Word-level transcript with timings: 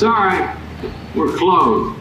Sorry, 0.00 0.58
we're 1.14 1.36
closed. 1.36 2.00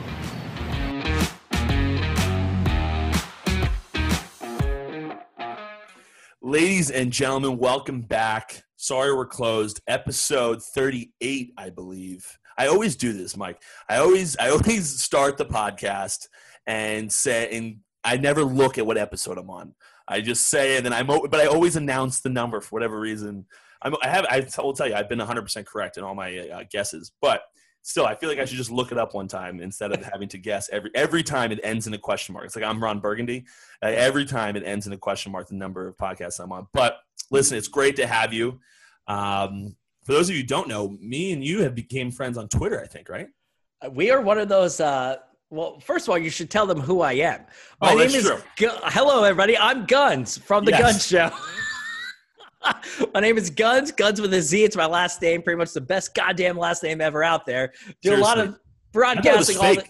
Ladies 6.42 6.92
and 6.92 7.12
gentlemen, 7.12 7.58
welcome 7.58 8.00
back. 8.00 8.64
Sorry 8.78 9.14
we're 9.14 9.26
closed. 9.26 9.82
Episode 9.86 10.64
38, 10.64 11.52
I 11.58 11.70
believe. 11.72 12.40
I 12.58 12.68
always 12.68 12.96
do 12.96 13.12
this, 13.12 13.36
Mike. 13.36 13.62
I 13.90 13.98
always 13.98 14.38
I 14.38 14.52
always 14.52 15.02
start 15.04 15.36
the 15.36 15.46
podcast 15.46 16.28
and 16.66 17.12
say 17.12 17.50
and 17.58 17.80
I 18.06 18.16
never 18.16 18.46
look 18.46 18.78
at 18.78 18.86
what 18.86 18.98
episode 18.98 19.38
I'm 19.38 19.50
on. 19.50 19.76
I 20.08 20.22
just 20.22 20.48
say 20.48 20.78
and 20.78 20.86
then 20.86 20.94
I'm 20.94 21.08
but 21.08 21.36
I 21.36 21.48
always 21.48 21.76
announce 21.76 22.22
the 22.22 22.30
number 22.30 22.62
for 22.62 22.70
whatever 22.70 22.98
reason. 22.98 23.46
I'm, 23.82 23.94
I 24.02 24.08
have 24.08 24.26
I 24.30 24.48
will 24.62 24.72
tell 24.72 24.88
you 24.88 24.96
I've 24.96 25.10
been 25.10 25.20
100% 25.20 25.66
correct 25.66 25.98
in 25.98 26.06
all 26.06 26.16
my 26.16 26.38
uh, 26.38 26.64
guesses, 26.72 27.12
but 27.22 27.42
still 27.82 28.06
I 28.06 28.16
feel 28.16 28.30
like 28.30 28.40
I 28.40 28.46
should 28.46 28.58
just 28.58 28.72
look 28.72 28.92
it 28.92 28.98
up 28.98 29.14
one 29.14 29.28
time 29.28 29.60
instead 29.62 29.92
of 29.92 30.04
having 30.04 30.28
to 30.30 30.38
guess 30.38 30.70
every 30.72 30.92
every 30.96 31.24
time 31.24 31.52
it 31.52 31.60
ends 31.64 31.88
in 31.88 31.94
a 31.94 31.98
question 31.98 32.34
mark. 32.34 32.46
It's 32.46 32.56
like 32.56 32.66
I'm 32.66 32.84
Ron 32.84 33.00
Burgundy. 33.00 33.46
Uh, 33.82 33.88
every 33.88 34.26
time 34.26 34.56
it 34.56 34.64
ends 34.66 34.88
in 34.88 34.94
a 34.94 34.98
question 34.98 35.32
mark, 35.32 35.48
the 35.48 35.56
number 35.56 35.88
of 35.88 35.98
podcasts 35.98 36.40
I'm 36.40 36.52
on. 36.52 36.68
But 36.74 36.98
listen, 37.32 37.58
it's 37.58 37.68
great 37.68 37.96
to 37.98 38.08
have 38.08 38.34
you. 38.34 38.60
Um, 39.08 39.76
for 40.06 40.14
those 40.14 40.30
of 40.30 40.36
you 40.36 40.42
who 40.42 40.48
don't 40.48 40.68
know, 40.68 40.98
me 41.02 41.32
and 41.34 41.44
you 41.44 41.62
have 41.64 41.76
became 41.76 42.12
friends 42.12 42.38
on 42.38 42.48
Twitter. 42.48 42.82
I 42.82 42.88
think, 42.88 43.10
right? 43.10 43.28
Uh, 43.82 43.90
we 43.90 44.12
are 44.12 44.22
one 44.22 44.38
of 44.38 44.50
those. 44.50 44.80
Uh, 44.80 45.18
well, 45.52 45.80
first 45.80 46.06
of 46.08 46.12
all, 46.12 46.18
you 46.18 46.30
should 46.30 46.50
tell 46.52 46.68
them 46.68 46.80
who 46.80 47.02
I 47.02 47.14
am. 47.14 47.42
My 47.82 47.94
Oh, 47.94 47.98
name 47.98 48.10
is. 48.10 48.30
Gu- 48.58 48.70
Hello, 48.84 49.24
everybody. 49.24 49.58
I'm 49.58 49.86
Guns 49.86 50.38
from 50.38 50.64
the 50.66 50.72
Yes. 50.72 50.82
Guns 50.82 51.08
Show. 51.08 51.30
my 53.14 53.20
name 53.20 53.38
is 53.38 53.50
Guns. 53.50 53.92
Guns 53.92 54.20
with 54.22 54.34
a 54.34 54.42
Z. 54.42 54.64
It's 54.64 54.76
my 54.76 54.86
last 54.86 55.22
name. 55.22 55.42
Pretty 55.42 55.58
much 55.58 55.74
the 55.74 55.82
best 55.82 56.14
goddamn 56.14 56.58
last 56.58 56.84
name 56.84 57.02
ever 57.02 57.24
out 57.24 57.46
there. 57.46 57.74
Do 58.02 58.16
a 58.16 58.18
lot 58.18 58.40
of 58.40 58.44
I 58.44 58.48
thought 58.48 58.48
it 58.48 58.50
was 58.50 58.58
broadcasting. 58.94 59.58
All 59.58 59.76
the, 59.76 59.86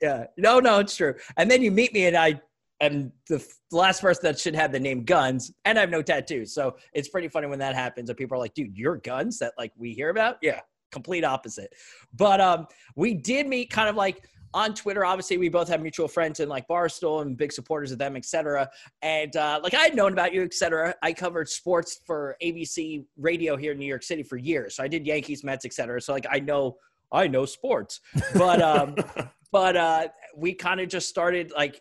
yeah. 0.00 0.24
No, 0.36 0.60
no, 0.60 0.78
it's 0.78 0.96
true. 0.96 1.14
And 1.36 1.50
then 1.50 1.62
you 1.62 1.70
meet 1.70 1.92
me, 1.92 2.06
and 2.06 2.16
I 2.16 2.40
am 2.80 3.12
the 3.28 3.44
last 3.70 4.02
person 4.02 4.20
that 4.24 4.38
should 4.38 4.54
have 4.54 4.72
the 4.72 4.80
name 4.80 5.04
Guns, 5.04 5.52
and 5.64 5.78
I 5.78 5.80
have 5.80 5.90
no 5.90 6.02
tattoos. 6.02 6.54
So 6.54 6.76
it's 6.92 7.08
pretty 7.08 7.28
funny 7.28 7.46
when 7.46 7.58
that 7.60 7.74
happens, 7.74 8.08
and 8.08 8.16
people 8.16 8.36
are 8.36 8.40
like, 8.40 8.54
"Dude, 8.54 8.76
you're 8.76 8.96
Guns 8.98 9.38
that 9.38 9.54
like 9.58 9.72
we 9.76 9.92
hear 9.92 10.10
about." 10.10 10.36
Yeah, 10.42 10.60
complete 10.90 11.24
opposite. 11.24 11.72
But 12.14 12.40
um, 12.40 12.66
we 12.96 13.14
did 13.14 13.46
meet 13.48 13.70
kind 13.70 13.88
of 13.88 13.96
like 13.96 14.28
on 14.54 14.74
Twitter. 14.74 15.04
Obviously, 15.04 15.38
we 15.38 15.48
both 15.48 15.68
have 15.68 15.80
mutual 15.80 16.08
friends 16.08 16.40
in 16.40 16.48
like 16.48 16.66
Barstool 16.68 17.22
and 17.22 17.36
big 17.36 17.52
supporters 17.52 17.92
of 17.92 17.98
them, 17.98 18.16
etc. 18.16 18.68
And 19.02 19.34
uh, 19.36 19.60
like 19.62 19.74
I 19.74 19.82
had 19.82 19.94
known 19.94 20.12
about 20.12 20.32
you, 20.32 20.42
etc. 20.42 20.94
I 21.02 21.12
covered 21.12 21.48
sports 21.48 22.00
for 22.06 22.36
ABC 22.42 23.04
radio 23.16 23.56
here 23.56 23.72
in 23.72 23.78
New 23.78 23.86
York 23.86 24.02
City 24.02 24.22
for 24.22 24.36
years. 24.36 24.76
So 24.76 24.82
I 24.82 24.88
did 24.88 25.06
Yankees, 25.06 25.42
Mets, 25.44 25.64
etc. 25.64 26.00
So 26.00 26.12
like 26.12 26.26
I 26.30 26.38
know 26.38 26.76
I 27.12 27.26
know 27.28 27.44
sports, 27.44 28.00
but 28.34 28.60
um, 28.62 28.94
but 29.52 29.76
uh, 29.76 30.08
we 30.36 30.54
kind 30.54 30.80
of 30.80 30.88
just 30.88 31.08
started 31.08 31.52
like 31.56 31.80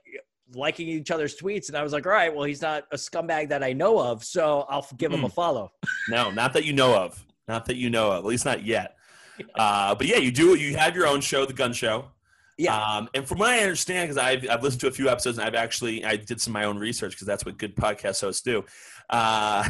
liking 0.53 0.87
each 0.87 1.11
other's 1.11 1.39
tweets, 1.39 1.69
and 1.69 1.77
I 1.77 1.83
was 1.83 1.93
like, 1.93 2.05
all 2.05 2.11
right, 2.11 2.33
well, 2.33 2.43
he's 2.43 2.61
not 2.61 2.83
a 2.91 2.97
scumbag 2.97 3.47
that 3.49 3.63
I 3.63 3.71
know 3.71 3.99
of, 3.99 4.23
so 4.23 4.65
I'll 4.69 4.85
give 4.97 5.11
him 5.13 5.23
a 5.23 5.27
Hmm. 5.27 5.33
follow. 5.33 5.71
no, 6.09 6.29
not 6.31 6.51
that 6.53 6.65
you 6.65 6.73
know 6.73 6.93
of. 6.95 7.25
Not 7.47 7.65
that 7.65 7.77
you 7.77 7.89
know 7.89 8.11
of. 8.11 8.19
At 8.19 8.25
least 8.25 8.45
not 8.45 8.65
yet. 8.65 8.95
Uh, 9.55 9.95
but 9.95 10.05
yeah, 10.05 10.17
you 10.17 10.31
do. 10.31 10.53
You 10.55 10.75
have 10.77 10.95
your 10.95 11.07
own 11.07 11.19
show, 11.19 11.45
The 11.45 11.53
Gun 11.53 11.73
Show. 11.73 12.05
Yeah. 12.57 12.75
Um, 12.79 13.09
and 13.13 13.27
from 13.27 13.39
what 13.39 13.49
I 13.49 13.59
understand, 13.59 14.09
because 14.09 14.23
I've, 14.23 14.47
I've 14.49 14.61
listened 14.61 14.81
to 14.81 14.87
a 14.87 14.91
few 14.91 15.09
episodes 15.09 15.37
and 15.37 15.47
I've 15.47 15.55
actually 15.55 16.05
I 16.05 16.15
did 16.15 16.39
some 16.39 16.51
of 16.51 16.53
my 16.53 16.65
own 16.65 16.77
research 16.77 17.13
because 17.13 17.25
that's 17.27 17.45
what 17.45 17.57
good 17.57 17.75
podcast 17.75 18.21
hosts 18.21 18.41
do. 18.41 18.63
Uh, 19.09 19.67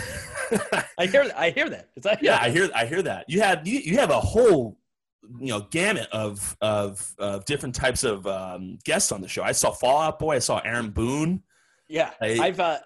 I 0.98 1.06
hear 1.06 1.32
I 1.36 1.52
hear 1.52 1.70
that. 1.70 1.90
Yeah, 2.22 2.38
I 2.42 2.50
hear 2.50 2.70
I 2.76 2.86
hear 2.86 3.02
that. 3.04 3.26
You 3.30 3.42
have 3.42 3.68
you, 3.68 3.80
you 3.80 3.98
have 3.98 4.10
a 4.10 4.20
whole 4.20 4.78
you 5.40 5.48
know 5.48 5.68
gamut 5.72 6.08
of 6.12 6.58
of, 6.62 7.14
of 7.18 7.46
different 7.46 7.76
types 7.76 8.04
of 8.04 8.28
um, 8.28 8.78
guests 8.84 9.12
on 9.12 9.22
the 9.22 9.28
show. 9.28 9.44
I 9.44 9.54
saw 9.54 9.72
Fall 9.72 10.02
Out 10.02 10.20
Boy. 10.20 10.36
I 10.36 10.40
saw 10.40 10.60
Aaron 10.60 10.90
Boone. 10.90 11.44
Yeah, 11.88 12.12
I- 12.22 12.40
I've. 12.40 12.60
Uh, 12.60 12.80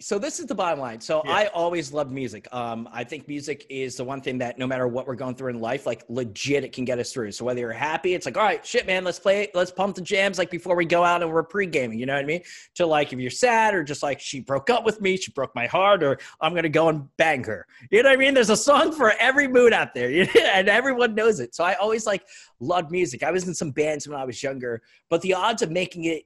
so 0.00 0.18
this 0.18 0.40
is 0.40 0.46
the 0.46 0.54
bottom 0.54 0.80
line. 0.80 1.00
So 1.00 1.22
Yeah. 1.24 1.32
I 1.32 1.46
always 1.48 1.92
loved 1.92 2.10
music. 2.10 2.48
Um, 2.52 2.88
I 2.90 3.04
think 3.04 3.28
music 3.28 3.66
is 3.68 3.96
the 3.96 4.04
one 4.04 4.22
thing 4.22 4.38
that 4.38 4.58
no 4.58 4.66
matter 4.66 4.88
what 4.88 5.06
we're 5.06 5.14
going 5.14 5.34
through 5.34 5.50
in 5.50 5.60
life, 5.60 5.84
like 5.84 6.04
legit, 6.08 6.64
it 6.64 6.72
can 6.72 6.86
get 6.86 6.98
us 6.98 7.12
through. 7.12 7.32
So 7.32 7.44
whether 7.44 7.60
you're 7.60 7.72
happy, 7.72 8.14
it's 8.14 8.24
like, 8.24 8.38
all 8.38 8.42
right, 8.42 8.64
shit, 8.64 8.86
man, 8.86 9.04
let's 9.04 9.18
play, 9.18 9.48
let's 9.52 9.70
pump 9.70 9.96
the 9.96 10.00
jams 10.00 10.38
like 10.38 10.50
before 10.50 10.74
we 10.74 10.86
go 10.86 11.04
out 11.04 11.22
and 11.22 11.30
we're 11.30 11.42
pre 11.42 11.66
gaming. 11.66 11.98
You 11.98 12.06
know 12.06 12.14
what 12.14 12.22
I 12.22 12.26
mean? 12.26 12.42
To 12.76 12.86
like, 12.86 13.12
if 13.12 13.18
you're 13.18 13.30
sad 13.30 13.74
or 13.74 13.84
just 13.84 14.02
like 14.02 14.20
she 14.20 14.40
broke 14.40 14.70
up 14.70 14.84
with 14.84 15.02
me, 15.02 15.18
she 15.18 15.32
broke 15.32 15.54
my 15.54 15.66
heart, 15.66 16.02
or 16.02 16.18
I'm 16.40 16.54
gonna 16.54 16.70
go 16.70 16.88
and 16.88 17.08
bang 17.18 17.44
her. 17.44 17.66
You 17.90 18.02
know 18.02 18.08
what 18.08 18.14
I 18.14 18.18
mean? 18.18 18.32
There's 18.32 18.50
a 18.50 18.56
song 18.56 18.92
for 18.92 19.12
every 19.18 19.48
mood 19.48 19.72
out 19.74 19.92
there, 19.92 20.08
and 20.52 20.68
everyone 20.68 21.14
knows 21.14 21.40
it. 21.40 21.54
So 21.54 21.62
I 21.62 21.74
always 21.74 22.06
like 22.06 22.22
loved 22.58 22.90
music. 22.90 23.22
I 23.22 23.30
was 23.30 23.46
in 23.46 23.54
some 23.54 23.70
bands 23.70 24.08
when 24.08 24.18
I 24.18 24.24
was 24.24 24.42
younger, 24.42 24.82
but 25.10 25.20
the 25.20 25.34
odds 25.34 25.62
of 25.62 25.70
making 25.70 26.04
it 26.04 26.24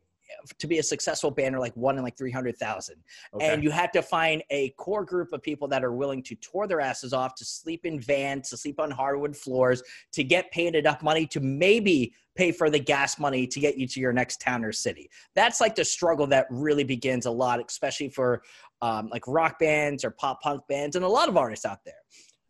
to 0.58 0.66
be 0.66 0.78
a 0.78 0.82
successful 0.82 1.30
band 1.30 1.54
are 1.54 1.60
like 1.60 1.76
one 1.76 1.96
in 1.96 2.02
like 2.02 2.16
300,000. 2.16 2.96
And 3.40 3.62
you 3.62 3.70
have 3.70 3.92
to 3.92 4.02
find 4.02 4.42
a 4.50 4.70
core 4.70 5.04
group 5.04 5.32
of 5.32 5.42
people 5.42 5.68
that 5.68 5.84
are 5.84 5.92
willing 5.92 6.22
to 6.24 6.34
tour 6.36 6.66
their 6.66 6.80
asses 6.80 7.12
off, 7.12 7.34
to 7.36 7.44
sleep 7.44 7.86
in 7.86 8.00
vans, 8.00 8.50
to 8.50 8.56
sleep 8.56 8.80
on 8.80 8.90
hardwood 8.90 9.36
floors, 9.36 9.82
to 10.12 10.24
get 10.24 10.50
paid 10.50 10.74
enough 10.74 11.02
money 11.02 11.26
to 11.26 11.40
maybe 11.40 12.12
pay 12.34 12.50
for 12.50 12.68
the 12.68 12.78
gas 12.78 13.18
money 13.18 13.46
to 13.46 13.60
get 13.60 13.76
you 13.76 13.86
to 13.86 14.00
your 14.00 14.12
next 14.12 14.40
town 14.40 14.64
or 14.64 14.72
city. 14.72 15.08
That's 15.34 15.60
like 15.60 15.74
the 15.74 15.84
struggle 15.84 16.26
that 16.28 16.46
really 16.50 16.84
begins 16.84 17.26
a 17.26 17.30
lot, 17.30 17.64
especially 17.66 18.08
for 18.08 18.42
um, 18.82 19.08
like 19.10 19.26
rock 19.28 19.58
bands 19.58 20.04
or 20.04 20.10
pop 20.10 20.40
punk 20.42 20.62
bands 20.68 20.96
and 20.96 21.04
a 21.04 21.08
lot 21.08 21.28
of 21.28 21.36
artists 21.36 21.64
out 21.64 21.84
there. 21.84 21.94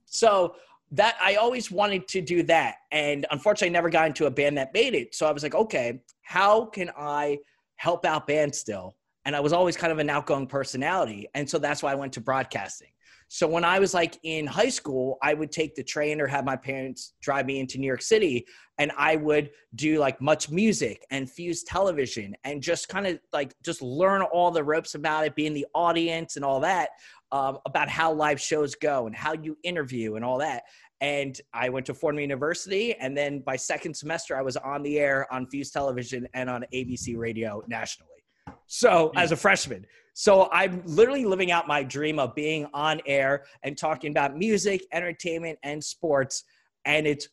So 0.06 0.56
that 0.92 1.16
I 1.20 1.36
always 1.36 1.70
wanted 1.70 2.06
to 2.08 2.20
do 2.20 2.42
that. 2.44 2.76
And 2.92 3.26
unfortunately, 3.30 3.68
I 3.68 3.72
never 3.78 3.90
got 3.90 4.06
into 4.06 4.26
a 4.26 4.30
band 4.30 4.56
that 4.58 4.72
made 4.72 4.94
it. 4.94 5.14
So 5.14 5.26
I 5.26 5.32
was 5.32 5.42
like, 5.42 5.54
okay, 5.54 6.00
how 6.22 6.66
can 6.66 6.90
I 6.96 7.38
help 7.84 8.06
out 8.06 8.26
bands 8.26 8.58
still? 8.58 8.96
And 9.26 9.36
I 9.36 9.40
was 9.40 9.52
always 9.52 9.76
kind 9.76 9.92
of 9.92 9.98
an 9.98 10.08
outgoing 10.08 10.46
personality. 10.46 11.28
And 11.34 11.48
so 11.48 11.58
that's 11.58 11.82
why 11.82 11.92
I 11.92 11.94
went 11.94 12.14
to 12.14 12.20
broadcasting. 12.20 12.88
So 13.28 13.46
when 13.46 13.64
I 13.64 13.78
was 13.78 13.92
like 13.92 14.18
in 14.22 14.46
high 14.46 14.68
school, 14.70 15.18
I 15.22 15.34
would 15.34 15.52
take 15.52 15.74
the 15.74 15.82
train 15.82 16.20
or 16.20 16.26
have 16.26 16.44
my 16.44 16.56
parents 16.56 17.12
drive 17.20 17.46
me 17.46 17.58
into 17.60 17.78
New 17.78 17.86
York 17.86 18.02
City 18.02 18.46
and 18.78 18.90
I 18.96 19.16
would 19.16 19.50
do 19.74 19.98
like 19.98 20.18
MuchMusic 20.18 20.98
and 21.10 21.30
fuse 21.30 21.62
television 21.62 22.34
and 22.44 22.62
just 22.62 22.88
kind 22.88 23.06
of 23.06 23.18
like 23.32 23.54
just 23.62 23.82
learn 23.82 24.22
all 24.22 24.50
the 24.50 24.64
ropes 24.64 24.94
about 24.94 25.26
it, 25.26 25.34
be 25.34 25.46
in 25.46 25.54
the 25.54 25.66
audience 25.74 26.36
and 26.36 26.44
all 26.44 26.60
that, 26.60 26.90
um, 27.32 27.58
about 27.66 27.88
how 27.88 28.12
live 28.12 28.40
shows 28.40 28.74
go 28.74 29.06
and 29.06 29.16
how 29.16 29.34
you 29.34 29.56
interview 29.62 30.16
and 30.16 30.24
all 30.24 30.38
that. 30.38 30.62
And 31.04 31.38
I 31.52 31.68
went 31.68 31.84
to 31.84 31.92
Fordham 31.92 32.18
University, 32.18 32.94
and 32.94 33.14
then 33.14 33.40
by 33.40 33.56
second 33.56 33.92
semester, 33.92 34.38
I 34.38 34.40
was 34.40 34.56
on 34.56 34.82
the 34.82 34.98
air 34.98 35.30
on 35.30 35.46
Fuse 35.46 35.70
Television 35.70 36.26
and 36.32 36.48
on 36.48 36.64
ABC 36.72 37.18
Radio 37.18 37.62
nationally. 37.68 38.08
So 38.68 39.10
hmm. 39.12 39.18
as 39.18 39.30
a 39.30 39.36
freshman, 39.36 39.84
so 40.14 40.48
I'm 40.50 40.82
literally 40.86 41.26
living 41.26 41.50
out 41.50 41.68
my 41.68 41.82
dream 41.82 42.18
of 42.18 42.34
being 42.34 42.66
on 42.72 43.02
air 43.04 43.44
and 43.62 43.76
talking 43.76 44.12
about 44.12 44.38
music, 44.38 44.86
entertainment, 44.94 45.58
and 45.62 45.84
sports, 45.84 46.44
and 46.86 47.06
it's 47.06 47.28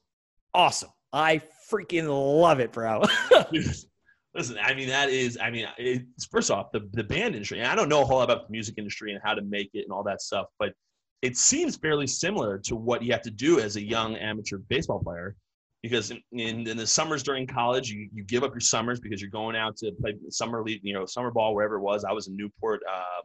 awesome. 0.53 0.89
I 1.13 1.41
freaking 1.71 2.09
love 2.41 2.59
it, 2.59 2.73
bro. 2.73 3.03
Listen, 4.35 4.57
I 4.61 4.73
mean 4.73 4.89
that 4.89 5.09
is, 5.09 5.37
I 5.41 5.49
mean, 5.49 5.65
it's 5.77 6.25
first 6.25 6.51
off 6.51 6.73
the 6.73 6.89
the 6.91 7.05
band 7.05 7.35
industry. 7.35 7.59
And 7.59 7.67
I 7.69 7.75
don't 7.75 7.87
know 7.87 8.01
a 8.01 8.05
whole 8.05 8.17
lot 8.17 8.29
about 8.29 8.47
the 8.47 8.51
music 8.51 8.75
industry 8.77 9.13
and 9.13 9.21
how 9.23 9.33
to 9.33 9.41
make 9.41 9.69
it 9.73 9.83
and 9.85 9.93
all 9.93 10.03
that 10.03 10.21
stuff, 10.21 10.47
but 10.59 10.73
it 11.21 11.37
seems 11.37 11.75
fairly 11.75 12.07
similar 12.07 12.57
to 12.59 12.75
what 12.75 13.03
you 13.03 13.11
have 13.11 13.21
to 13.21 13.31
do 13.31 13.59
as 13.59 13.75
a 13.75 13.81
young 13.81 14.15
amateur 14.15 14.57
baseball 14.57 14.99
player. 14.99 15.35
Because 15.83 16.11
in, 16.11 16.21
in, 16.31 16.67
in 16.67 16.77
the 16.77 16.85
summers 16.85 17.23
during 17.23 17.47
college, 17.47 17.89
you, 17.89 18.07
you 18.13 18.23
give 18.23 18.43
up 18.43 18.53
your 18.53 18.59
summers 18.59 18.99
because 18.99 19.19
you're 19.19 19.31
going 19.31 19.55
out 19.55 19.77
to 19.77 19.91
play 19.99 20.15
summer 20.29 20.63
league, 20.63 20.81
you 20.83 20.93
know, 20.93 21.05
summer 21.07 21.31
ball 21.31 21.55
wherever 21.55 21.75
it 21.75 21.81
was. 21.81 22.03
I 22.03 22.11
was 22.11 22.27
in 22.27 22.35
Newport, 22.35 22.81
uh, 22.91 23.21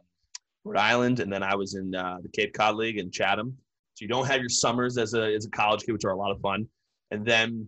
Rhode 0.63 0.79
Island, 0.79 1.19
and 1.19 1.31
then 1.31 1.43
I 1.43 1.53
was 1.53 1.75
in 1.75 1.93
uh, 1.93 2.17
the 2.21 2.29
Cape 2.29 2.53
Cod 2.53 2.75
League 2.75 2.97
in 2.97 3.11
Chatham. 3.11 3.55
So 3.93 4.03
you 4.03 4.09
don't 4.09 4.25
have 4.25 4.39
your 4.39 4.49
summers 4.49 4.97
as 4.97 5.13
a 5.13 5.35
as 5.35 5.45
a 5.45 5.49
college 5.49 5.83
kid, 5.83 5.91
which 5.91 6.05
are 6.05 6.11
a 6.11 6.17
lot 6.17 6.31
of 6.31 6.41
fun. 6.41 6.67
And 7.11 7.23
then 7.25 7.67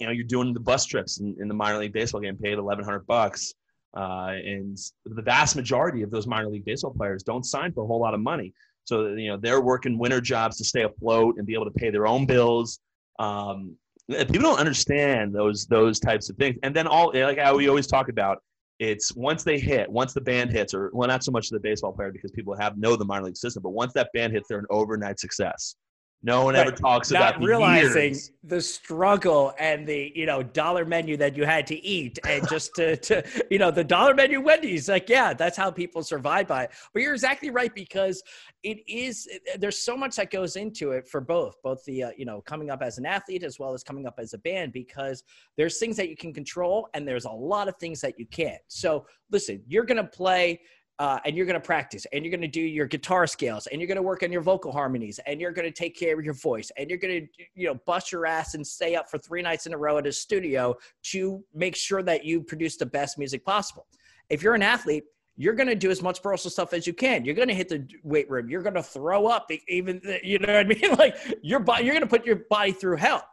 you 0.00 0.06
know 0.06 0.12
you're 0.12 0.24
doing 0.24 0.52
the 0.52 0.60
bus 0.60 0.84
trips 0.86 1.20
in, 1.20 1.36
in 1.40 1.48
the 1.48 1.54
minor 1.54 1.78
league 1.78 1.92
baseball 1.92 2.20
game 2.20 2.36
paid 2.36 2.56
1100 2.56 3.06
bucks 3.06 3.54
uh, 3.96 4.32
and 4.44 4.76
the 5.04 5.22
vast 5.22 5.56
majority 5.56 6.02
of 6.02 6.10
those 6.10 6.26
minor 6.26 6.48
league 6.48 6.64
baseball 6.64 6.92
players 6.92 7.22
don't 7.22 7.44
sign 7.44 7.72
for 7.72 7.84
a 7.84 7.86
whole 7.86 8.00
lot 8.00 8.14
of 8.14 8.20
money 8.20 8.52
so 8.84 9.08
you 9.08 9.28
know 9.28 9.36
they're 9.36 9.60
working 9.60 9.98
winter 9.98 10.20
jobs 10.20 10.56
to 10.58 10.64
stay 10.64 10.82
afloat 10.82 11.36
and 11.38 11.46
be 11.46 11.54
able 11.54 11.64
to 11.64 11.70
pay 11.70 11.90
their 11.90 12.06
own 12.06 12.26
bills. 12.26 12.80
Um, 13.18 13.76
people 14.08 14.40
don't 14.40 14.58
understand 14.58 15.34
those 15.34 15.66
those 15.66 15.98
types 15.98 16.28
of 16.30 16.36
things. 16.36 16.56
And 16.62 16.74
then 16.74 16.86
all 16.86 17.12
like 17.14 17.38
how 17.38 17.56
we 17.56 17.68
always 17.68 17.86
talk 17.86 18.08
about 18.08 18.42
it's 18.80 19.14
once 19.14 19.44
they 19.44 19.58
hit 19.58 19.90
once 19.90 20.12
the 20.12 20.20
band 20.20 20.50
hits 20.50 20.74
or 20.74 20.90
well 20.92 21.08
not 21.08 21.22
so 21.22 21.30
much 21.30 21.48
the 21.48 21.60
baseball 21.60 21.92
player 21.92 22.10
because 22.10 22.32
people 22.32 22.56
have 22.56 22.76
know 22.76 22.96
the 22.96 23.04
minor 23.04 23.26
league 23.26 23.36
system 23.36 23.62
but 23.62 23.70
once 23.70 23.92
that 23.92 24.10
band 24.12 24.32
hits 24.32 24.48
they're 24.48 24.58
an 24.58 24.66
overnight 24.68 25.20
success 25.20 25.76
No 26.24 26.42
one 26.44 26.56
ever 26.56 26.70
talks 26.70 27.10
not 27.10 27.18
about 27.18 27.40
the 27.40 27.46
realizing 27.46 28.12
years. 28.14 28.32
the 28.44 28.58
struggle 28.58 29.52
and 29.58 29.86
the 29.86 30.10
you 30.14 30.24
know 30.24 30.42
dollar 30.42 30.86
menu 30.86 31.18
that 31.18 31.36
you 31.36 31.44
had 31.44 31.66
to 31.66 31.84
eat 31.84 32.18
and 32.26 32.48
just 32.48 32.74
to, 32.76 32.96
to 33.08 33.22
you 33.50 33.58
know 33.58 33.70
the 33.70 33.84
dollar 33.84 34.14
menu 34.14 34.40
wendy's. 34.40 34.88
Like 34.88 35.10
yeah 35.10 35.34
that's 35.34 35.56
how 35.56 35.70
people 35.70 36.02
survive 36.02 36.48
by 36.48 36.64
it. 36.64 36.70
But 36.94 37.02
you're 37.02 37.12
exactly 37.12 37.50
right 37.50 37.74
because 37.74 38.22
it 38.62 38.78
is 38.88 39.28
there's 39.58 39.78
so 39.78 39.98
much 39.98 40.16
that 40.16 40.30
goes 40.30 40.56
into 40.56 40.92
it 40.92 41.06
for 41.06 41.20
both 41.20 41.60
both 41.62 41.84
the 41.84 42.04
uh, 42.04 42.10
you 42.16 42.24
know 42.24 42.40
coming 42.40 42.70
up 42.70 42.80
as 42.80 42.96
an 42.96 43.04
athlete 43.04 43.42
as 43.42 43.58
well 43.58 43.74
as 43.74 43.84
coming 43.84 44.06
up 44.06 44.14
as 44.16 44.32
a 44.32 44.38
band 44.38 44.72
because 44.72 45.24
there's 45.58 45.78
things 45.78 45.94
that 45.98 46.08
you 46.08 46.16
can 46.16 46.32
control 46.32 46.88
and 46.94 47.06
there's 47.06 47.26
a 47.26 47.30
lot 47.30 47.68
of 47.68 47.76
things 47.76 48.00
that 48.00 48.18
you 48.18 48.24
can't. 48.26 48.62
So 48.68 49.04
listen 49.30 49.62
you're 49.68 49.84
going 49.84 49.98
to 49.98 50.04
play 50.04 50.60
uh, 50.98 51.18
and 51.24 51.36
you're 51.36 51.46
going 51.46 51.60
to 51.60 51.66
practice 51.66 52.06
and 52.12 52.24
you're 52.24 52.30
going 52.30 52.40
to 52.40 52.48
do 52.48 52.60
your 52.60 52.86
guitar 52.86 53.26
scales 53.26 53.66
and 53.68 53.80
you're 53.80 53.88
going 53.88 53.96
to 53.96 54.02
work 54.02 54.22
on 54.22 54.30
your 54.30 54.40
vocal 54.40 54.70
harmonies 54.70 55.18
and 55.26 55.40
you're 55.40 55.52
going 55.52 55.66
to 55.66 55.72
take 55.72 55.96
care 55.98 56.16
of 56.16 56.24
your 56.24 56.34
voice 56.34 56.70
and 56.76 56.88
you're 56.88 56.98
going 56.98 57.26
to 57.26 57.44
you 57.54 57.66
know 57.66 57.74
bust 57.86 58.12
your 58.12 58.26
ass 58.26 58.54
and 58.54 58.64
stay 58.64 58.94
up 58.94 59.10
for 59.10 59.18
three 59.18 59.42
nights 59.42 59.66
in 59.66 59.74
a 59.74 59.76
row 59.76 59.98
at 59.98 60.06
a 60.06 60.12
studio 60.12 60.74
to 61.02 61.42
make 61.52 61.74
sure 61.74 62.02
that 62.02 62.24
you 62.24 62.40
produce 62.40 62.76
the 62.76 62.86
best 62.86 63.18
music 63.18 63.44
possible. 63.44 63.86
If 64.30 64.42
you're 64.42 64.54
an 64.54 64.62
athlete 64.62 65.04
you're 65.36 65.54
going 65.54 65.68
to 65.68 65.74
do 65.74 65.90
as 65.90 66.00
much 66.00 66.22
personal 66.22 66.50
stuff 66.50 66.72
as 66.72 66.86
you 66.86 66.92
can. 66.92 67.24
You're 67.24 67.34
going 67.34 67.48
to 67.48 67.54
hit 67.54 67.68
the 67.68 67.84
weight 68.04 68.30
room. 68.30 68.48
You're 68.48 68.62
going 68.62 68.74
to 68.74 68.82
throw 68.82 69.26
up 69.26 69.50
even 69.66 70.00
you 70.22 70.38
know 70.38 70.54
what 70.54 70.66
i 70.66 70.68
mean? 70.80 70.94
Like 70.96 71.16
your 71.42 71.60
body 71.60 71.84
you're 71.84 71.94
going 71.94 72.04
to 72.04 72.08
put 72.08 72.24
your 72.24 72.42
body 72.48 72.72
through 72.72 72.98
hell. 72.98 73.26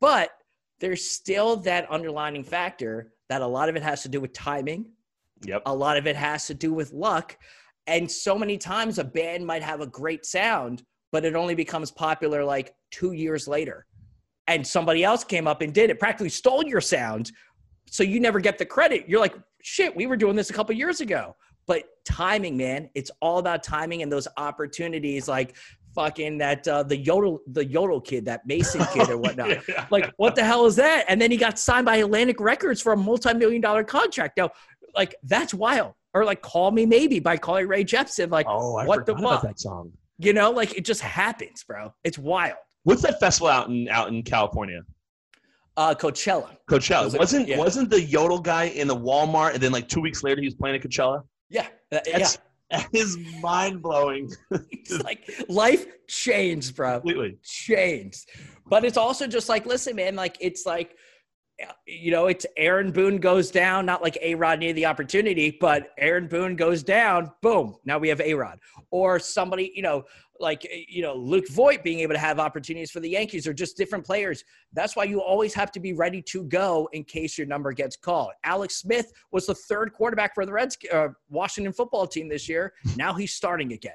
But 0.00 0.30
there's 0.80 1.08
still 1.08 1.56
that 1.56 1.90
underlining 1.90 2.44
factor 2.44 3.12
that 3.28 3.42
a 3.42 3.46
lot 3.46 3.68
of 3.68 3.76
it 3.76 3.82
has 3.82 4.02
to 4.02 4.08
do 4.08 4.20
with 4.20 4.32
timing 4.32 4.90
Yep. 5.44 5.62
a 5.66 5.74
lot 5.74 5.96
of 5.96 6.06
it 6.06 6.16
has 6.16 6.46
to 6.48 6.54
do 6.54 6.72
with 6.72 6.92
luck. 6.92 7.36
And 7.86 8.10
so 8.10 8.38
many 8.38 8.58
times 8.58 8.98
a 8.98 9.04
band 9.04 9.46
might 9.46 9.62
have 9.62 9.80
a 9.80 9.86
great 9.86 10.24
sound, 10.26 10.82
but 11.12 11.24
it 11.24 11.34
only 11.34 11.54
becomes 11.54 11.90
popular 11.90 12.44
like 12.44 12.74
two 12.90 13.12
years 13.12 13.48
later. 13.48 13.86
And 14.46 14.66
somebody 14.66 15.02
else 15.04 15.24
came 15.24 15.46
up 15.46 15.62
and 15.62 15.72
did 15.72 15.90
it, 15.90 15.98
practically 15.98 16.28
stole 16.28 16.64
your 16.64 16.80
sound. 16.80 17.32
So 17.86 18.02
you 18.02 18.20
never 18.20 18.38
get 18.40 18.58
the 18.58 18.66
credit. 18.66 19.08
You're 19.08 19.20
like, 19.20 19.34
shit, 19.62 19.94
we 19.96 20.06
were 20.06 20.16
doing 20.16 20.36
this 20.36 20.50
a 20.50 20.52
couple 20.52 20.74
years 20.74 21.00
ago. 21.00 21.36
But 21.66 21.84
timing, 22.04 22.56
man, 22.56 22.90
it's 22.94 23.10
all 23.22 23.38
about 23.38 23.62
timing 23.62 24.02
and 24.02 24.10
those 24.10 24.26
opportunities 24.36 25.28
like 25.28 25.56
fucking 25.94 26.38
that 26.38 26.66
uh, 26.68 26.82
the 26.84 26.96
yodel 26.96 27.40
the 27.48 27.64
yodel 27.64 28.00
kid, 28.00 28.24
that 28.24 28.46
Mason 28.46 28.84
kid 28.92 29.08
or 29.08 29.16
whatnot 29.18 29.48
Yeah. 29.68 29.86
like 29.90 30.12
what 30.18 30.36
the 30.36 30.44
hell 30.44 30.64
is 30.66 30.76
that 30.76 31.04
and 31.08 31.20
then 31.20 31.32
he 31.32 31.36
got 31.36 31.58
signed 31.58 31.84
by 31.84 31.96
atlantic 31.96 32.38
records 32.40 32.80
for 32.80 32.92
a 32.92 32.96
multi-million 32.96 33.60
dollar 33.60 33.82
contract 33.82 34.36
now 34.36 34.50
like 34.94 35.14
that's 35.22 35.54
wild 35.54 35.94
or 36.14 36.24
like 36.24 36.42
call 36.42 36.70
me 36.70 36.86
maybe 36.86 37.20
by 37.20 37.36
Carly 37.36 37.64
Rae 37.64 37.84
Jepsen 37.84 38.30
like 38.30 38.46
oh, 38.48 38.76
I 38.76 38.86
what 38.86 39.06
the 39.06 39.16
fuck? 39.16 39.42
that 39.42 39.58
song. 39.60 39.92
you 40.18 40.32
know 40.32 40.50
like 40.50 40.76
it 40.76 40.84
just 40.84 41.00
happens 41.00 41.64
bro 41.64 41.92
it's 42.04 42.18
wild 42.18 42.56
What's 42.84 43.02
that 43.02 43.20
festival 43.20 43.48
out 43.48 43.68
in 43.68 43.88
out 43.88 44.08
in 44.08 44.22
California? 44.22 44.82
uh 45.76 45.94
coachella 45.94 46.56
Coachella. 46.68 47.04
was 47.04 47.16
wasn't 47.16 47.48
yeah. 47.48 47.58
wasn't 47.58 47.90
the 47.90 48.00
yodel 48.00 48.40
guy 48.40 48.64
in 48.64 48.88
the 48.88 48.96
Walmart, 48.96 49.54
and 49.54 49.62
then 49.62 49.72
like 49.72 49.88
two 49.88 50.00
weeks 50.00 50.22
later 50.22 50.40
he 50.40 50.46
was 50.46 50.54
playing 50.54 50.76
at 50.76 50.82
Coachella? 50.82 51.22
yeah 51.48 51.68
Uh, 51.92 51.98
yeah 52.06 52.18
That's 52.18 52.38
that 52.70 52.88
is 52.92 53.18
mind 53.40 53.82
blowing 53.82 54.30
it's 54.70 55.02
like 55.02 55.28
life 55.48 55.86
changed 56.06 56.76
bro 56.76 57.00
completely. 57.00 57.38
changed. 57.42 58.28
But 58.70 58.84
it's 58.84 58.96
also 58.96 59.26
just 59.26 59.48
like, 59.48 59.66
listen, 59.66 59.96
man, 59.96 60.14
like 60.14 60.36
it's 60.40 60.64
like, 60.64 60.96
you 61.86 62.10
know, 62.10 62.26
it's 62.26 62.46
Aaron 62.56 62.92
Boone 62.92 63.18
goes 63.18 63.50
down, 63.50 63.86
not 63.86 64.02
like 64.02 64.18
A 64.22 64.34
Rod 64.34 64.58
needed 64.60 64.76
the 64.76 64.86
opportunity, 64.86 65.56
but 65.60 65.90
Aaron 65.98 66.28
Boone 66.28 66.56
goes 66.56 66.82
down, 66.82 67.30
boom, 67.42 67.76
now 67.84 67.98
we 67.98 68.08
have 68.08 68.20
A 68.20 68.34
Rod. 68.34 68.58
Or 68.90 69.18
somebody, 69.18 69.72
you 69.74 69.82
know, 69.82 70.04
like, 70.38 70.66
you 70.88 71.02
know, 71.02 71.14
Luke 71.14 71.48
Voit 71.50 71.84
being 71.84 72.00
able 72.00 72.14
to 72.14 72.18
have 72.18 72.38
opportunities 72.38 72.90
for 72.90 73.00
the 73.00 73.10
Yankees 73.10 73.46
or 73.46 73.52
just 73.52 73.76
different 73.76 74.04
players. 74.06 74.42
That's 74.72 74.96
why 74.96 75.04
you 75.04 75.20
always 75.20 75.52
have 75.54 75.70
to 75.72 75.80
be 75.80 75.92
ready 75.92 76.22
to 76.22 76.44
go 76.44 76.88
in 76.92 77.04
case 77.04 77.36
your 77.36 77.46
number 77.46 77.72
gets 77.72 77.96
called. 77.96 78.30
Alex 78.44 78.76
Smith 78.76 79.12
was 79.32 79.46
the 79.46 79.54
third 79.54 79.92
quarterback 79.92 80.34
for 80.34 80.46
the 80.46 80.52
Reds, 80.52 80.78
uh, 80.92 81.08
Washington 81.28 81.72
football 81.72 82.06
team 82.06 82.28
this 82.28 82.48
year. 82.48 82.72
Now 82.96 83.12
he's 83.12 83.34
starting 83.34 83.72
again 83.72 83.92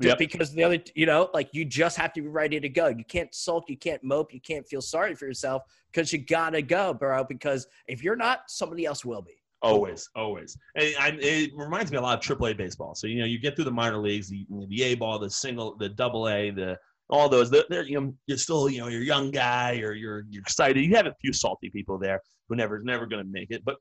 Yep. 0.00 0.18
because 0.18 0.52
the 0.52 0.62
other 0.62 0.78
you 0.94 1.06
know 1.06 1.28
like 1.34 1.48
you 1.52 1.64
just 1.64 1.96
have 1.96 2.12
to 2.12 2.22
be 2.22 2.28
ready 2.28 2.60
to 2.60 2.68
go 2.68 2.86
you 2.86 3.04
can't 3.04 3.34
sulk 3.34 3.68
you 3.68 3.76
can't 3.76 4.02
mope 4.04 4.32
you 4.32 4.40
can't 4.40 4.66
feel 4.66 4.80
sorry 4.80 5.14
for 5.16 5.26
yourself 5.26 5.62
because 5.90 6.12
you 6.12 6.20
gotta 6.20 6.62
go 6.62 6.94
bro 6.94 7.24
because 7.24 7.66
if 7.88 8.02
you're 8.02 8.14
not 8.14 8.42
somebody 8.46 8.84
else 8.84 9.04
will 9.04 9.22
be 9.22 9.34
Always, 9.60 10.08
always. 10.14 10.56
And 10.76 10.94
I, 11.00 11.18
it 11.20 11.50
reminds 11.56 11.90
me 11.90 11.98
a 11.98 12.00
lot 12.00 12.16
of 12.16 12.38
AAA 12.38 12.56
baseball. 12.56 12.94
So 12.94 13.08
you 13.08 13.18
know, 13.18 13.24
you 13.24 13.40
get 13.40 13.56
through 13.56 13.64
the 13.64 13.72
minor 13.72 13.98
leagues, 13.98 14.28
the, 14.28 14.46
the 14.68 14.82
A 14.84 14.94
ball, 14.94 15.18
the 15.18 15.28
single, 15.28 15.76
the 15.76 15.88
double 15.88 16.28
A, 16.28 16.50
the 16.50 16.78
all 17.10 17.28
those. 17.28 17.50
They're, 17.50 17.64
they're, 17.68 17.82
you 17.82 18.00
know, 18.00 18.14
you're 18.26 18.38
still, 18.38 18.68
you 18.68 18.78
know, 18.78 18.86
you're 18.86 19.02
a 19.02 19.04
young 19.04 19.30
guy, 19.30 19.80
or 19.80 19.94
you're 19.94 20.24
you're 20.30 20.42
excited. 20.42 20.84
You 20.84 20.94
have 20.94 21.06
a 21.06 21.14
few 21.20 21.32
salty 21.32 21.70
people 21.70 21.98
there 21.98 22.20
who 22.48 22.54
never 22.54 22.80
never 22.80 23.06
going 23.06 23.24
to 23.24 23.30
make 23.30 23.50
it, 23.50 23.64
but 23.64 23.76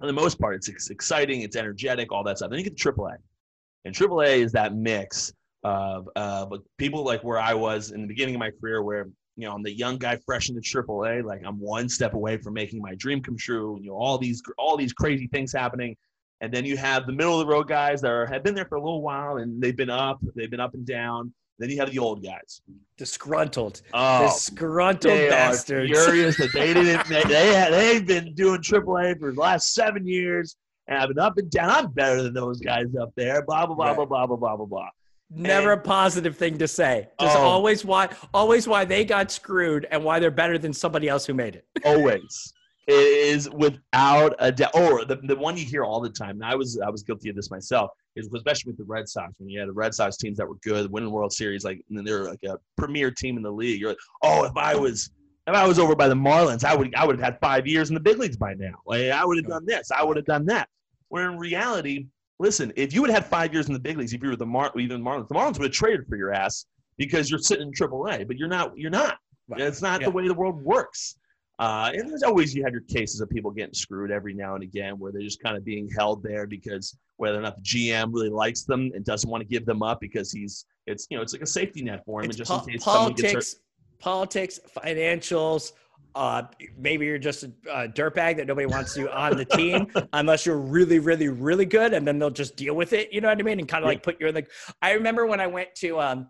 for 0.00 0.06
the 0.06 0.12
most 0.12 0.40
part, 0.40 0.56
it's, 0.56 0.68
it's 0.68 0.90
exciting, 0.90 1.42
it's 1.42 1.54
energetic, 1.54 2.10
all 2.10 2.24
that 2.24 2.38
stuff. 2.38 2.50
Then 2.50 2.58
you 2.58 2.64
get 2.64 2.76
to 2.76 2.92
AAA, 2.92 3.16
and 3.84 3.94
AAA 3.94 4.38
is 4.38 4.52
that 4.52 4.74
mix 4.74 5.32
of 5.64 6.08
of 6.16 6.52
people 6.78 7.04
like 7.04 7.22
where 7.22 7.38
I 7.38 7.54
was 7.54 7.92
in 7.92 8.02
the 8.02 8.08
beginning 8.08 8.34
of 8.34 8.38
my 8.40 8.50
career, 8.50 8.82
where 8.82 9.08
you 9.36 9.46
know 9.46 9.54
I'm 9.54 9.62
the 9.62 9.72
young 9.72 9.98
guy 9.98 10.18
fresh 10.26 10.48
into 10.48 10.60
AAA, 10.60 11.24
like 11.24 11.42
I'm 11.44 11.58
one 11.60 11.88
step 11.88 12.14
away 12.14 12.36
from 12.36 12.54
making 12.54 12.80
my 12.80 12.94
dream 12.94 13.22
come 13.22 13.36
true. 13.36 13.78
You 13.80 13.90
know 13.90 13.96
all 13.96 14.18
these 14.18 14.42
all 14.58 14.76
these 14.76 14.92
crazy 14.92 15.28
things 15.28 15.52
happening, 15.52 15.96
and 16.42 16.52
then 16.52 16.64
you 16.64 16.76
have 16.76 17.06
the 17.06 17.12
middle 17.12 17.40
of 17.40 17.46
the 17.46 17.52
road 17.52 17.68
guys 17.68 18.00
that 18.02 18.10
are, 18.10 18.26
have 18.26 18.42
been 18.42 18.54
there 18.54 18.66
for 18.66 18.74
a 18.74 18.82
little 18.82 19.00
while 19.00 19.36
and 19.36 19.62
they've 19.62 19.76
been 19.76 19.88
up, 19.90 20.18
they've 20.34 20.50
been 20.50 20.60
up 20.60 20.74
and 20.74 20.84
down. 20.84 21.32
Then 21.58 21.70
you 21.70 21.78
have 21.78 21.92
the 21.92 22.00
old 22.00 22.24
guys. 22.24 22.60
disgruntled 22.96 23.82
Oh, 23.94 24.24
disgruntled 24.24 25.14
they 25.14 25.28
bastards 25.28 25.96
are 25.96 26.04
furious 26.04 26.36
that 26.38 26.52
they 26.52 26.74
didn't. 26.74 27.06
They, 27.08 27.22
they 27.22 27.68
they've 27.70 28.06
been 28.06 28.34
doing 28.34 28.60
AAA 28.60 29.20
for 29.20 29.32
the 29.32 29.40
last 29.40 29.72
seven 29.72 30.04
years, 30.04 30.56
and 30.88 30.98
I've 30.98 31.08
been 31.08 31.18
up 31.18 31.36
and 31.38 31.50
down. 31.50 31.70
I'm 31.70 31.90
better 31.92 32.22
than 32.22 32.34
those 32.34 32.60
guys 32.60 32.86
up 33.00 33.10
there. 33.16 33.42
Blah 33.44 33.66
blah 33.66 33.74
blah 33.76 33.86
Right. 33.88 33.96
blah 33.96 34.06
blah 34.06 34.26
blah 34.26 34.36
blah 34.36 34.56
blah 34.56 34.66
blah. 34.66 34.88
never 35.30 35.72
and- 35.72 35.80
a 35.80 35.84
positive 35.84 36.36
thing 36.36 36.58
to 36.58 36.68
say 36.68 37.08
just 37.20 37.36
Oh. 37.38 37.40
always 37.40 37.84
why 37.86 38.08
always 38.34 38.68
why 38.68 38.84
they 38.84 39.02
got 39.04 39.30
screwed 39.30 39.86
and 39.90 40.04
why 40.04 40.18
they're 40.20 40.30
better 40.30 40.58
than 40.58 40.72
somebody 40.74 41.08
else 41.08 41.24
who 41.24 41.32
made 41.34 41.56
it 41.56 41.64
Always, 41.86 42.52
it 42.86 42.92
is 42.92 43.48
without 43.50 44.34
a 44.40 44.52
doubt. 44.52 44.74
Or 44.74 45.04
the, 45.06 45.16
the 45.22 45.36
one 45.36 45.56
you 45.56 45.64
hear 45.64 45.84
all 45.84 46.00
the 46.00 46.10
time. 46.10 46.30
And 46.42 46.44
I 46.44 46.54
was 46.54 46.78
I 46.84 46.90
was 46.90 47.02
guilty 47.02 47.30
of 47.30 47.36
this 47.36 47.50
myself. 47.50 47.90
Is 48.14 48.28
especially 48.34 48.72
with 48.72 48.76
the 48.78 48.84
Red 48.84 49.08
Sox 49.08 49.32
when 49.38 49.48
you 49.48 49.58
had 49.58 49.70
the 49.70 49.72
Red 49.72 49.94
Sox 49.94 50.18
teams 50.18 50.36
that 50.36 50.46
were 50.46 50.56
good, 50.62 50.90
winning 50.92 51.10
World 51.10 51.32
Series, 51.32 51.64
like 51.64 51.80
and 51.88 51.96
then 51.96 52.04
they're 52.04 52.24
like 52.24 52.42
a 52.44 52.58
premier 52.76 53.10
team 53.10 53.38
in 53.38 53.42
the 53.42 53.50
league. 53.50 53.80
You're 53.80 53.90
like, 53.90 53.98
oh, 54.22 54.44
if 54.44 54.52
I 54.54 54.74
was 54.74 55.10
if 55.46 55.54
I 55.54 55.66
was 55.66 55.78
over 55.78 55.94
by 55.96 56.08
the 56.08 56.14
Marlins, 56.14 56.64
I 56.64 56.74
would 56.74 56.94
I 56.94 57.04
would 57.04 57.18
have 57.18 57.24
had 57.24 57.40
five 57.40 57.66
years 57.66 57.88
in 57.90 57.94
the 57.94 58.00
big 58.00 58.18
leagues 58.18 58.36
by 58.36 58.54
now. 58.54 58.74
Like 58.86 59.10
I 59.10 59.24
would 59.24 59.36
have 59.38 59.46
done 59.46 59.66
this, 59.66 59.90
I 59.90 60.04
would 60.04 60.16
have 60.16 60.26
done 60.26 60.46
that. 60.46 60.68
Where 61.08 61.30
in 61.30 61.36
reality, 61.38 62.06
listen, 62.38 62.72
if 62.76 62.94
you 62.94 63.00
would 63.02 63.10
have 63.10 63.24
had 63.24 63.30
five 63.30 63.52
years 63.52 63.66
in 63.66 63.72
the 63.74 63.80
big 63.80 63.98
leagues, 63.98 64.12
if 64.12 64.22
you 64.22 64.28
were 64.30 64.36
the 64.36 64.46
Mar 64.46 64.72
even 64.78 65.02
Marlins, 65.02 65.28
the 65.28 65.34
Marlins 65.34 65.58
would 65.58 65.64
have 65.64 65.72
traded 65.72 66.06
for 66.08 66.16
your 66.16 66.32
ass 66.32 66.66
because 66.96 67.30
you're 67.30 67.38
sitting 67.40 67.68
in 67.68 67.72
AAA, 67.72 68.26
but 68.26 68.36
you're 68.38 68.48
not. 68.48 68.76
You're 68.78 68.90
not. 68.90 69.18
Right. 69.48 69.60
It's 69.60 69.82
not 69.82 70.00
Yeah. 70.00 70.06
the 70.08 70.12
way 70.12 70.28
the 70.28 70.34
world 70.34 70.62
works. 70.62 71.16
Uh, 71.58 71.90
and 71.94 72.08
there's 72.08 72.22
always 72.22 72.54
you 72.54 72.64
have 72.64 72.72
your 72.72 72.80
cases 72.82 73.20
of 73.20 73.28
people 73.28 73.50
getting 73.50 73.74
screwed 73.74 74.10
every 74.10 74.34
now 74.34 74.54
and 74.54 74.62
again, 74.64 74.98
where 74.98 75.12
they're 75.12 75.20
just 75.22 75.42
kind 75.42 75.56
of 75.56 75.64
being 75.64 75.88
held 75.96 76.22
there 76.22 76.46
because 76.46 76.96
whether 77.18 77.38
or 77.38 77.42
not 77.42 77.56
the 77.56 77.62
GM 77.62 78.12
really 78.12 78.30
likes 78.30 78.62
them 78.64 78.90
and 78.94 79.04
doesn't 79.04 79.28
want 79.28 79.42
to 79.42 79.48
give 79.48 79.64
them 79.66 79.82
up 79.82 80.00
because 80.00 80.32
he's 80.32 80.64
it's 80.86 81.06
you 81.10 81.16
know 81.16 81.22
it's 81.22 81.32
like 81.32 81.42
a 81.42 81.46
safety 81.46 81.82
net 81.82 82.04
for 82.06 82.20
him, 82.20 82.30
It's 82.30 82.38
and 82.38 82.46
just 82.46 82.50
po- 82.50 82.66
in 82.66 82.72
case 82.72 82.84
someone 82.84 83.12
gets 83.12 83.32
hurt. 83.32 83.54
Politics, 84.02 84.58
financials. 84.76 85.72
Uh, 86.14 86.42
maybe 86.76 87.06
you're 87.06 87.16
just 87.16 87.44
a, 87.44 87.52
a 87.72 87.88
dirtbag 87.88 88.36
that 88.36 88.46
nobody 88.46 88.66
wants 88.66 88.94
you 88.98 89.08
on 89.08 89.34
the 89.34 89.46
team 89.46 89.86
unless 90.12 90.44
you're 90.44 90.58
really, 90.58 90.98
really, 90.98 91.28
really 91.28 91.64
good, 91.64 91.94
and 91.94 92.06
then 92.06 92.18
they'll 92.18 92.28
just 92.28 92.54
deal 92.56 92.74
with 92.74 92.92
it. 92.92 93.10
You 93.12 93.22
know 93.22 93.28
what 93.28 93.38
I 93.38 93.42
mean? 93.42 93.58
And 93.58 93.66
kind 93.66 93.82
of 93.82 93.88
like 93.88 94.02
put 94.02 94.20
you 94.20 94.26
in 94.26 94.34
the. 94.34 94.44
I 94.82 94.92
remember 94.92 95.24
when 95.26 95.40
I 95.40 95.46
went 95.46 95.74
to. 95.76 96.00
Um, 96.00 96.28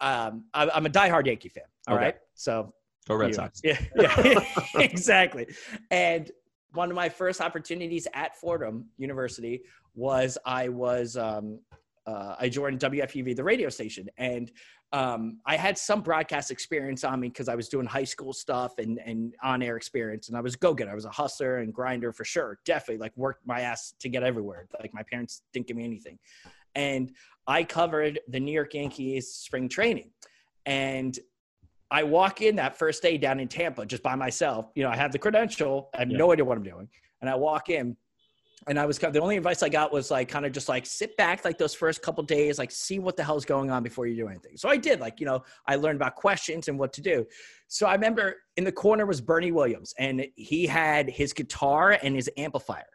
um, 0.00 0.44
I, 0.52 0.68
I'm 0.74 0.84
a 0.86 0.90
diehard 0.90 1.26
Yankee 1.26 1.48
fan. 1.50 1.64
All 1.88 1.96
right, 1.96 2.08
Okay. 2.08 2.18
so 2.34 2.74
Go 3.06 3.14
Red 3.14 3.28
you. 3.28 3.34
Sox. 3.34 3.60
Yeah, 3.64 3.78
yeah, 3.96 4.40
exactly. 4.80 5.46
And 5.90 6.30
one 6.72 6.90
of 6.90 6.96
my 6.96 7.08
first 7.08 7.40
opportunities 7.40 8.08
at 8.12 8.36
Fordham 8.36 8.86
University 8.98 9.62
was 9.94 10.36
I 10.44 10.68
was 10.68 11.16
um, 11.16 11.60
uh, 12.06 12.36
I 12.38 12.48
joined 12.48 12.78
WFUV, 12.80 13.34
the 13.34 13.42
radio 13.44 13.68
station, 13.68 14.08
and 14.16 14.50
um, 14.92 15.40
I 15.44 15.56
had 15.56 15.76
some 15.76 16.00
broadcast 16.00 16.50
experience 16.50 17.02
on 17.02 17.18
me 17.20 17.28
because 17.28 17.48
I 17.48 17.56
was 17.56 17.68
doing 17.68 17.86
high 17.86 18.04
school 18.04 18.32
stuff 18.32 18.78
and 18.78 19.00
and 19.04 19.34
on 19.42 19.62
air 19.62 19.76
experience, 19.76 20.28
and 20.28 20.36
I 20.36 20.40
was 20.40 20.54
go 20.56 20.72
getter. 20.74 20.92
I 20.92 20.94
was 20.94 21.04
a 21.04 21.10
hustler 21.10 21.58
and 21.58 21.74
grinder 21.74 22.12
for 22.12 22.24
sure, 22.24 22.58
definitely 22.64 22.98
like 22.98 23.16
worked 23.16 23.46
my 23.46 23.60
ass 23.62 23.94
to 23.98 24.08
get 24.08 24.22
everywhere. 24.22 24.68
Like 24.80 24.94
my 24.94 25.02
parents 25.02 25.42
didn't 25.52 25.66
give 25.66 25.76
me 25.76 25.84
anything, 25.84 26.18
and 26.74 27.12
I 27.46 27.64
covered 27.64 28.20
the 28.28 28.38
New 28.40 28.52
York 28.52 28.74
Yankees 28.74 29.28
spring 29.32 29.68
training, 29.68 30.10
and 30.64 31.18
I 31.90 32.02
walk 32.02 32.40
in 32.42 32.56
that 32.56 32.76
first 32.78 33.02
day 33.02 33.16
down 33.18 33.40
in 33.40 33.48
Tampa 33.48 33.86
just 33.86 34.02
by 34.02 34.14
myself. 34.14 34.70
You 34.74 34.82
know, 34.84 34.90
I 34.90 34.96
have 34.96 35.12
the 35.12 35.18
credential. 35.18 35.88
I 35.94 36.00
have 36.00 36.10
Yeah. 36.10 36.18
no 36.18 36.32
idea 36.32 36.44
what 36.44 36.56
I'm 36.56 36.64
doing. 36.64 36.88
And 37.20 37.30
I 37.30 37.36
walk 37.36 37.70
in 37.70 37.96
and 38.66 38.78
I 38.78 38.86
was 38.86 38.98
the 38.98 39.20
only 39.20 39.36
advice 39.36 39.62
I 39.62 39.68
got 39.68 39.92
was 39.92 40.10
like 40.10 40.28
kind 40.28 40.46
of 40.46 40.52
just 40.52 40.68
like 40.68 40.86
sit 40.86 41.16
back 41.16 41.44
like 41.44 41.58
those 41.58 41.74
first 41.74 42.02
couple 42.02 42.24
days, 42.24 42.58
like 42.58 42.70
see 42.70 42.98
what 42.98 43.16
the 43.16 43.22
hell's 43.22 43.44
going 43.44 43.70
on 43.70 43.82
before 43.82 44.06
you 44.06 44.16
do 44.16 44.28
anything. 44.28 44.56
So 44.56 44.68
I 44.68 44.76
did 44.76 44.98
like 45.00 45.20
you 45.20 45.26
know 45.26 45.44
I 45.66 45.76
learned 45.76 45.96
about 45.96 46.14
questions 46.16 46.68
and 46.68 46.78
what 46.78 46.92
to 46.94 47.00
do. 47.00 47.26
So 47.68 47.86
I 47.86 47.94
remember 47.94 48.36
in 48.56 48.64
the 48.64 48.72
corner 48.72 49.06
was 49.06 49.20
Bernie 49.20 49.52
Williams, 49.52 49.94
and 49.98 50.26
he 50.36 50.66
had 50.66 51.10
his 51.10 51.32
guitar 51.32 51.98
and 52.02 52.14
his 52.14 52.30
amplifier. 52.36 52.86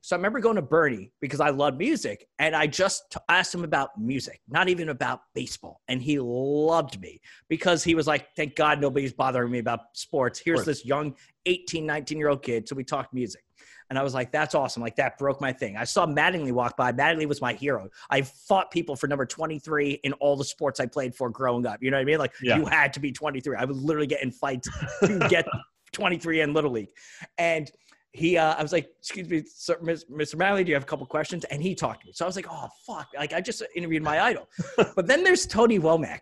So 0.00 0.14
I 0.14 0.18
remember 0.18 0.38
going 0.38 0.56
to 0.56 0.62
Bernie 0.62 1.10
because 1.20 1.40
I 1.40 1.50
love 1.50 1.76
music, 1.76 2.26
and 2.38 2.54
I 2.54 2.68
just 2.68 3.16
asked 3.28 3.52
him 3.52 3.64
about 3.64 3.90
music, 4.00 4.40
not 4.48 4.68
even 4.68 4.90
about 4.90 5.20
baseball, 5.34 5.80
and 5.88 6.00
he 6.00 6.20
loved 6.20 7.00
me 7.00 7.20
because 7.48 7.82
he 7.82 7.96
was 7.96 8.06
like, 8.06 8.28
"Thank 8.36 8.54
God 8.54 8.80
nobody's 8.80 9.12
bothering 9.12 9.50
me 9.50 9.58
about 9.58 9.80
sports." 9.94 10.38
Here's 10.38 10.64
this 10.64 10.84
young 10.84 11.16
18, 11.46 11.84
19 11.84 12.18
year 12.18 12.28
old 12.28 12.42
kid, 12.42 12.68
so 12.68 12.76
we 12.76 12.84
talked 12.84 13.12
music. 13.12 13.42
And 13.90 13.98
I 13.98 14.02
was 14.02 14.14
like, 14.14 14.30
that's 14.30 14.54
awesome. 14.54 14.82
Like 14.82 14.96
that 14.96 15.18
broke 15.18 15.40
my 15.40 15.52
thing. 15.52 15.76
I 15.76 15.84
saw 15.84 16.06
Mattingly 16.06 16.52
walk 16.52 16.76
by. 16.76 16.92
Mattingly 16.92 17.26
was 17.26 17.40
my 17.40 17.54
hero. 17.54 17.88
I 18.10 18.22
fought 18.22 18.70
people 18.70 18.96
for 18.96 19.06
number 19.06 19.24
23 19.24 20.00
in 20.04 20.12
all 20.14 20.36
the 20.36 20.44
sports 20.44 20.78
I 20.78 20.86
played 20.86 21.14
for 21.14 21.30
growing 21.30 21.66
up. 21.66 21.82
You 21.82 21.90
know 21.90 21.96
what 21.96 22.02
I 22.02 22.04
mean? 22.04 22.18
Like 22.18 22.34
yeah. 22.42 22.58
you 22.58 22.66
had 22.66 22.92
to 22.94 23.00
be 23.00 23.12
23. 23.12 23.56
I 23.56 23.64
was 23.64 23.82
literally 23.82 24.06
getting 24.06 24.30
fights 24.30 24.68
to 25.02 25.18
get 25.28 25.46
23 25.92 26.42
in 26.42 26.52
Little 26.52 26.72
League. 26.72 26.90
And 27.38 27.70
he, 28.12 28.36
uh, 28.36 28.54
I 28.54 28.62
was 28.62 28.72
like, 28.72 28.90
excuse 28.98 29.28
me, 29.28 29.42
sir, 29.46 29.78
Mr. 29.82 30.34
Mattingly, 30.34 30.64
do 30.64 30.68
you 30.68 30.74
have 30.74 30.82
a 30.82 30.86
couple 30.86 31.06
questions? 31.06 31.44
And 31.44 31.62
he 31.62 31.74
talked 31.74 32.02
to 32.02 32.06
me. 32.06 32.12
So 32.12 32.24
I 32.24 32.28
was 32.28 32.36
like, 32.36 32.46
oh, 32.50 32.68
fuck. 32.86 33.08
Like 33.16 33.32
I 33.32 33.40
just 33.40 33.62
interviewed 33.74 34.02
my 34.02 34.20
idol. 34.20 34.48
but 34.96 35.06
then 35.06 35.24
there's 35.24 35.46
Tony 35.46 35.78
Womack. 35.78 36.20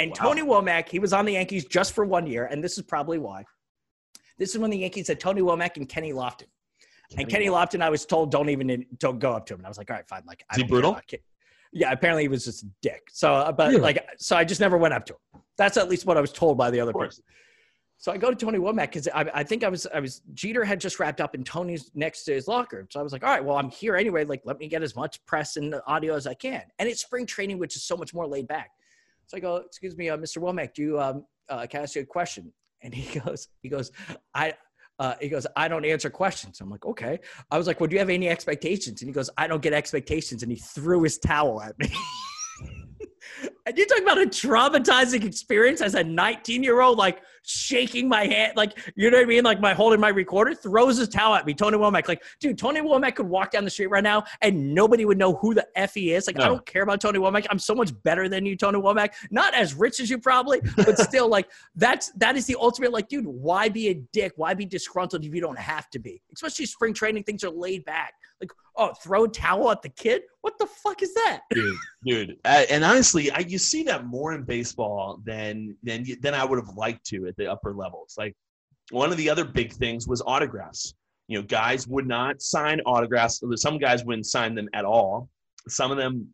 And 0.00 0.10
wow. 0.10 0.28
Tony 0.28 0.42
Womack, 0.42 0.88
he 0.88 0.98
was 0.98 1.12
on 1.12 1.24
the 1.24 1.32
Yankees 1.32 1.64
just 1.64 1.92
for 1.92 2.04
one 2.04 2.26
year. 2.26 2.46
And 2.46 2.62
this 2.62 2.78
is 2.78 2.84
probably 2.84 3.18
why. 3.18 3.44
This 4.38 4.54
is 4.54 4.58
when 4.58 4.70
the 4.70 4.78
Yankees 4.78 5.08
had 5.08 5.18
Tony 5.18 5.42
Womack 5.42 5.76
and 5.76 5.88
Kenny 5.88 6.12
Lofton. 6.12 6.46
Kenny 7.10 7.22
and 7.22 7.30
Kenny 7.30 7.46
Lofton, 7.46 7.80
I 7.80 7.90
was 7.90 8.04
told 8.04 8.30
don't 8.30 8.48
even 8.50 8.84
don't 8.98 9.18
go 9.18 9.32
up 9.32 9.46
to 9.46 9.54
him. 9.54 9.60
And 9.60 9.66
I 9.66 9.70
was 9.70 9.78
like, 9.78 9.90
all 9.90 9.96
right, 9.96 10.08
fine. 10.08 10.22
Like, 10.26 10.44
is 10.52 10.58
he 10.58 10.62
brutal? 10.62 11.00
Yeah, 11.72 11.92
apparently 11.92 12.22
he 12.24 12.28
was 12.28 12.44
just 12.44 12.62
a 12.62 12.66
dick. 12.82 13.08
So, 13.10 13.34
uh, 13.34 13.52
but 13.52 13.70
really? 13.70 13.80
like, 13.80 14.06
so 14.18 14.36
I 14.36 14.44
just 14.44 14.60
never 14.60 14.76
went 14.78 14.94
up 14.94 15.04
to 15.06 15.14
him. 15.14 15.42
That's 15.56 15.76
at 15.76 15.88
least 15.88 16.06
what 16.06 16.16
I 16.16 16.20
was 16.20 16.32
told 16.32 16.56
by 16.56 16.70
the 16.70 16.80
other 16.80 16.92
person. 16.92 17.24
So 18.00 18.12
I 18.12 18.16
go 18.16 18.30
to 18.30 18.36
Tony 18.36 18.58
Womack 18.58 18.92
because 18.92 19.08
I, 19.08 19.28
I, 19.34 19.42
think 19.42 19.64
I 19.64 19.68
was 19.68 19.84
I 19.92 19.98
was 19.98 20.22
Jeter 20.32 20.64
had 20.64 20.80
just 20.80 21.00
wrapped 21.00 21.20
up 21.20 21.34
and 21.34 21.44
Tony's 21.44 21.90
next 21.94 22.22
to 22.24 22.32
his 22.32 22.46
locker. 22.46 22.86
So 22.90 23.00
I 23.00 23.02
was 23.02 23.12
like, 23.12 23.24
all 23.24 23.30
right, 23.30 23.44
well 23.44 23.56
I'm 23.56 23.70
here 23.70 23.96
anyway. 23.96 24.24
Like 24.24 24.42
let 24.44 24.58
me 24.60 24.68
get 24.68 24.84
as 24.84 24.94
much 24.94 25.24
press 25.26 25.56
and 25.56 25.74
audio 25.84 26.14
as 26.14 26.24
I 26.26 26.34
can. 26.34 26.62
And 26.78 26.88
it's 26.88 27.00
spring 27.00 27.26
training, 27.26 27.58
which 27.58 27.74
is 27.74 27.82
so 27.82 27.96
much 27.96 28.14
more 28.14 28.24
laid 28.24 28.46
back. 28.46 28.70
So 29.26 29.36
I 29.36 29.40
go, 29.40 29.56
excuse 29.56 29.96
me, 29.96 30.10
uh, 30.10 30.16
Mr. 30.16 30.38
Womack, 30.38 30.74
do 30.74 30.82
you 30.82 31.00
um, 31.00 31.24
uh, 31.48 31.66
can 31.66 31.80
I 31.80 31.82
ask 31.82 31.96
you 31.96 32.02
a 32.02 32.06
question? 32.06 32.52
And 32.82 32.94
he 32.94 33.18
goes, 33.20 33.48
he 33.62 33.68
goes, 33.68 33.90
I 34.32 34.54
uh, 34.98 35.14
he 35.20 35.28
goes, 35.28 35.46
I 35.56 35.68
don't 35.68 35.84
answer 35.84 36.10
questions. 36.10 36.60
I'm 36.60 36.70
like, 36.70 36.84
okay. 36.84 37.20
I 37.50 37.58
was 37.58 37.66
like, 37.66 37.80
well, 37.80 37.86
do 37.86 37.94
you 37.94 38.00
have 38.00 38.10
any 38.10 38.28
expectations? 38.28 39.00
And 39.00 39.08
he 39.08 39.12
goes, 39.12 39.30
I 39.38 39.46
don't 39.46 39.62
get 39.62 39.72
expectations. 39.72 40.42
And 40.42 40.50
he 40.50 40.58
threw 40.58 41.02
his 41.02 41.18
towel 41.18 41.60
at 41.62 41.78
me. 41.78 41.92
And 43.66 43.76
you 43.76 43.86
talk 43.86 44.00
about 44.00 44.18
a 44.18 44.26
traumatizing 44.26 45.24
experience 45.24 45.80
as 45.80 45.94
a 45.94 46.02
19 46.02 46.62
year 46.62 46.80
old, 46.80 46.98
like 46.98 47.20
shaking 47.48 48.08
my 48.08 48.26
hand, 48.26 48.56
like, 48.56 48.78
you 48.94 49.10
know 49.10 49.16
what 49.16 49.24
I 49.24 49.26
mean? 49.26 49.42
Like, 49.44 49.60
my 49.60 49.72
holding 49.72 50.00
my 50.00 50.08
recorder, 50.08 50.54
throws 50.54 50.98
his 50.98 51.08
towel 51.08 51.34
at 51.34 51.46
me. 51.46 51.54
Tony 51.54 51.78
Womack, 51.78 52.06
like, 52.06 52.22
dude, 52.40 52.58
Tony 52.58 52.80
Womack 52.80 53.14
could 53.14 53.26
walk 53.26 53.50
down 53.52 53.64
the 53.64 53.70
street 53.70 53.86
right 53.86 54.04
now 54.04 54.24
and 54.42 54.74
nobody 54.74 55.04
would 55.04 55.18
know 55.18 55.34
who 55.34 55.54
the 55.54 55.66
F 55.74 55.94
he 55.94 56.12
is. 56.12 56.26
Like, 56.26 56.36
no. 56.36 56.44
I 56.44 56.48
don't 56.48 56.66
care 56.66 56.82
about 56.82 57.00
Tony 57.00 57.18
Womack. 57.18 57.46
I'm 57.50 57.58
so 57.58 57.74
much 57.74 57.90
better 58.02 58.28
than 58.28 58.44
you, 58.44 58.56
Tony 58.56 58.78
Womack. 58.78 59.10
Not 59.30 59.54
as 59.54 59.74
rich 59.74 60.00
as 60.00 60.10
you 60.10 60.18
probably, 60.18 60.60
but 60.76 60.98
still, 60.98 61.28
like, 61.28 61.48
that's 61.74 62.10
that 62.16 62.36
is 62.36 62.46
the 62.46 62.56
ultimate, 62.60 62.92
like, 62.92 63.08
dude, 63.08 63.26
why 63.26 63.68
be 63.68 63.88
a 63.88 63.94
dick? 63.94 64.32
Why 64.36 64.54
be 64.54 64.66
disgruntled 64.66 65.24
if 65.24 65.34
you 65.34 65.40
don't 65.40 65.58
have 65.58 65.88
to 65.90 65.98
be? 65.98 66.22
Especially 66.34 66.66
spring 66.66 66.92
training, 66.92 67.24
things 67.24 67.44
are 67.44 67.50
laid 67.50 67.84
back. 67.84 68.14
Like, 68.40 68.50
oh, 68.78 68.94
throw 68.94 69.24
a 69.24 69.28
towel 69.28 69.70
at 69.70 69.82
the 69.82 69.88
kid? 69.90 70.22
What 70.40 70.58
the 70.58 70.66
fuck 70.66 71.02
is 71.02 71.12
that? 71.14 71.40
Dude, 71.50 71.76
dude. 72.04 72.36
And 72.44 72.84
honestly, 72.84 73.30
I, 73.30 73.40
you 73.40 73.58
see 73.58 73.82
that 73.84 74.06
more 74.06 74.32
in 74.32 74.44
baseball 74.44 75.20
than 75.24 75.76
than 75.82 76.06
than 76.22 76.34
I 76.34 76.44
would 76.44 76.58
have 76.58 76.74
liked 76.76 77.04
to 77.06 77.26
at 77.26 77.36
the 77.36 77.50
upper 77.50 77.74
levels. 77.74 78.14
Like 78.16 78.34
one 78.90 79.10
of 79.10 79.16
the 79.18 79.28
other 79.28 79.44
big 79.44 79.72
things 79.72 80.08
was 80.08 80.22
autographs. 80.24 80.94
You 81.26 81.38
know, 81.38 81.44
guys 81.44 81.86
would 81.86 82.06
not 82.06 82.40
sign 82.40 82.80
autographs. 82.86 83.42
Some 83.56 83.78
guys 83.78 84.04
wouldn't 84.04 84.26
sign 84.26 84.54
them 84.54 84.68
at 84.72 84.86
all. 84.86 85.28
Some 85.68 85.90
of 85.90 85.98
them 85.98 86.28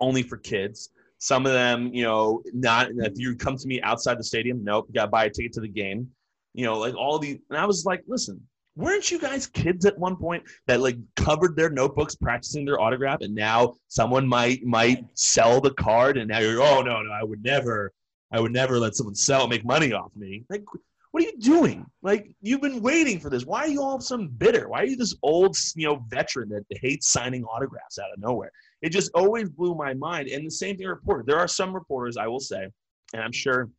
only 0.00 0.22
for 0.22 0.36
kids. 0.36 0.90
Some 1.18 1.46
of 1.46 1.52
them, 1.52 1.90
you 1.92 2.02
know, 2.02 2.42
not 2.52 2.88
if 2.90 3.12
you 3.16 3.34
come 3.36 3.56
to 3.56 3.66
me 3.66 3.80
outside 3.82 4.18
the 4.18 4.24
stadium, 4.24 4.62
nope, 4.62 4.86
you 4.88 4.94
gotta 4.94 5.10
buy 5.10 5.24
a 5.24 5.30
ticket 5.30 5.52
to 5.54 5.60
the 5.60 5.68
game. 5.68 6.08
You 6.54 6.66
know, 6.66 6.78
like 6.78 6.94
all 6.94 7.18
these 7.18 7.38
and 7.48 7.58
I 7.58 7.64
was 7.64 7.84
like, 7.84 8.02
listen, 8.06 8.40
weren't 8.74 9.10
you 9.10 9.18
guys 9.18 9.46
kids 9.46 9.84
at 9.84 9.98
one 9.98 10.16
point 10.16 10.42
that 10.66 10.80
like 10.80 10.96
covered 11.16 11.54
their 11.56 11.70
notebooks 11.70 12.14
practicing 12.14 12.64
their 12.64 12.80
autograph 12.80 13.20
and 13.20 13.34
now 13.34 13.74
someone 13.88 14.26
might 14.26 14.64
might 14.64 15.04
sell 15.14 15.60
the 15.60 15.72
card 15.74 16.16
and 16.16 16.28
now 16.28 16.38
you're 16.38 16.62
oh 16.62 16.80
no 16.80 17.02
no 17.02 17.10
i 17.12 17.22
would 17.22 17.42
never 17.44 17.92
i 18.32 18.40
would 18.40 18.52
never 18.52 18.78
let 18.78 18.94
someone 18.94 19.14
sell 19.14 19.46
make 19.46 19.64
money 19.64 19.92
off 19.92 20.10
me. 20.16 20.44
Like 20.48 20.64
what 21.12 21.22
are 21.22 21.26
you 21.26 21.38
doing? 21.38 21.84
Like 22.00 22.34
you've 22.40 22.62
been 22.62 22.80
waiting 22.80 23.20
for 23.20 23.28
this. 23.28 23.44
Why 23.44 23.60
are 23.60 23.68
you 23.68 23.82
all 23.82 23.94
of 23.94 24.00
a 24.00 24.04
sudden 24.04 24.28
bitter? 24.28 24.70
Why 24.70 24.80
are 24.80 24.86
you 24.86 24.96
this 24.96 25.14
old 25.22 25.54
you 25.76 25.86
know 25.86 26.02
veteran 26.08 26.48
that 26.48 26.64
hates 26.70 27.08
signing 27.08 27.44
autographs 27.44 27.98
out 27.98 28.10
of 28.12 28.18
nowhere? 28.18 28.50
It 28.80 28.90
just 28.90 29.10
always 29.14 29.50
blew 29.50 29.74
my 29.74 29.92
mind 29.94 30.28
and 30.28 30.46
the 30.46 30.50
same 30.50 30.76
thing 30.76 30.86
reported 30.86 31.26
there 31.26 31.38
are 31.38 31.48
some 31.48 31.72
reporters 31.72 32.16
i 32.16 32.26
will 32.26 32.40
say 32.40 32.66
and 33.12 33.22
i'm 33.22 33.32
sure 33.32 33.70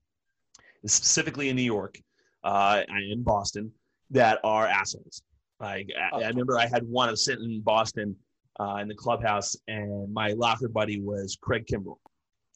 specifically 0.85 1.49
in 1.49 1.55
new 1.55 1.61
york 1.61 1.99
uh, 2.43 2.83
in 3.11 3.21
boston 3.23 3.71
that 4.13 4.39
are 4.43 4.67
assholes. 4.67 5.21
Like 5.59 5.89
I, 6.13 6.21
I 6.21 6.27
remember 6.27 6.57
I 6.57 6.67
had 6.67 6.83
one. 6.87 7.07
I 7.07 7.11
was 7.11 7.25
sitting 7.25 7.45
in 7.45 7.61
Boston 7.61 8.15
uh, 8.59 8.77
in 8.81 8.87
the 8.87 8.95
clubhouse, 8.95 9.55
and 9.67 10.13
my 10.13 10.29
locker 10.29 10.67
buddy 10.67 10.99
was 10.99 11.37
Craig 11.41 11.65
Kimbrel, 11.65 11.97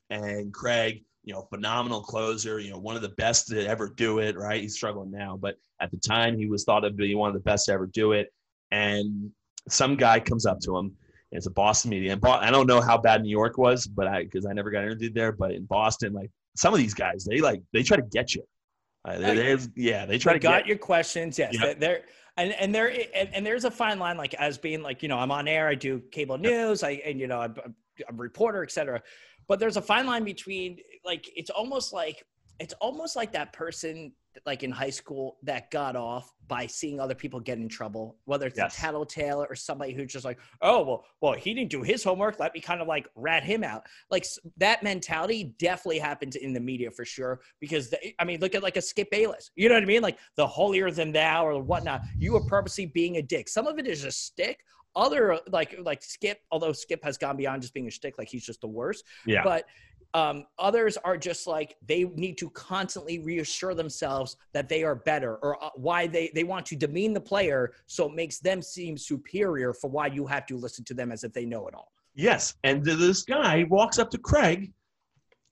and 0.09 0.53
Craig, 0.53 1.03
you 1.23 1.33
know, 1.33 1.47
phenomenal 1.49 2.01
closer. 2.01 2.59
You 2.59 2.71
know, 2.71 2.79
one 2.79 2.95
of 2.95 3.01
the 3.01 3.09
best 3.09 3.47
to 3.49 3.65
ever 3.67 3.89
do 3.89 4.19
it. 4.19 4.37
Right, 4.37 4.61
he's 4.61 4.75
struggling 4.75 5.11
now, 5.11 5.37
but 5.37 5.55
at 5.79 5.91
the 5.91 5.97
time 5.97 6.37
he 6.37 6.47
was 6.47 6.63
thought 6.63 6.83
of 6.83 6.97
being 6.97 7.17
one 7.17 7.29
of 7.29 7.33
the 7.33 7.39
best 7.41 7.65
to 7.67 7.73
ever 7.73 7.87
do 7.87 8.13
it. 8.13 8.33
And 8.71 9.31
some 9.69 9.95
guy 9.95 10.19
comes 10.19 10.45
up 10.45 10.59
to 10.61 10.77
him. 10.77 10.93
It's 11.31 11.45
a 11.45 11.51
Boston 11.51 11.91
media, 11.91 12.13
and 12.13 12.25
I 12.25 12.51
don't 12.51 12.67
know 12.67 12.81
how 12.81 12.97
bad 12.97 13.21
New 13.21 13.29
York 13.29 13.57
was, 13.57 13.85
but 13.85 14.07
I 14.07 14.23
because 14.23 14.45
I 14.45 14.53
never 14.53 14.71
got 14.71 14.83
interviewed 14.83 15.13
there. 15.13 15.31
But 15.31 15.51
in 15.51 15.65
Boston, 15.65 16.13
like 16.13 16.31
some 16.55 16.73
of 16.73 16.79
these 16.79 16.93
guys, 16.93 17.25
they 17.25 17.41
like 17.41 17.61
they 17.73 17.83
try 17.83 17.97
to 17.97 18.03
get 18.03 18.33
you. 18.33 18.43
Uh, 19.07 19.17
they, 19.17 19.57
yeah, 19.75 20.05
they 20.05 20.17
try 20.17 20.33
they 20.33 20.39
to 20.39 20.43
got 20.43 20.57
get, 20.59 20.67
your 20.67 20.77
questions. 20.77 21.39
Yes, 21.39 21.55
they're 21.79 22.01
and 22.35 22.51
and 22.53 22.75
there 22.75 22.93
and, 23.15 23.29
and, 23.33 23.45
there's 23.45 23.65
a 23.65 23.71
fine 23.71 23.99
line, 23.99 24.17
like 24.17 24.33
as 24.35 24.57
being 24.57 24.81
like 24.81 25.01
you 25.01 25.09
know 25.09 25.17
I'm 25.17 25.31
on 25.31 25.47
air, 25.47 25.67
I 25.67 25.75
do 25.75 26.01
cable 26.11 26.37
news, 26.37 26.83
I 26.83 27.01
and 27.05 27.19
you 27.19 27.27
know 27.27 27.39
I'm, 27.39 27.55
I'm 28.07 28.15
a 28.15 28.21
reporter, 28.21 28.63
etc. 28.63 29.01
But 29.47 29.59
there's 29.59 29.77
a 29.77 29.81
fine 29.81 30.05
line 30.05 30.23
between 30.23 30.77
like 31.05 31.29
it's 31.35 31.49
almost 31.49 31.93
like 31.93 32.23
it's 32.59 32.73
almost 32.75 33.15
like 33.15 33.31
that 33.31 33.53
person 33.53 34.11
like 34.45 34.63
in 34.63 34.71
high 34.71 34.89
school 34.89 35.37
that 35.43 35.71
got 35.71 35.95
off 35.95 36.31
by 36.47 36.65
seeing 36.65 36.99
other 36.99 37.15
people 37.15 37.39
get 37.39 37.57
in 37.57 37.67
trouble, 37.67 38.17
whether 38.25 38.47
it's 38.47 38.57
yes. 38.57 38.77
a 38.77 38.81
tattletale 38.81 39.45
or 39.49 39.55
somebody 39.55 39.93
who's 39.93 40.11
just 40.11 40.25
like, 40.25 40.39
oh 40.61 40.83
well, 40.83 41.05
well 41.21 41.33
he 41.33 41.53
didn't 41.53 41.69
do 41.69 41.81
his 41.81 42.03
homework. 42.03 42.39
Let 42.39 42.53
me 42.53 42.61
kind 42.61 42.81
of 42.81 42.87
like 42.87 43.07
rat 43.15 43.43
him 43.43 43.63
out. 43.63 43.83
Like 44.09 44.25
that 44.57 44.83
mentality 44.83 45.55
definitely 45.59 45.99
happens 45.99 46.35
in 46.35 46.53
the 46.53 46.59
media 46.59 46.91
for 46.91 47.05
sure. 47.05 47.41
Because 47.59 47.89
the, 47.89 47.99
I 48.19 48.25
mean, 48.25 48.39
look 48.39 48.55
at 48.55 48.63
like 48.63 48.77
a 48.77 48.81
Skip 48.81 49.09
Bayless. 49.11 49.51
You 49.55 49.69
know 49.69 49.75
what 49.75 49.83
I 49.83 49.87
mean? 49.87 50.01
Like 50.01 50.19
the 50.35 50.47
holier 50.47 50.91
than 50.91 51.11
thou 51.11 51.45
or 51.45 51.61
whatnot. 51.61 52.01
You 52.17 52.35
are 52.37 52.43
purposely 52.45 52.85
being 52.85 53.17
a 53.17 53.21
dick. 53.21 53.49
Some 53.49 53.67
of 53.67 53.79
it 53.79 53.87
is 53.87 54.03
a 54.03 54.11
stick. 54.11 54.59
Other 54.97 55.39
like 55.51 55.77
like 55.83 56.03
Skip, 56.03 56.39
although 56.51 56.73
Skip 56.73 57.03
has 57.03 57.17
gone 57.17 57.37
beyond 57.37 57.61
just 57.61 57.73
being 57.73 57.87
a 57.87 57.91
stick, 57.91 58.15
like 58.17 58.27
he's 58.27 58.45
just 58.45 58.59
the 58.61 58.67
worst. 58.67 59.05
Yeah. 59.25 59.43
But 59.43 59.65
um, 60.13 60.45
others 60.57 60.97
are 60.97 61.17
just 61.17 61.45
like 61.45 61.75
they 61.85 62.05
need 62.15 62.37
to 62.39 62.49
constantly 62.49 63.19
reassure 63.19 63.75
themselves 63.75 64.37
that 64.53 64.67
they 64.67 64.83
are 64.83 64.95
better 64.95 65.35
or 65.37 65.63
uh, 65.63 65.69
why 65.75 66.07
they, 66.07 66.31
they 66.33 66.43
want 66.43 66.65
to 66.67 66.75
demean 66.75 67.13
the 67.13 67.21
player 67.21 67.73
so 67.85 68.07
it 68.07 68.15
makes 68.15 68.39
them 68.39 68.61
seem 68.61 68.97
superior 68.97 69.73
for 69.73 69.89
why 69.89 70.07
you 70.07 70.25
have 70.25 70.45
to 70.47 70.57
listen 70.57 70.83
to 70.85 70.93
them 70.93 71.11
as 71.11 71.23
if 71.23 71.33
they 71.33 71.45
know 71.45 71.67
it 71.67 71.75
all. 71.75 71.91
Yes. 72.15 72.55
And 72.63 72.83
this 72.83 73.23
guy 73.23 73.65
walks 73.69 73.99
up 73.99 74.09
to 74.11 74.17
Craig, 74.17 74.71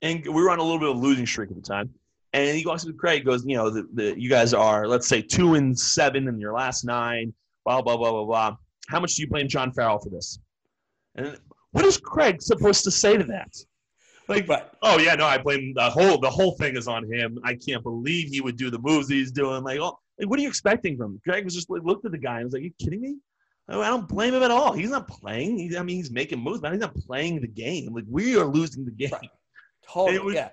and 0.02 0.24
we 0.24 0.42
were 0.42 0.50
on 0.50 0.58
a 0.58 0.62
little 0.62 0.80
bit 0.80 0.88
of 0.88 0.96
a 0.96 0.98
losing 0.98 1.26
streak 1.26 1.50
at 1.50 1.56
the 1.56 1.62
time. 1.62 1.88
And 2.32 2.58
he 2.58 2.66
walks 2.66 2.82
up 2.82 2.88
to 2.88 2.96
Craig, 2.96 3.24
goes, 3.24 3.44
You 3.46 3.56
know, 3.56 3.70
the, 3.70 3.88
the, 3.94 4.20
you 4.20 4.28
guys 4.28 4.52
are, 4.52 4.88
let's 4.88 5.06
say, 5.06 5.22
two 5.22 5.54
and 5.54 5.78
seven 5.78 6.26
in 6.26 6.40
your 6.40 6.52
last 6.52 6.84
nine, 6.84 7.32
blah, 7.64 7.80
blah, 7.82 7.96
blah, 7.96 8.10
blah, 8.10 8.24
blah. 8.24 8.56
How 8.88 9.00
much 9.00 9.14
do 9.14 9.22
you 9.22 9.28
blame 9.28 9.48
John 9.48 9.72
Farrell 9.72 9.98
for 9.98 10.10
this? 10.10 10.38
And 11.16 11.38
what 11.72 11.84
is 11.84 11.98
Craig 11.98 12.42
supposed 12.42 12.84
to 12.84 12.90
say 12.90 13.16
to 13.16 13.24
that? 13.24 13.54
like, 14.28 14.46
but 14.46 14.74
oh 14.82 14.98
yeah, 14.98 15.14
no, 15.14 15.26
I 15.26 15.38
blame 15.38 15.72
the 15.74 15.88
whole 15.88 16.18
the 16.18 16.30
whole 16.30 16.52
thing 16.56 16.76
is 16.76 16.88
on 16.88 17.10
him. 17.10 17.38
I 17.44 17.54
can't 17.54 17.82
believe 17.82 18.28
he 18.28 18.40
would 18.40 18.56
do 18.56 18.70
the 18.70 18.78
moves 18.78 19.08
he's 19.08 19.32
doing. 19.32 19.62
Like, 19.62 19.78
oh, 19.80 19.98
like, 20.18 20.28
what 20.28 20.38
are 20.38 20.42
you 20.42 20.48
expecting 20.48 20.96
from 20.96 21.12
him? 21.12 21.20
Greg 21.24 21.44
was 21.44 21.54
just 21.54 21.70
like, 21.70 21.82
looked 21.84 22.04
at 22.04 22.12
the 22.12 22.18
guy 22.18 22.36
and 22.36 22.44
was 22.44 22.54
like, 22.54 22.62
"You 22.62 22.72
kidding 22.80 23.00
me? 23.00 23.16
Oh, 23.68 23.80
I 23.80 23.88
don't 23.88 24.08
blame 24.08 24.34
him 24.34 24.42
at 24.42 24.50
all. 24.50 24.72
He's 24.72 24.90
not 24.90 25.08
playing. 25.08 25.58
He's, 25.58 25.76
I 25.76 25.82
mean, 25.82 25.96
he's 25.96 26.10
making 26.10 26.38
moves, 26.38 26.60
but 26.60 26.70
he's 26.72 26.80
not 26.80 26.94
playing 26.94 27.40
the 27.40 27.48
game. 27.48 27.94
Like, 27.94 28.04
we 28.08 28.36
are 28.36 28.44
losing 28.44 28.84
the 28.84 28.92
game. 28.92 29.10
Right. 29.12 29.30
Totally. 29.88 30.18
Was, 30.20 30.34
yeah. 30.34 30.50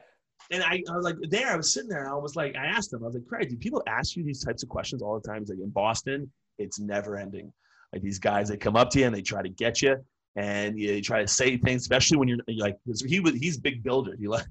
And 0.51 0.63
I, 0.63 0.81
I 0.89 0.95
was 0.95 1.05
like, 1.05 1.15
there, 1.29 1.51
I 1.51 1.55
was 1.55 1.73
sitting 1.73 1.89
there, 1.89 2.11
I 2.11 2.15
was 2.15 2.35
like, 2.35 2.55
I 2.55 2.65
asked 2.65 2.91
him, 2.91 3.03
I 3.03 3.05
was 3.05 3.15
like, 3.15 3.27
Craig, 3.27 3.49
do 3.49 3.55
people 3.55 3.81
ask 3.87 4.15
you 4.15 4.23
these 4.23 4.43
types 4.43 4.63
of 4.63 4.69
questions 4.69 5.01
all 5.01 5.19
the 5.19 5.27
time? 5.27 5.39
He's 5.41 5.49
like, 5.49 5.59
in 5.59 5.69
Boston, 5.69 6.31
it's 6.57 6.79
never 6.79 7.15
ending. 7.17 7.53
Like 7.93 8.01
these 8.01 8.19
guys, 8.19 8.49
they 8.49 8.57
come 8.57 8.75
up 8.75 8.89
to 8.91 8.99
you 8.99 9.05
and 9.05 9.15
they 9.15 9.21
try 9.21 9.41
to 9.41 9.49
get 9.49 9.81
you, 9.81 9.95
and 10.35 10.77
you 10.79 10.99
try 11.01 11.21
to 11.21 11.27
say 11.27 11.57
things, 11.57 11.83
especially 11.83 12.17
when 12.17 12.27
you're 12.27 12.39
like 12.57 12.75
he 13.07 13.19
was 13.19 13.33
he's 13.35 13.57
big 13.57 13.83
builder. 13.83 14.15
He 14.19 14.27
like 14.27 14.45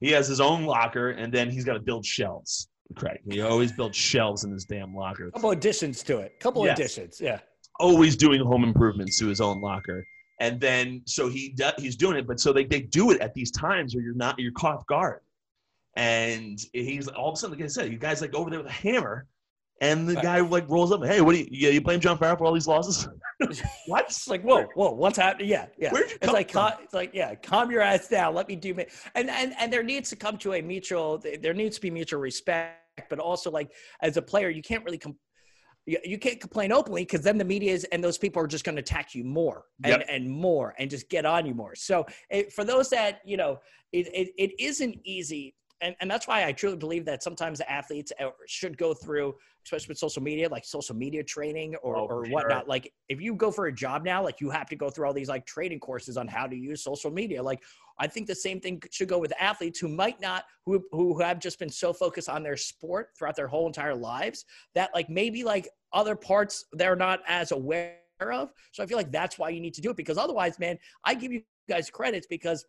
he 0.00 0.10
has 0.12 0.28
his 0.28 0.40
own 0.40 0.64
locker, 0.64 1.10
and 1.10 1.32
then 1.32 1.50
he's 1.50 1.64
got 1.64 1.74
to 1.74 1.80
build 1.80 2.06
shelves. 2.06 2.68
Craig, 2.96 3.18
he 3.28 3.40
always 3.40 3.72
builds 3.72 3.96
shelves 3.96 4.44
in 4.44 4.52
his 4.52 4.64
damn 4.64 4.94
locker. 4.94 5.30
couple 5.32 5.50
additions 5.50 6.02
to 6.04 6.18
it. 6.18 6.38
Couple 6.38 6.64
Yes. 6.64 6.78
additions. 6.78 7.20
Yeah. 7.20 7.40
always 7.80 8.14
doing 8.14 8.40
home 8.40 8.62
improvements 8.62 9.18
to 9.18 9.26
his 9.26 9.40
own 9.40 9.60
locker. 9.60 10.06
And 10.40 10.60
then 10.60 11.02
so 11.06 11.28
he 11.28 11.56
he's 11.78 11.96
doing 11.96 12.16
it, 12.16 12.26
but 12.26 12.38
so 12.38 12.52
they, 12.52 12.64
they 12.64 12.82
do 12.82 13.10
it 13.10 13.20
at 13.20 13.34
these 13.34 13.50
times 13.50 13.94
where 13.96 14.04
you're 14.04 14.14
not 14.14 14.38
you're 14.38 14.52
caught 14.52 14.76
off 14.76 14.86
guard. 14.86 15.20
And 15.96 16.58
he's 16.72 17.08
all 17.08 17.28
of 17.30 17.34
a 17.34 17.36
sudden, 17.36 17.56
like 17.56 17.64
I 17.64 17.68
said, 17.68 17.90
you 17.92 17.98
guys 17.98 18.20
like 18.20 18.34
over 18.34 18.50
there 18.50 18.58
with 18.60 18.68
a 18.68 18.72
hammer, 18.72 19.26
and 19.84 20.08
the 20.08 20.16
guy 20.16 20.40
like 20.40 20.68
rolls 20.68 20.92
up, 20.92 21.04
hey, 21.04 21.20
what 21.20 21.32
do 21.34 21.38
you 21.40 21.46
you, 21.50 21.70
you 21.70 21.80
blame 21.80 22.00
John 22.00 22.18
Farrell 22.18 22.36
for 22.36 22.44
all 22.46 22.52
these 22.54 22.66
losses? 22.66 23.08
what? 23.86 24.04
It's 24.06 24.28
like, 24.28 24.42
whoa, 24.42 24.64
whoa, 24.74 24.92
what's 24.92 25.18
happening? 25.18 25.48
Yeah, 25.48 25.66
yeah. 25.76 25.90
Where'd 25.92 26.08
you 26.08 26.16
It's 26.16 26.26
come 26.26 26.34
like, 26.34 26.50
from? 26.50 26.70
cal- 26.70 26.78
it's 26.82 26.94
like, 26.94 27.10
yeah, 27.12 27.34
calm 27.34 27.70
your 27.70 27.80
ass 27.82 28.08
down. 28.08 28.34
Let 28.34 28.48
me 28.48 28.56
do 28.56 28.74
me. 28.74 28.86
And 29.14 29.28
and 29.28 29.54
and 29.58 29.72
there 29.72 29.82
needs 29.82 30.08
to 30.10 30.16
come 30.16 30.38
to 30.38 30.54
a 30.54 30.62
mutual. 30.62 31.18
There 31.18 31.54
needs 31.54 31.76
to 31.76 31.82
be 31.82 31.90
mutual 31.90 32.20
respect, 32.20 33.10
but 33.10 33.18
also 33.18 33.50
like 33.50 33.72
as 34.02 34.16
a 34.16 34.22
player, 34.22 34.50
you 34.50 34.62
can't 34.62 34.84
really 34.84 34.98
com- 34.98 35.18
you, 35.86 35.98
you 36.04 36.18
can't 36.18 36.40
complain 36.40 36.72
openly 36.72 37.02
because 37.02 37.22
then 37.22 37.36
the 37.36 37.44
media 37.44 37.72
is 37.72 37.84
and 37.92 38.02
those 38.02 38.16
people 38.18 38.40
are 38.42 38.46
just 38.46 38.64
going 38.64 38.76
to 38.76 38.80
attack 38.80 39.14
you 39.14 39.24
more 39.24 39.64
and, 39.82 39.98
Yep. 40.00 40.06
and 40.08 40.30
more 40.30 40.74
and 40.78 40.88
just 40.88 41.10
get 41.10 41.26
on 41.26 41.44
you 41.44 41.54
more. 41.54 41.74
So 41.74 42.06
it, 42.30 42.52
for 42.52 42.64
those 42.64 42.88
that 42.90 43.20
you 43.24 43.36
know, 43.36 43.60
it, 43.92 44.06
it, 44.14 44.28
it 44.38 44.52
isn't 44.58 44.96
easy. 45.04 45.54
And, 45.80 45.94
and 46.00 46.10
that's 46.10 46.26
why 46.26 46.46
I 46.46 46.52
truly 46.52 46.76
believe 46.76 47.04
that 47.06 47.22
sometimes 47.22 47.60
athletes 47.62 48.12
uh, 48.20 48.30
should 48.46 48.78
go 48.78 48.94
through, 48.94 49.34
especially 49.66 49.88
with 49.88 49.98
social 49.98 50.22
media, 50.22 50.48
like 50.48 50.64
social 50.64 50.94
media 50.96 51.22
training 51.22 51.74
or, 51.82 51.96
Oh, 51.96 52.06
or 52.06 52.24
sure. 52.24 52.32
whatnot. 52.32 52.68
Like 52.68 52.92
if 53.08 53.20
you 53.20 53.34
go 53.34 53.50
for 53.50 53.66
a 53.66 53.72
job 53.72 54.04
now, 54.04 54.22
like 54.22 54.40
you 54.40 54.50
have 54.50 54.68
to 54.68 54.76
go 54.76 54.88
through 54.88 55.06
all 55.06 55.12
these 55.12 55.28
like 55.28 55.44
training 55.46 55.80
courses 55.80 56.16
on 56.16 56.26
how 56.28 56.46
to 56.46 56.56
use 56.56 56.82
social 56.82 57.10
media. 57.10 57.42
Like 57.42 57.62
I 57.98 58.06
think 58.06 58.26
the 58.26 58.34
same 58.34 58.60
thing 58.60 58.82
should 58.90 59.08
go 59.08 59.18
with 59.18 59.32
athletes 59.38 59.78
who 59.78 59.88
might 59.88 60.20
not, 60.20 60.44
who, 60.64 60.82
who 60.92 61.20
have 61.20 61.38
just 61.38 61.58
been 61.58 61.68
so 61.68 61.92
focused 61.92 62.28
on 62.28 62.42
their 62.42 62.56
sport 62.56 63.10
throughout 63.18 63.36
their 63.36 63.48
whole 63.48 63.66
entire 63.66 63.94
lives 63.94 64.44
that 64.74 64.90
like 64.94 65.10
maybe 65.10 65.44
like 65.44 65.68
other 65.92 66.16
parts 66.16 66.64
they're 66.72 66.96
not 66.96 67.20
as 67.28 67.52
aware 67.52 67.98
of. 68.32 68.50
So 68.72 68.82
I 68.82 68.86
feel 68.86 68.96
like 68.96 69.12
that's 69.12 69.38
why 69.38 69.50
you 69.50 69.60
need 69.60 69.74
to 69.74 69.80
do 69.80 69.90
it 69.90 69.96
because 69.96 70.18
otherwise, 70.18 70.58
man, 70.58 70.78
I 71.04 71.14
give 71.14 71.32
you 71.32 71.42
guys 71.68 71.90
credits 71.90 72.26
because 72.28 72.64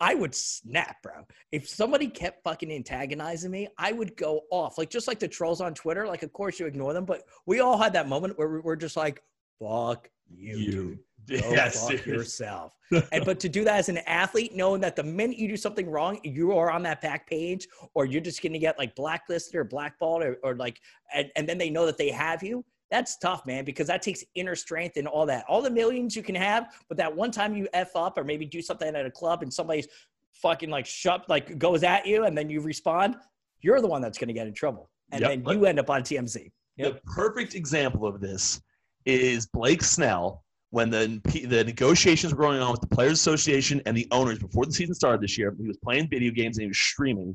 I 0.00 0.14
would 0.14 0.34
snap, 0.34 1.02
bro. 1.02 1.26
If 1.52 1.68
somebody 1.68 2.08
kept 2.08 2.42
fucking 2.44 2.70
antagonizing 2.70 3.50
me, 3.50 3.68
I 3.78 3.92
would 3.92 4.16
go 4.16 4.42
off. 4.50 4.76
Like 4.78 4.90
just 4.90 5.08
like 5.08 5.18
the 5.18 5.28
trolls 5.28 5.60
on 5.60 5.72
Twitter. 5.74 6.06
Like, 6.06 6.22
of 6.22 6.32
course 6.32 6.60
you 6.60 6.66
ignore 6.66 6.92
them, 6.92 7.04
but 7.06 7.22
we 7.46 7.60
all 7.60 7.78
had 7.78 7.92
that 7.94 8.08
moment 8.08 8.38
where 8.38 8.48
we- 8.48 8.60
we're 8.60 8.76
just 8.76 8.96
like, 8.96 9.22
"Fuck 9.58 10.10
you, 10.28 10.70
dude. 10.70 10.98
Go 11.42 11.50
Yes, 11.50 11.80
fuck 11.80 11.88
seriously. 11.90 12.12
yourself." 12.12 12.72
and 13.12 13.24
but 13.24 13.40
to 13.40 13.48
do 13.48 13.64
that 13.64 13.78
as 13.78 13.88
an 13.88 13.98
athlete, 14.06 14.54
knowing 14.54 14.80
that 14.82 14.96
the 14.96 15.02
minute 15.02 15.38
you 15.38 15.48
do 15.48 15.56
something 15.56 15.88
wrong, 15.90 16.20
you 16.22 16.52
are 16.52 16.70
on 16.70 16.82
that 16.84 17.00
back 17.00 17.26
page, 17.28 17.66
or 17.94 18.04
you're 18.04 18.20
just 18.20 18.42
gonna 18.42 18.58
get 18.58 18.78
like 18.78 18.94
blacklisted 18.94 19.56
or 19.56 19.64
blackballed, 19.64 20.22
or, 20.22 20.36
or 20.44 20.54
like, 20.56 20.80
and, 21.14 21.30
and 21.36 21.48
then 21.48 21.58
they 21.58 21.70
know 21.70 21.86
that 21.86 21.96
they 21.98 22.10
have 22.10 22.42
you. 22.42 22.64
That's 22.90 23.16
tough, 23.18 23.44
man, 23.46 23.64
because 23.64 23.88
that 23.88 24.00
takes 24.02 24.22
inner 24.34 24.54
strength 24.54 24.96
and 24.96 25.08
all 25.08 25.26
that. 25.26 25.44
All 25.48 25.60
the 25.60 25.70
millions 25.70 26.14
you 26.14 26.22
can 26.22 26.34
have, 26.36 26.72
but 26.88 26.96
that 26.98 27.14
one 27.14 27.30
time 27.30 27.54
you 27.56 27.68
f 27.72 27.96
up 27.96 28.16
or 28.16 28.24
maybe 28.24 28.46
do 28.46 28.62
something 28.62 28.94
at 28.94 29.06
a 29.06 29.10
club 29.10 29.42
and 29.42 29.52
somebody's 29.52 29.88
fucking 30.32 30.70
like 30.70 30.86
shut, 30.86 31.28
like 31.28 31.58
goes 31.58 31.82
at 31.82 32.06
you, 32.06 32.24
and 32.24 32.36
then 32.36 32.48
you 32.48 32.60
respond, 32.60 33.16
you're 33.60 33.80
the 33.80 33.88
one 33.88 34.02
that's 34.02 34.18
gonna 34.18 34.32
get 34.32 34.46
in 34.46 34.54
trouble, 34.54 34.90
and 35.10 35.20
Yep. 35.20 35.30
then 35.44 35.54
you 35.56 35.66
end 35.66 35.80
up 35.80 35.90
on 35.90 36.02
TMZ. 36.02 36.50
The 36.76 37.00
perfect 37.06 37.54
example 37.54 38.06
of 38.06 38.20
this 38.20 38.60
is 39.04 39.46
Blake 39.46 39.82
Snell 39.82 40.44
when 40.70 40.90
the 40.90 41.20
the 41.48 41.64
negotiations 41.64 42.34
were 42.34 42.42
going 42.42 42.60
on 42.60 42.70
with 42.70 42.82
the 42.82 42.88
Players 42.88 43.14
Association 43.14 43.80
and 43.86 43.96
the 43.96 44.06
owners 44.10 44.38
before 44.38 44.66
the 44.66 44.72
season 44.72 44.94
started 44.94 45.20
this 45.22 45.38
year. 45.38 45.54
He 45.58 45.66
was 45.66 45.78
playing 45.78 46.08
video 46.08 46.30
games 46.30 46.58
and 46.58 46.62
he 46.62 46.68
was 46.68 46.78
streaming, 46.78 47.34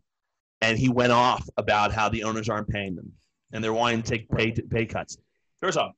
and 0.62 0.78
he 0.78 0.88
went 0.90 1.12
off 1.12 1.46
about 1.58 1.92
how 1.92 2.08
the 2.08 2.24
owners 2.24 2.48
aren't 2.48 2.70
paying 2.70 2.96
them 2.96 3.12
and 3.52 3.64
they're 3.64 3.74
wanting 3.74 4.02
to 4.02 4.10
take 4.10 4.30
pay 4.30 4.52
pay 4.52 4.86
cuts. 4.86 5.18
First 5.62 5.78
off, 5.78 5.94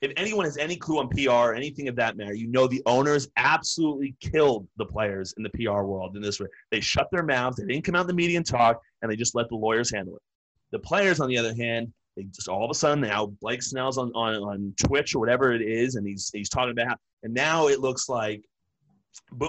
if 0.00 0.12
anyone 0.16 0.44
has 0.44 0.56
any 0.56 0.76
clue 0.76 0.98
on 0.98 1.08
PR 1.08 1.30
or 1.30 1.54
anything 1.54 1.88
of 1.88 1.96
that 1.96 2.16
matter, 2.16 2.34
you 2.34 2.46
know 2.46 2.68
the 2.68 2.82
owners 2.86 3.28
absolutely 3.36 4.14
killed 4.20 4.68
the 4.76 4.86
players 4.86 5.34
in 5.36 5.42
the 5.42 5.50
PR 5.50 5.82
world 5.82 6.14
in 6.14 6.22
this 6.22 6.38
way. 6.38 6.46
They 6.70 6.80
shut 6.80 7.08
their 7.10 7.24
mouths, 7.24 7.56
they 7.56 7.66
didn't 7.66 7.84
come 7.84 7.96
out 7.96 8.02
in 8.02 8.06
the 8.06 8.14
media 8.14 8.36
and 8.36 8.46
talk, 8.46 8.80
and 9.02 9.10
they 9.10 9.16
just 9.16 9.34
let 9.34 9.48
the 9.48 9.56
lawyers 9.56 9.92
handle 9.92 10.14
it. 10.14 10.22
The 10.70 10.78
players, 10.78 11.18
on 11.18 11.28
the 11.28 11.38
other 11.38 11.54
hand, 11.54 11.92
they 12.16 12.24
just 12.24 12.48
all 12.48 12.64
of 12.64 12.70
a 12.70 12.74
sudden 12.74 13.00
now 13.00 13.26
Blake 13.40 13.62
Snell's 13.62 13.98
on, 13.98 14.12
on, 14.12 14.34
on 14.36 14.74
Twitch 14.76 15.14
or 15.14 15.18
whatever 15.18 15.52
it 15.52 15.62
is, 15.62 15.96
and 15.96 16.06
he's 16.06 16.30
he's 16.32 16.48
talking 16.48 16.70
about 16.70 16.88
how, 16.88 16.96
and 17.22 17.34
now 17.34 17.68
it 17.68 17.80
looks 17.80 18.08
like 18.08 18.42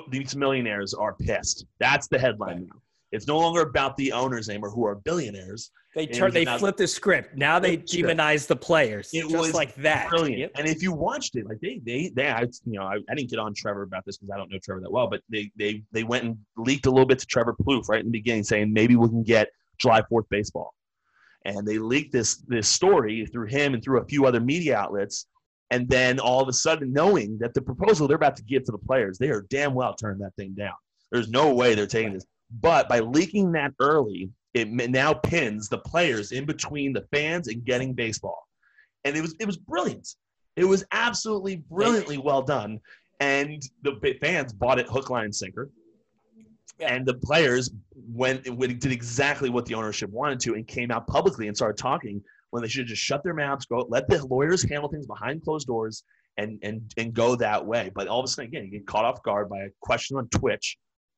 these 0.10 0.36
millionaires 0.36 0.94
are 0.94 1.13
pissed. 1.13 1.65
That's 1.80 2.08
the 2.08 2.17
headline 2.17 2.67
now. 2.67 2.82
It's 3.12 3.28
no 3.28 3.38
longer 3.39 3.62
about 3.62 3.98
the 3.98 4.12
owners 4.12 4.50
anymore, 4.50 4.69
who 4.69 4.86
are 4.86 4.95
billionaires. 4.95 5.72
They 5.95 6.06
turn, 6.06 6.32
they 6.32 6.45
flipped 6.45 6.78
the 6.78 6.88
script. 6.88 7.36
Now 7.36 7.58
they 7.58 7.78
Flipped 7.78 7.89
the 7.89 7.98
script. 7.98 8.19
demonize 8.19 8.48
the 8.48 8.56
players, 8.56 9.10
It 9.12 9.24
just 9.24 9.36
was 9.36 9.54
like 9.56 9.74
that. 9.76 10.10
Brilliant. 10.10 10.38
Yep. 10.39 10.52
And 10.56 10.67
if 10.67 10.84
you 10.84 10.91
watched 10.91 11.36
it, 11.36 11.48
like 11.48 11.60
they 11.62 11.82
they 11.84 12.12
they 12.15 12.30
I, 12.30 12.41
you 12.41 12.80
know 12.80 12.84
I, 12.84 12.98
I 13.10 13.15
didn't 13.15 13.32
get 13.32 13.39
on 13.39 13.56
Trevor 13.56 13.82
about 13.82 14.06
this 14.06 14.17
because 14.17 14.32
I 14.32 14.38
don't 14.38 14.52
know 14.52 14.60
Trevor 14.63 14.82
that 14.82 14.91
well, 14.91 15.08
but 15.10 15.22
they 15.30 15.52
they 15.58 15.84
they 15.91 16.04
went 16.04 16.26
and 16.26 16.38
leaked 16.58 16.86
a 16.86 16.91
little 16.91 17.08
bit 17.08 17.17
to 17.19 17.26
Trevor 17.26 17.56
Plouffe 17.60 17.89
right 17.89 18.00
in 18.00 18.06
the 18.06 18.12
beginning, 18.12 18.43
saying 18.43 18.72
maybe 18.72 18.95
we 18.95 19.10
can 19.10 19.24
get 19.24 19.50
July 19.80 20.04
Fourth 20.08 20.28
baseball, 20.30 20.76
and 21.45 21.67
they 21.67 21.80
leaked 21.80 22.12
this 22.12 22.36
this 22.48 22.69
story 22.69 23.26
through 23.26 23.48
him 23.48 23.74
and 23.74 23.84
through 23.84 24.00
a 24.00 24.06
few 24.06 24.28
other 24.28 24.39
media 24.39 24.78
outlets, 24.78 25.26
and 25.72 25.89
then 25.89 26.19
all 26.19 26.41
of 26.41 26.48
a 26.48 26.54
sudden 26.54 26.93
knowing 26.93 27.39
that 27.39 27.56
the 27.56 27.62
proposal 27.63 28.08
they're 28.08 28.15
about 28.15 28.36
to 28.36 28.43
give 28.43 28.63
to 28.65 28.72
the 28.72 28.78
players, 28.78 29.17
they 29.17 29.30
are 29.30 29.48
damn 29.50 29.74
well 29.74 29.95
turning 29.95 30.19
that 30.19 30.36
thing 30.36 30.54
down. 30.56 30.76
There's 31.12 31.30
no 31.30 31.52
way 31.56 31.74
they're 31.74 31.88
taking 31.88 32.13
this, 32.13 32.26
but 32.52 32.90
by 32.90 33.00
leaking 33.00 33.52
that 33.54 33.74
early, 33.80 34.30
it 34.54 34.68
now 34.68 35.14
pins 35.14 35.70
the 35.70 35.78
players 35.78 36.32
in 36.32 36.46
between 36.46 36.94
the 36.94 37.06
fans 37.12 37.48
and 37.48 37.64
getting 37.64 37.94
baseball 37.94 38.50
and 39.06 39.16
it 39.16 39.22
was 39.22 39.36
it 39.40 39.46
was 39.46 39.58
brilliant. 39.58 40.16
It 40.56 40.66
was 40.66 40.84
absolutely 40.92 41.58
brilliantly 41.58 42.18
well 42.18 42.42
done, 42.42 42.80
and 43.20 43.62
the 43.84 44.18
fans 44.22 44.54
bought 44.54 44.80
it 44.80 44.88
hook, 44.88 45.10
line, 45.10 45.26
and 45.26 45.36
sinker. 45.36 45.70
Yeah. 46.78 46.94
And 46.94 47.06
the 47.06 47.16
players 47.16 47.72
went, 47.94 48.50
went 48.50 48.80
did 48.80 48.92
exactly 48.92 49.50
what 49.50 49.66
the 49.66 49.76
ownership 49.76 50.10
wanted 50.10 50.40
to, 50.42 50.56
and 50.56 50.68
came 50.68 50.92
out 50.92 51.08
publicly 51.08 51.48
and 51.48 51.56
started 51.56 51.78
talking 51.78 52.22
when 52.52 52.64
they 52.64 52.70
should 52.70 52.82
have 52.82 52.88
just 52.88 53.02
shut 53.02 53.24
their 53.24 53.34
mouths, 53.34 53.66
go 53.66 53.86
let 53.90 54.08
the 54.10 54.26
lawyers 54.26 54.64
handle 54.64 54.90
things 54.90 55.06
behind 55.06 55.44
closed 55.44 55.68
doors, 55.68 56.04
and 56.38 56.60
and 56.62 56.94
and 56.98 57.14
go 57.14 57.36
that 57.36 57.66
way. 57.66 57.92
But 57.94 58.08
all 58.08 58.20
of 58.20 58.26
a 58.26 58.28
sudden, 58.28 58.50
again, 58.50 58.66
you 58.66 58.72
get 58.72 58.88
caught 58.88 59.06
off 59.06 59.24
guard 59.24 59.50
by 59.50 59.60
a 59.60 59.70
question 59.82 60.18
on 60.18 60.28
Twitch, 60.30 60.78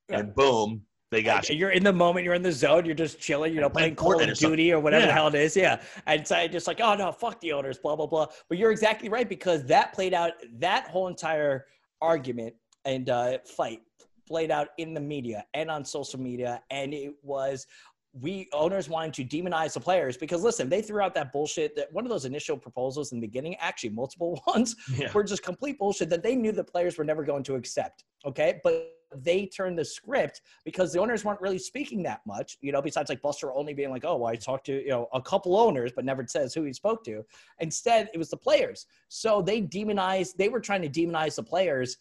and 0.09 0.35
boom, 0.35 0.81
they 1.11 1.21
got 1.21 1.49
you. 1.49 1.55
You're 1.57 1.71
in 1.71 1.83
the 1.83 1.91
moment, 1.91 2.23
you're 2.23 2.33
in 2.33 2.41
the 2.41 2.51
zone, 2.51 2.85
you're 2.85 2.95
just 2.95 3.19
chilling, 3.19 3.53
you 3.53 3.59
know, 3.59 3.69
Playing 3.69 3.95
playing 3.95 4.17
Call 4.19 4.29
of. 4.29 4.37
Duty 4.37 4.71
or 4.71 4.79
whatever 4.79 5.05
the 5.05 5.11
hell 5.11 5.27
it 5.27 5.35
is. 5.35 5.55
Yeah. 5.57 5.81
And 6.07 6.25
so 6.25 6.37
I 6.37 6.47
just 6.47 6.67
like, 6.67 6.79
oh 6.79 6.95
no, 6.95 7.11
fuck 7.11 7.39
the 7.41 7.51
owners, 7.51 7.77
blah, 7.77 7.97
blah, 7.97 8.07
blah. 8.07 8.27
But 8.47 8.57
you're 8.57 8.71
exactly 8.71 9.09
right 9.09 9.27
because 9.27 9.65
that 9.65 9.93
played 9.93 10.13
out, 10.13 10.31
that 10.59 10.87
whole 10.87 11.07
entire 11.09 11.65
argument 12.01 12.55
and 12.85 13.09
uh, 13.09 13.39
fight 13.45 13.81
played 14.25 14.51
out 14.51 14.69
in 14.77 14.93
the 14.93 15.01
media 15.01 15.43
and 15.53 15.69
on 15.69 15.83
social 15.83 16.19
media. 16.19 16.61
And 16.71 16.93
it 16.93 17.13
was, 17.23 17.67
we 18.13 18.47
owners 18.53 18.87
wanting 18.87 19.11
to 19.11 19.25
demonize 19.25 19.73
the 19.73 19.79
players 19.81 20.15
because 20.15 20.41
listen, 20.43 20.69
they 20.69 20.81
threw 20.81 21.01
out 21.01 21.13
that 21.15 21.33
bullshit 21.33 21.75
that 21.75 21.91
one 21.91 22.05
of 22.05 22.09
those 22.09 22.23
initial 22.23 22.55
proposals 22.57 23.11
in 23.11 23.19
the 23.19 23.27
beginning, 23.27 23.55
actually 23.59 23.89
multiple 23.89 24.41
ones, 24.47 24.77
Yeah. 24.95 25.11
were 25.13 25.25
just 25.25 25.43
complete 25.43 25.77
bullshit 25.77 26.09
that 26.09 26.23
they 26.23 26.35
knew 26.37 26.53
the 26.53 26.63
players 26.63 26.97
were 26.97 27.03
never 27.03 27.25
going 27.25 27.43
to 27.43 27.55
accept. 27.55 28.05
Okay. 28.25 28.61
But 28.63 28.93
they 29.15 29.45
turned 29.45 29.77
the 29.77 29.85
script 29.85 30.41
because 30.63 30.93
the 30.93 30.99
owners 30.99 31.25
weren't 31.25 31.41
really 31.41 31.59
speaking 31.59 32.03
that 32.03 32.21
much, 32.25 32.57
you 32.61 32.71
know, 32.71 32.81
besides 32.81 33.09
like 33.09 33.21
Buster 33.21 33.51
Olney 33.51 33.73
being 33.73 33.89
like, 33.89 34.05
oh, 34.05 34.17
well, 34.17 34.31
I 34.31 34.35
talked 34.35 34.65
to, 34.67 34.81
you 34.81 34.89
know, 34.89 35.07
a 35.13 35.21
couple 35.21 35.57
owners, 35.57 35.91
but 35.95 36.05
never 36.05 36.25
says 36.27 36.53
who 36.53 36.63
he 36.63 36.73
spoke 36.73 37.03
to. 37.05 37.23
Instead, 37.59 38.09
it 38.13 38.17
was 38.17 38.29
the 38.29 38.37
players. 38.37 38.87
So 39.09 39.41
they 39.41 39.61
demonized, 39.61 40.37
they 40.37 40.49
were 40.49 40.59
trying 40.59 40.81
to 40.81 40.89
demonize 40.89 41.35
the 41.35 41.43
players 41.43 41.97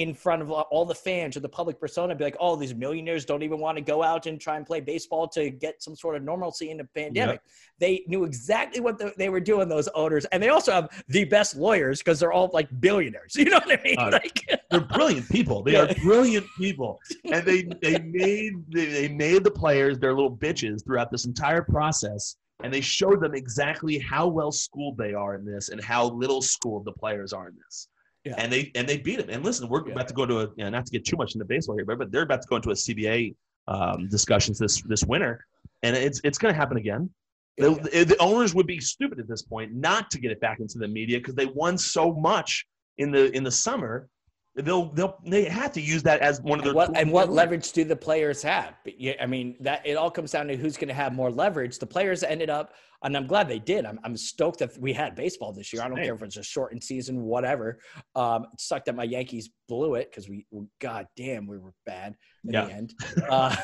in 0.00 0.12
front 0.14 0.42
of 0.42 0.50
all 0.50 0.84
the 0.84 0.94
fans 0.94 1.36
or 1.36 1.40
the 1.40 1.48
public 1.48 1.78
persona, 1.78 2.14
be 2.14 2.24
like, 2.24 2.36
oh, 2.40 2.56
these 2.56 2.74
millionaires 2.74 3.24
don't 3.24 3.42
even 3.42 3.58
want 3.60 3.76
to 3.78 3.82
go 3.82 4.02
out 4.02 4.26
and 4.26 4.40
try 4.40 4.56
and 4.56 4.66
play 4.66 4.80
baseball 4.80 5.28
to 5.28 5.50
get 5.50 5.82
some 5.82 5.94
sort 5.94 6.16
of 6.16 6.22
normalcy 6.22 6.70
in 6.70 6.76
the 6.78 6.84
pandemic. 6.94 7.40
They 7.78 8.04
knew 8.06 8.24
exactly 8.24 8.80
what 8.80 8.98
the, 8.98 9.12
they 9.16 9.28
were 9.28 9.40
doing, 9.40 9.68
those 9.68 9.88
owners. 9.88 10.24
And 10.26 10.42
they 10.42 10.48
also 10.48 10.72
have 10.72 11.04
the 11.08 11.24
best 11.24 11.56
lawyers 11.56 11.98
because 12.00 12.18
they're 12.20 12.32
all 12.32 12.50
like 12.52 12.68
billionaires. 12.80 13.34
You 13.44 13.50
know 13.50 13.58
what 13.64 13.78
I 13.78 13.82
mean? 13.84 13.98
Uh, 13.98 14.10
like, 14.12 14.60
they're 14.70 14.80
brilliant 14.80 15.28
people. 15.28 15.62
They 15.62 15.72
Yeah. 15.72 15.82
are 15.82 15.94
brilliant 16.02 16.46
people, 16.56 16.98
and 17.30 17.44
they 17.44 17.62
they 17.82 17.98
made 18.00 18.54
they, 18.72 18.86
they 18.86 19.08
made 19.08 19.44
the 19.44 19.50
players 19.50 19.98
their 19.98 20.14
little 20.14 20.34
bitches 20.34 20.82
throughout 20.84 21.10
this 21.10 21.26
entire 21.26 21.60
process, 21.62 22.36
and 22.62 22.72
they 22.72 22.80
showed 22.80 23.20
them 23.20 23.34
exactly 23.34 23.98
how 23.98 24.26
well 24.28 24.50
schooled 24.50 24.96
they 24.96 25.12
are 25.12 25.34
in 25.34 25.44
this 25.44 25.68
and 25.68 25.82
how 25.82 26.06
little 26.08 26.40
schooled 26.40 26.84
the 26.86 26.92
players 26.92 27.32
are 27.34 27.48
in 27.48 27.54
this. 27.66 27.88
Yeah. 28.24 28.34
And 28.38 28.50
they 28.52 28.70
and 28.74 28.88
they 28.88 28.96
beat 28.98 29.18
them. 29.18 29.28
And 29.30 29.44
listen, 29.44 29.68
we're 29.68 29.86
Yeah. 29.86 29.92
about 29.92 30.08
to 30.08 30.14
go 30.14 30.24
to 30.26 30.40
a 30.40 30.42
you 30.56 30.64
know, 30.64 30.70
not 30.70 30.86
to 30.86 30.92
get 30.92 31.04
too 31.04 31.16
much 31.16 31.34
into 31.34 31.44
baseball 31.44 31.76
here, 31.76 31.84
but 31.84 31.98
but 31.98 32.10
they're 32.10 32.22
about 32.22 32.42
to 32.42 32.48
go 32.48 32.56
into 32.56 32.70
a 32.70 32.74
CBA 32.74 33.34
um, 33.68 34.08
discussions 34.08 34.58
this 34.58 34.82
this 34.82 35.04
winter, 35.04 35.44
and 35.82 35.96
it's 35.96 36.20
it's 36.24 36.38
going 36.38 36.52
to 36.52 36.58
happen 36.58 36.76
again. 36.76 37.10
The, 37.56 37.70
the- 37.74 38.04
the 38.04 38.16
owners 38.18 38.52
would 38.54 38.66
be 38.66 38.80
stupid 38.80 39.20
at 39.20 39.28
this 39.28 39.42
point 39.42 39.72
not 39.72 40.10
to 40.10 40.18
get 40.18 40.32
it 40.32 40.40
back 40.40 40.58
into 40.58 40.78
the 40.78 40.88
media 40.88 41.18
because 41.18 41.34
they 41.36 41.46
won 41.46 41.78
so 41.78 42.12
much 42.14 42.66
in 42.98 43.10
the 43.12 43.30
in 43.36 43.44
the 43.44 43.50
summer. 43.50 44.08
They'll 44.56 44.86
they'll 44.92 45.18
they 45.26 45.44
have 45.46 45.72
to 45.72 45.80
use 45.80 46.04
that 46.04 46.20
as 46.20 46.40
one 46.40 46.60
of 46.60 46.64
their 46.64 46.70
And 46.70 46.76
what, 46.76 46.96
and 46.96 47.10
what 47.10 47.28
leverage 47.32 47.72
do 47.72 47.82
the 47.82 47.96
players 47.96 48.40
have? 48.42 48.74
But 48.84 49.00
yeah, 49.00 49.14
I 49.20 49.26
mean, 49.26 49.56
that 49.60 49.84
it 49.84 49.94
all 49.96 50.12
comes 50.12 50.30
down 50.30 50.46
to 50.46 50.56
who's 50.56 50.76
going 50.76 50.88
to 50.88 50.94
have 50.94 51.12
more 51.12 51.30
leverage. 51.30 51.80
The 51.80 51.86
players 51.86 52.22
ended 52.22 52.50
up, 52.50 52.72
and 53.02 53.16
I'm 53.16 53.26
glad 53.26 53.48
they 53.48 53.58
did. 53.58 53.84
I'm, 53.84 53.98
I'm 54.04 54.16
stoked 54.16 54.60
that 54.60 54.78
we 54.78 54.92
had 54.92 55.16
baseball 55.16 55.52
this 55.52 55.72
year. 55.72 55.82
I 55.82 55.88
don't 55.88 55.96
Same. 55.96 56.04
care 56.04 56.14
if 56.14 56.22
it's 56.22 56.36
a 56.36 56.42
shortened 56.44 56.84
season, 56.84 57.22
whatever. 57.22 57.80
Um, 58.14 58.44
it 58.52 58.60
sucked 58.60 58.86
that 58.86 58.94
my 58.94 59.02
Yankees 59.02 59.50
blew 59.68 59.96
it 59.96 60.08
because 60.12 60.28
we, 60.28 60.46
god 60.80 61.08
damn, 61.16 61.48
we 61.48 61.58
were 61.58 61.72
bad 61.84 62.14
in 62.44 62.52
Yeah. 62.52 62.66
the 62.66 62.72
end. 62.74 62.94
Uh, 63.28 63.56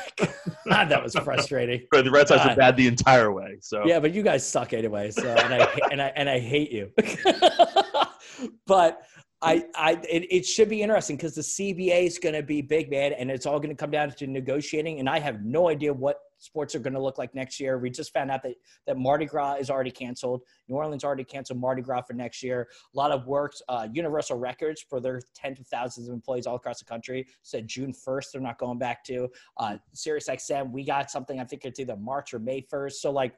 God, 0.67 0.89
that 0.89 1.01
was 1.01 1.15
frustrating. 1.15 1.87
But 1.91 2.03
the 2.03 2.11
Red 2.11 2.27
Sox 2.27 2.43
God. 2.43 2.51
are 2.51 2.55
bad 2.57 2.75
the 2.75 2.87
entire 2.87 3.31
way. 3.31 3.59
So 3.61 3.83
Yeah, 3.85 4.01
but 4.01 4.13
you 4.13 4.23
guys 4.23 4.45
suck 4.45 4.73
anyway. 4.73 5.11
So 5.11 5.29
and 5.29 5.53
I 5.53 5.67
and 5.89 6.01
I 6.01 6.07
and 6.17 6.29
I 6.29 6.39
hate 6.39 6.71
you. 6.71 6.91
but 8.67 9.03
I 9.41 9.65
I 9.75 9.91
it, 10.09 10.27
it 10.31 10.45
should 10.45 10.69
be 10.69 10.81
interesting 10.81 11.15
because 11.15 11.35
the 11.35 11.41
CBA 11.41 12.05
is 12.05 12.19
going 12.19 12.35
to 12.35 12.43
be 12.43 12.61
big, 12.61 12.89
man, 12.91 13.13
and 13.13 13.31
it's 13.31 13.45
all 13.45 13.59
going 13.59 13.69
to 13.69 13.75
come 13.75 13.91
down 13.91 14.11
to 14.11 14.27
negotiating. 14.27 14.99
And 14.99 15.09
I 15.09 15.19
have 15.19 15.43
no 15.43 15.69
idea 15.69 15.93
what 15.93 16.19
sports 16.37 16.73
are 16.73 16.79
going 16.79 16.93
to 16.93 17.01
look 17.01 17.17
like 17.17 17.33
next 17.35 17.59
year. 17.59 17.77
We 17.77 17.89
just 17.89 18.13
found 18.13 18.31
out 18.31 18.43
that 18.43 18.55
that 18.87 18.97
Mardi 18.97 19.25
Gras 19.25 19.55
is 19.55 19.69
already 19.69 19.91
canceled. 19.91 20.41
New 20.67 20.75
Orleans 20.75 21.03
already 21.03 21.23
canceled 21.23 21.59
Mardi 21.59 21.81
Gras 21.81 22.01
for 22.01 22.13
next 22.13 22.43
year. 22.43 22.67
A 22.93 22.97
lot 22.97 23.11
of 23.11 23.25
works. 23.25 23.61
Uh, 23.67 23.87
Universal 23.91 24.37
Records 24.37 24.83
for 24.87 24.99
their 24.99 25.21
tens 25.33 25.59
of 25.59 25.67
thousands 25.67 26.07
of 26.07 26.13
employees 26.13 26.45
all 26.45 26.55
across 26.55 26.79
the 26.79 26.85
country 26.85 27.25
said 27.41 27.67
June 27.67 27.93
first 27.93 28.33
they're 28.33 28.41
not 28.41 28.59
going 28.59 28.77
back 28.77 29.03
to. 29.05 29.27
Uh, 29.57 29.77
Sirius 29.93 30.27
XM, 30.29 30.71
we 30.71 30.83
got 30.83 31.09
something. 31.09 31.39
I 31.39 31.45
think 31.45 31.65
it's 31.65 31.79
either 31.79 31.95
March 31.95 32.33
or 32.33 32.39
May 32.39 32.61
first. 32.69 33.01
So 33.01 33.11
like 33.11 33.33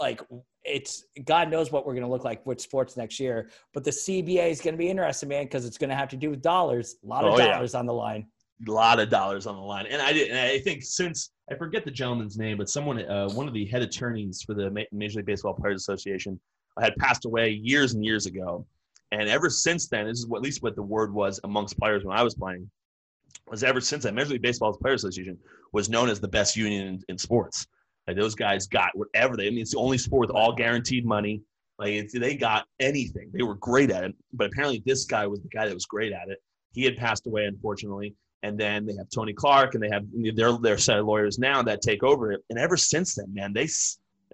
like 0.00 0.20
it's 0.64 1.04
God 1.24 1.50
knows 1.50 1.70
what 1.72 1.86
we're 1.86 1.92
going 1.94 2.04
to 2.04 2.10
look 2.10 2.24
like 2.24 2.44
with 2.46 2.60
sports 2.60 2.96
next 2.96 3.20
year. 3.20 3.50
But 3.72 3.84
the 3.84 3.90
CBA 3.90 4.50
is 4.50 4.60
going 4.60 4.74
to 4.74 4.78
be 4.78 4.88
interesting, 4.88 5.28
man, 5.28 5.44
because 5.44 5.64
it's 5.64 5.78
going 5.78 5.90
to 5.90 5.96
have 5.96 6.08
to 6.10 6.16
do 6.16 6.30
with 6.30 6.42
dollars. 6.42 6.96
A 7.04 7.06
lot 7.06 7.24
of 7.24 7.34
Oh, 7.34 7.38
yeah. 7.38 7.52
dollars 7.52 7.74
on 7.74 7.86
the 7.86 7.92
line. 7.94 8.26
a 8.66 8.70
lot 8.70 8.98
of 8.98 9.08
dollars 9.10 9.46
on 9.46 9.54
the 9.56 9.60
line. 9.62 9.86
And 9.86 10.00
I 10.02 10.12
did. 10.12 10.30
And 10.30 10.38
I 10.38 10.58
think 10.60 10.82
since 10.82 11.30
I 11.50 11.54
forget 11.54 11.84
the 11.84 11.90
gentleman's 11.90 12.36
name, 12.38 12.56
but 12.58 12.68
someone, 12.68 12.98
uh, 13.04 13.28
one 13.30 13.46
of 13.46 13.54
the 13.54 13.66
head 13.66 13.82
attorneys 13.82 14.42
for 14.42 14.54
the 14.54 14.70
Major 14.92 15.18
League 15.18 15.26
Baseball 15.26 15.54
Players 15.54 15.82
Association, 15.82 16.40
had 16.80 16.94
passed 16.96 17.24
away 17.24 17.50
years 17.50 17.94
and 17.94 18.04
years 18.04 18.26
ago. 18.26 18.66
And 19.12 19.28
ever 19.28 19.48
since 19.48 19.88
then, 19.88 20.06
this 20.06 20.18
is 20.18 20.26
what, 20.26 20.38
at 20.38 20.42
least 20.42 20.62
what 20.62 20.74
the 20.74 20.82
word 20.82 21.14
was 21.14 21.38
amongst 21.44 21.78
players 21.78 22.04
when 22.04 22.16
I 22.18 22.22
was 22.22 22.34
playing, 22.34 22.68
was 23.48 23.62
ever 23.62 23.80
since 23.80 24.02
that 24.02 24.14
Major 24.14 24.30
League 24.30 24.42
Baseball 24.42 24.72
Players 24.76 25.04
Association 25.04 25.38
was 25.72 25.88
known 25.88 26.08
as 26.10 26.18
the 26.18 26.26
best 26.28 26.56
union 26.56 26.86
in, 26.88 27.02
in 27.10 27.16
sports. 27.18 27.66
Like 28.06 28.16
those 28.16 28.34
guys 28.34 28.66
got 28.66 28.90
whatever 28.94 29.36
they. 29.36 29.46
I 29.46 29.50
mean, 29.50 29.60
it's 29.60 29.72
the 29.72 29.78
only 29.78 29.98
sport 29.98 30.28
with 30.28 30.36
all 30.36 30.52
guaranteed 30.52 31.04
money. 31.04 31.42
Like 31.78 32.10
they 32.10 32.36
got 32.36 32.66
anything. 32.80 33.30
They 33.32 33.42
were 33.42 33.56
great 33.56 33.90
at 33.90 34.04
it. 34.04 34.14
But 34.32 34.48
apparently, 34.48 34.82
this 34.86 35.04
guy 35.04 35.26
was 35.26 35.40
the 35.40 35.48
guy 35.48 35.66
that 35.66 35.74
was 35.74 35.86
great 35.86 36.12
at 36.12 36.28
it. 36.28 36.38
He 36.72 36.84
had 36.84 36.96
passed 36.96 37.26
away, 37.26 37.44
unfortunately. 37.44 38.14
And 38.42 38.58
then 38.58 38.86
they 38.86 38.94
have 38.94 39.08
Tony 39.12 39.32
Clark, 39.32 39.74
and 39.74 39.82
they 39.82 39.90
have 39.90 40.04
their 40.34 40.56
their 40.58 40.78
set 40.78 40.98
of 40.98 41.06
lawyers 41.06 41.38
now 41.38 41.62
that 41.62 41.82
take 41.82 42.02
over 42.02 42.32
it. 42.32 42.42
And 42.50 42.58
ever 42.58 42.76
since 42.76 43.14
then, 43.14 43.32
man, 43.32 43.52
they, 43.52 43.68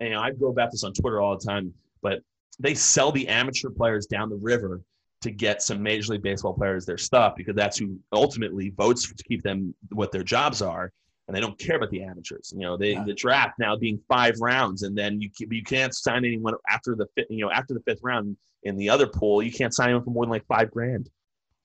you 0.01 0.11
know, 0.11 0.21
I 0.21 0.33
go 0.33 0.49
about 0.49 0.71
this 0.71 0.85
on 0.85 0.93
Twitter 0.93 1.21
all 1.21 1.39
the 1.39 1.45
time, 1.45 1.73
but 2.03 2.21
they 2.59 2.75
sell 2.75 3.11
the 3.11 3.27
amateur 3.29 3.71
players 3.71 4.07
down 4.07 4.29
the 4.29 4.37
river 4.37 4.83
to 5.23 5.31
get 5.31 5.63
some 5.63 5.83
Major 5.83 6.13
League 6.13 6.23
Baseball 6.23 6.53
players 6.53 6.85
their 6.85 6.99
stuff 6.99 7.35
because 7.37 7.55
that's 7.55 7.79
who 7.79 7.99
ultimately 8.13 8.71
votes 8.71 9.11
to 9.11 9.25
keep 9.25 9.43
them 9.43 9.75
what 9.91 10.13
their 10.13 10.25
jobs 10.25 10.61
are, 10.61 10.93
and 11.33 11.37
they 11.37 11.40
don't 11.40 11.59
care 11.59 11.77
about 11.77 11.88
the 11.90 12.03
amateurs. 12.03 12.53
You 12.55 12.61
know, 12.61 12.77
they 12.77 12.92
Yeah. 12.92 13.05
the 13.05 13.14
draft 13.14 13.59
now 13.59 13.75
being 13.75 13.99
five 14.07 14.35
rounds, 14.40 14.83
and 14.83 14.97
then 14.97 15.18
you 15.21 15.31
you 15.38 15.62
can't 15.62 15.95
sign 15.95 16.27
anyone 16.27 16.55
after 16.68 16.95
the 16.95 17.07
fifth, 17.14 17.29
you 17.31 17.38
know 17.45 17.51
after 17.51 17.73
the 17.73 17.81
fifth 17.81 18.01
round 18.03 18.37
in 18.64 18.77
the 18.77 18.90
other 18.90 19.07
pool. 19.07 19.42
You 19.42 19.51
can't 19.51 19.75
sign 19.75 19.87
anyone 19.88 20.05
for 20.05 20.11
more 20.11 20.25
than 20.27 20.31
like 20.31 20.45
five 20.47 20.71
grand. 20.71 21.09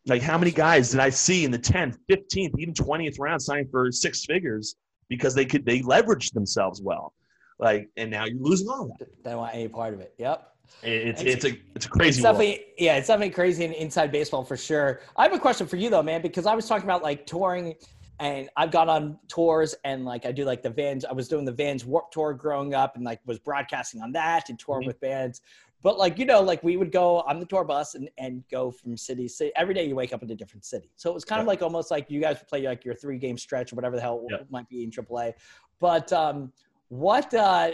Like 0.06 0.21
how 0.21 0.38
many 0.38 0.51
guys 0.51 0.91
did 0.91 1.01
I 1.01 1.10
see 1.10 1.43
in 1.43 1.51
the 1.51 1.60
10th, 1.60 1.97
15th, 2.10 2.58
even 2.58 2.73
20th 2.73 3.19
round 3.19 3.41
signing 3.41 3.67
for 3.69 3.91
six 3.91 4.23
figures 4.25 4.77
because 5.10 5.36
they 5.36 5.45
could 5.45 5.65
they 5.65 5.82
leveraged 5.82 6.32
themselves 6.32 6.82
well. 6.82 7.13
Like 7.60 7.89
and 7.97 8.10
now 8.10 8.23
you're 8.25 8.39
losing 8.39 8.69
all 8.69 8.88
that. 8.99 9.08
They 9.23 9.32
don't 9.32 9.39
want 9.39 9.53
any 9.53 9.67
part 9.67 9.93
of 9.93 9.99
it. 9.99 10.13
Yep. 10.17 10.53
It's 10.84 11.21
It's- 11.21 11.36
it's 11.36 11.45
a 11.45 11.60
it's 11.75 11.86
a 11.88 11.89
crazy 11.89 12.19
It's 12.19 12.23
world. 12.25 12.38
definitely, 12.38 12.65
yeah, 12.77 12.95
it's 12.97 13.08
definitely 13.08 13.34
crazy 13.34 13.65
in 13.65 13.73
inside 13.73 14.12
baseball 14.12 14.43
for 14.45 14.56
sure. 14.58 15.01
I 15.17 15.23
have 15.23 15.34
a 15.34 15.39
question 15.39 15.67
for 15.67 15.75
you 15.75 15.89
though, 15.89 16.03
man, 16.03 16.21
because 16.21 16.45
I 16.45 16.56
was 16.56 16.67
talking 16.67 16.84
about 16.86 17.03
like 17.03 17.25
touring, 17.25 17.75
and 18.19 18.49
I've 18.58 18.71
gone 18.71 18.89
on 18.89 19.17
tours 19.27 19.75
and 19.84 20.03
like 20.06 20.25
I 20.25 20.32
do 20.32 20.43
like 20.45 20.63
the 20.63 20.69
Vans. 20.69 21.06
I 21.06 21.13
was 21.13 21.27
doing 21.27 21.45
the 21.45 21.51
Vans 21.51 21.86
Warped 21.86 22.13
Tour 22.13 22.34
growing 22.34 22.73
up, 22.73 22.95
and 22.95 23.06
like 23.06 23.19
was 23.25 23.39
broadcasting 23.39 24.01
on 24.01 24.12
that 24.13 24.49
and 24.49 24.58
touring 24.58 24.84
Mhm. 24.84 24.88
with 24.88 24.99
bands. 24.99 25.41
But 25.84 25.99
like 25.99 26.17
you 26.17 26.25
know, 26.25 26.41
like 26.41 26.63
we 26.63 26.75
would 26.77 26.91
go 26.91 27.21
on 27.21 27.39
the 27.39 27.45
tour 27.45 27.63
bus 27.63 27.93
and, 27.95 28.10
and 28.17 28.43
go 28.49 28.71
from 28.71 28.97
city 28.97 29.23
to 29.27 29.30
city. 29.30 29.51
Every 29.56 29.73
day 29.75 29.86
you 29.88 29.95
wake 29.95 30.12
up 30.13 30.23
in 30.23 30.32
a 30.32 30.36
different 30.36 30.65
city, 30.65 30.89
so 30.95 31.12
it 31.12 31.13
was 31.13 31.23
kind 31.23 31.39
of 31.41 31.47
like 31.47 31.62
almost 31.62 31.91
like 31.91 32.10
you 32.10 32.19
guys 32.19 32.39
would 32.39 32.47
play 32.47 32.63
like 32.67 32.84
your 32.84 32.95
three 32.95 33.19
game 33.19 33.38
stretch 33.38 33.71
or 33.71 33.75
whatever 33.75 33.95
the 33.95 34.01
hell 34.01 34.25
Yeah. 34.30 34.38
it 34.38 34.47
might 34.51 34.67
be 34.69 34.84
in 34.84 34.89
AAA. 34.91 35.34
But 35.80 36.12
um, 36.12 36.51
what 36.89 37.32
uh, 37.36 37.71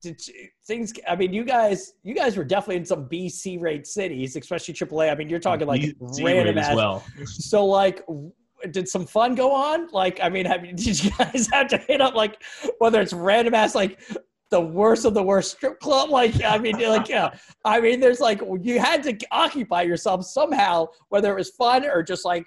did 0.00 0.24
you- 0.28 0.48
things? 0.64 0.92
I 1.08 1.16
mean, 1.16 1.32
you 1.32 1.42
guys, 1.42 1.94
you 2.04 2.14
guys 2.14 2.36
were 2.36 2.44
definitely 2.44 2.76
in 2.76 2.84
some 2.84 3.08
BC 3.08 3.60
rate 3.60 3.88
cities, 3.88 4.36
especially 4.36 4.72
AAA. 4.74 5.10
I 5.10 5.16
mean, 5.16 5.28
you're 5.28 5.40
talking 5.40 5.66
like 5.66 5.82
random 6.22 6.56
as 6.58 6.76
well. 6.76 7.02
So 7.24 7.66
like. 7.66 8.04
Did 8.70 8.88
some 8.88 9.06
fun 9.06 9.34
go 9.34 9.52
on? 9.52 9.88
Like, 9.92 10.20
I 10.22 10.28
mean, 10.28 10.46
have 10.46 10.62
did 10.76 11.04
you 11.04 11.10
guys 11.12 11.48
have 11.52 11.68
to 11.68 11.78
hit 11.78 12.00
up 12.00 12.14
like 12.14 12.42
whether 12.78 13.00
it's 13.00 13.12
random 13.12 13.54
ass 13.54 13.74
like 13.74 14.00
the 14.50 14.60
worst 14.60 15.04
of 15.04 15.14
the 15.14 15.22
worst 15.22 15.52
strip 15.52 15.78
club? 15.80 16.10
Like, 16.10 16.42
I 16.44 16.58
mean, 16.58 16.78
like, 16.78 17.08
yeah, 17.08 17.30
I 17.64 17.80
mean, 17.80 18.00
there's 18.00 18.20
like 18.20 18.40
you 18.62 18.78
had 18.78 19.02
to 19.04 19.16
occupy 19.30 19.82
yourself 19.82 20.24
somehow, 20.24 20.88
whether 21.08 21.32
it 21.32 21.36
was 21.36 21.50
fun 21.50 21.84
or 21.84 22.02
just 22.02 22.24
like 22.24 22.46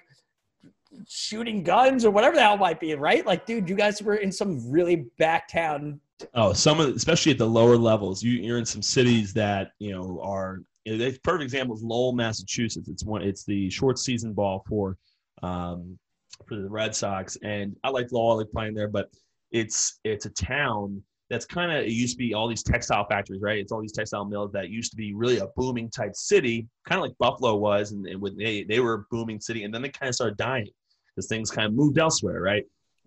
shooting 1.08 1.62
guns 1.62 2.04
or 2.04 2.10
whatever 2.10 2.36
the 2.36 2.42
hell 2.42 2.56
might 2.56 2.80
be, 2.80 2.94
right? 2.94 3.24
Like, 3.26 3.46
dude, 3.46 3.68
you 3.68 3.74
guys 3.74 4.02
were 4.02 4.16
in 4.16 4.30
some 4.32 4.70
really 4.70 5.06
back 5.18 5.48
town. 5.48 6.00
Oh, 6.34 6.52
some 6.52 6.80
of 6.80 6.94
especially 6.94 7.32
at 7.32 7.38
the 7.38 7.48
lower 7.48 7.76
levels, 7.76 8.22
you, 8.22 8.32
you're 8.32 8.58
in 8.58 8.66
some 8.66 8.82
cities 8.82 9.32
that 9.34 9.72
you 9.78 9.92
know 9.92 10.20
are. 10.22 10.60
Know, 10.84 11.12
perfect 11.22 11.44
example 11.44 11.76
is 11.76 11.82
Lowell, 11.82 12.12
Massachusetts. 12.12 12.88
It's 12.88 13.04
one. 13.04 13.22
It's 13.22 13.44
the 13.44 13.70
short 13.70 13.98
season 13.98 14.32
ball 14.32 14.64
for 14.68 14.96
um, 15.42 15.98
for 16.46 16.56
the 16.56 16.68
Red 16.68 16.94
Sox, 16.94 17.36
and 17.42 17.76
I 17.84 17.90
like 17.90 18.12
Lowell. 18.12 18.32
I 18.32 18.34
like 18.34 18.50
playing 18.52 18.74
there, 18.74 18.88
but 18.88 19.10
it's 19.50 20.00
it's 20.04 20.26
a 20.26 20.30
town 20.30 21.02
that's 21.30 21.46
kind 21.46 21.72
of 21.72 21.84
it 21.84 21.92
used 21.92 22.14
to 22.14 22.18
be 22.18 22.34
all 22.34 22.48
these 22.48 22.62
textile 22.62 23.06
factories, 23.08 23.40
right? 23.40 23.58
It's 23.58 23.72
all 23.72 23.80
these 23.80 23.92
textile 23.92 24.24
mills 24.24 24.52
that 24.52 24.68
used 24.68 24.90
to 24.90 24.96
be 24.96 25.14
really 25.14 25.38
a 25.38 25.46
booming 25.56 25.88
type 25.90 26.14
city, 26.14 26.68
kind 26.86 26.98
of 26.98 27.02
like 27.02 27.16
Buffalo 27.18 27.56
was, 27.56 27.92
and, 27.92 28.06
and 28.06 28.20
when 28.20 28.36
they 28.36 28.64
they 28.64 28.80
were 28.80 28.94
a 28.94 29.04
booming 29.10 29.40
city, 29.40 29.64
and 29.64 29.72
then 29.72 29.82
they 29.82 29.88
kind 29.88 30.08
of 30.08 30.14
started 30.14 30.36
dying 30.36 30.68
because 31.14 31.28
things 31.28 31.50
kind 31.50 31.66
of 31.66 31.74
moved 31.74 31.98
elsewhere, 31.98 32.40
right? 32.40 32.64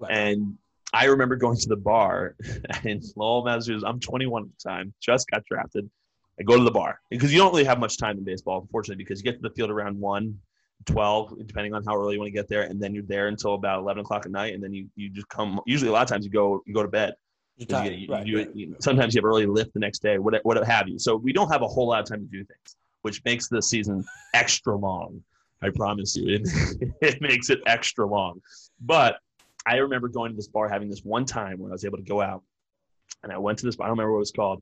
And 0.09 0.57
I 0.93 1.05
remember 1.05 1.35
going 1.35 1.57
to 1.57 1.69
the 1.69 1.75
bar 1.75 2.35
in 2.83 3.01
Lowell, 3.15 3.43
Massachusetts. 3.43 3.83
I'm 3.85 3.99
21 3.99 4.43
at 4.43 4.49
the 4.49 4.69
time, 4.69 4.93
just 5.01 5.29
got 5.29 5.43
drafted. 5.45 5.89
I 6.39 6.43
go 6.43 6.57
to 6.57 6.63
the 6.63 6.71
bar 6.71 6.99
because 7.09 7.31
you 7.31 7.39
don't 7.39 7.51
really 7.51 7.63
have 7.63 7.79
much 7.79 7.97
time 7.97 8.17
in 8.17 8.23
baseball, 8.23 8.61
unfortunately, 8.61 9.03
because 9.03 9.19
you 9.19 9.23
get 9.23 9.41
to 9.41 9.47
the 9.47 9.53
field 9.55 9.69
around 9.69 9.99
1, 9.99 10.37
12, 10.85 11.47
depending 11.47 11.73
on 11.73 11.83
how 11.83 11.95
early 11.95 12.13
you 12.13 12.19
want 12.19 12.27
to 12.27 12.31
get 12.31 12.47
there, 12.47 12.63
and 12.63 12.81
then 12.81 12.93
you're 12.93 13.03
there 13.03 13.27
until 13.27 13.53
about 13.55 13.79
11 13.79 14.01
o'clock 14.01 14.25
at 14.25 14.31
night, 14.31 14.53
and 14.53 14.63
then 14.63 14.73
you, 14.73 14.87
you 14.95 15.09
just 15.09 15.27
come. 15.29 15.59
Usually, 15.65 15.89
a 15.89 15.91
lot 15.91 16.03
of 16.03 16.09
times 16.09 16.25
you 16.25 16.31
go 16.31 16.61
you 16.65 16.73
go 16.73 16.83
to 16.83 16.87
bed. 16.89 17.13
You 17.57 17.65
get- 17.65 17.93
you- 17.99 18.07
Right, 18.11 18.25
you- 18.27 18.37
right. 18.37 18.55
you- 18.55 18.75
sometimes 18.79 19.15
you 19.15 19.19
have 19.19 19.25
early 19.25 19.45
lift 19.45 19.73
the 19.73 19.79
next 19.79 19.99
day, 20.01 20.17
what 20.19 20.39
what 20.43 20.63
have 20.65 20.87
you. 20.87 20.99
So 20.99 21.15
we 21.15 21.33
don't 21.33 21.49
have 21.49 21.61
a 21.61 21.67
whole 21.67 21.87
lot 21.87 22.01
of 22.01 22.05
time 22.07 22.19
to 22.19 22.25
do 22.31 22.43
things, 22.43 22.75
which 23.01 23.23
makes 23.25 23.47
the 23.47 23.61
season 23.61 24.03
extra 24.33 24.75
long. 24.75 25.23
I 25.61 25.69
promise 25.69 26.15
you, 26.15 26.27
it, 26.35 26.41
it 27.01 27.21
makes 27.21 27.49
it 27.49 27.61
extra 27.65 28.05
long. 28.05 28.41
But 28.81 29.17
I 29.65 29.77
remember 29.77 30.07
going 30.09 30.31
to 30.31 30.35
this 30.35 30.47
bar 30.47 30.67
having 30.69 30.89
this 30.89 31.03
one 31.03 31.25
time 31.25 31.57
where 31.59 31.71
I 31.71 31.73
was 31.73 31.85
able 31.85 31.97
to 31.97 32.03
go 32.03 32.21
out, 32.21 32.43
and 33.23 33.31
I 33.31 33.37
went 33.37 33.57
to 33.59 33.65
this. 33.65 33.75
bar. 33.77 33.85
I 33.85 33.89
don't 33.89 33.97
remember 33.97 34.11
what 34.11 34.17
it 34.17 34.19
was 34.19 34.31
called, 34.31 34.61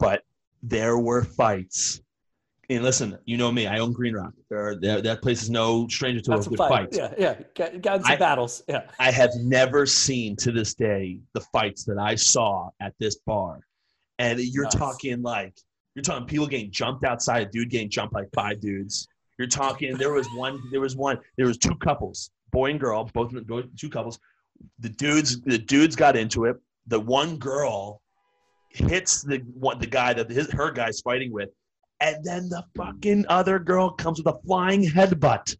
but 0.00 0.24
there 0.62 0.98
were 0.98 1.22
fights. 1.22 2.00
And 2.74 2.84
listen, 2.84 3.18
you 3.24 3.36
know 3.36 3.50
me. 3.52 3.66
I 3.66 3.78
own 3.78 3.92
Green 3.92 4.14
Rock. 4.14 4.32
There, 4.50 4.76
there 4.76 5.00
that 5.02 5.22
place 5.22 5.42
is 5.42 5.50
no 5.50 5.86
stranger 5.88 6.20
to 6.20 6.30
That's 6.30 6.46
a 6.46 6.48
a 6.48 6.50
good 6.50 6.58
fight. 6.58 6.70
fight. 6.70 6.88
Yeah, 6.92 7.14
yeah. 7.18 7.34
Got, 7.54 7.82
got 7.82 8.02
some 8.02 8.12
I- 8.12 8.16
battles. 8.16 8.62
Yeah. 8.68 8.82
I 8.98 9.10
have 9.10 9.30
never 9.36 9.86
seen 9.86 10.36
to 10.36 10.52
this 10.52 10.74
day 10.74 11.20
the 11.34 11.40
fights 11.52 11.84
that 11.84 11.98
I 11.98 12.14
saw 12.14 12.70
at 12.80 12.94
this 13.00 13.16
bar. 13.26 13.60
And 14.18 14.38
you're 14.40 14.64
Nice. 14.64 14.74
talking 14.74 15.22
like 15.22 15.54
you're 15.94 16.02
talking 16.02 16.26
people 16.26 16.46
getting 16.46 16.70
jumped 16.70 17.04
outside, 17.04 17.48
a 17.48 17.50
dude 17.50 17.70
getting 17.70 17.90
jumped 17.90 18.14
by 18.14 18.24
five 18.34 18.60
dudes. 18.60 19.06
You're 19.38 19.48
talking 19.48 19.96
there 19.96 20.12
was 20.12 20.26
one 20.34 20.60
there 20.70 20.80
was 20.80 20.94
one 20.96 21.18
there 21.36 21.46
was 21.46 21.58
two 21.58 21.74
couples, 21.76 22.30
boy 22.52 22.70
and 22.70 22.80
girl, 22.80 23.10
both 23.12 23.32
both- 23.46 23.66
two 23.76 23.88
couples. 23.90 24.18
The 24.78 24.88
dudes 24.90 25.40
the 25.42 25.58
dudes 25.58 25.96
got 25.96 26.16
into 26.16 26.44
it. 26.44 26.56
The 26.86 27.00
one 27.00 27.36
girl 27.38 28.00
hits 28.68 29.22
the 29.22 29.38
one 29.54 29.78
the 29.78 29.86
guy 29.86 30.12
that 30.14 30.30
his, 30.30 30.50
her 30.52 30.70
guy's 30.70 31.00
fighting 31.00 31.32
with, 31.32 31.48
and 32.02 32.22
then 32.24 32.48
the 32.48 32.64
fucking 32.76 33.24
other 33.28 33.58
girl 33.58 33.90
comes 33.90 34.18
with 34.18 34.26
a 34.34 34.38
flying 34.44 34.82
headbutt. 34.82 35.56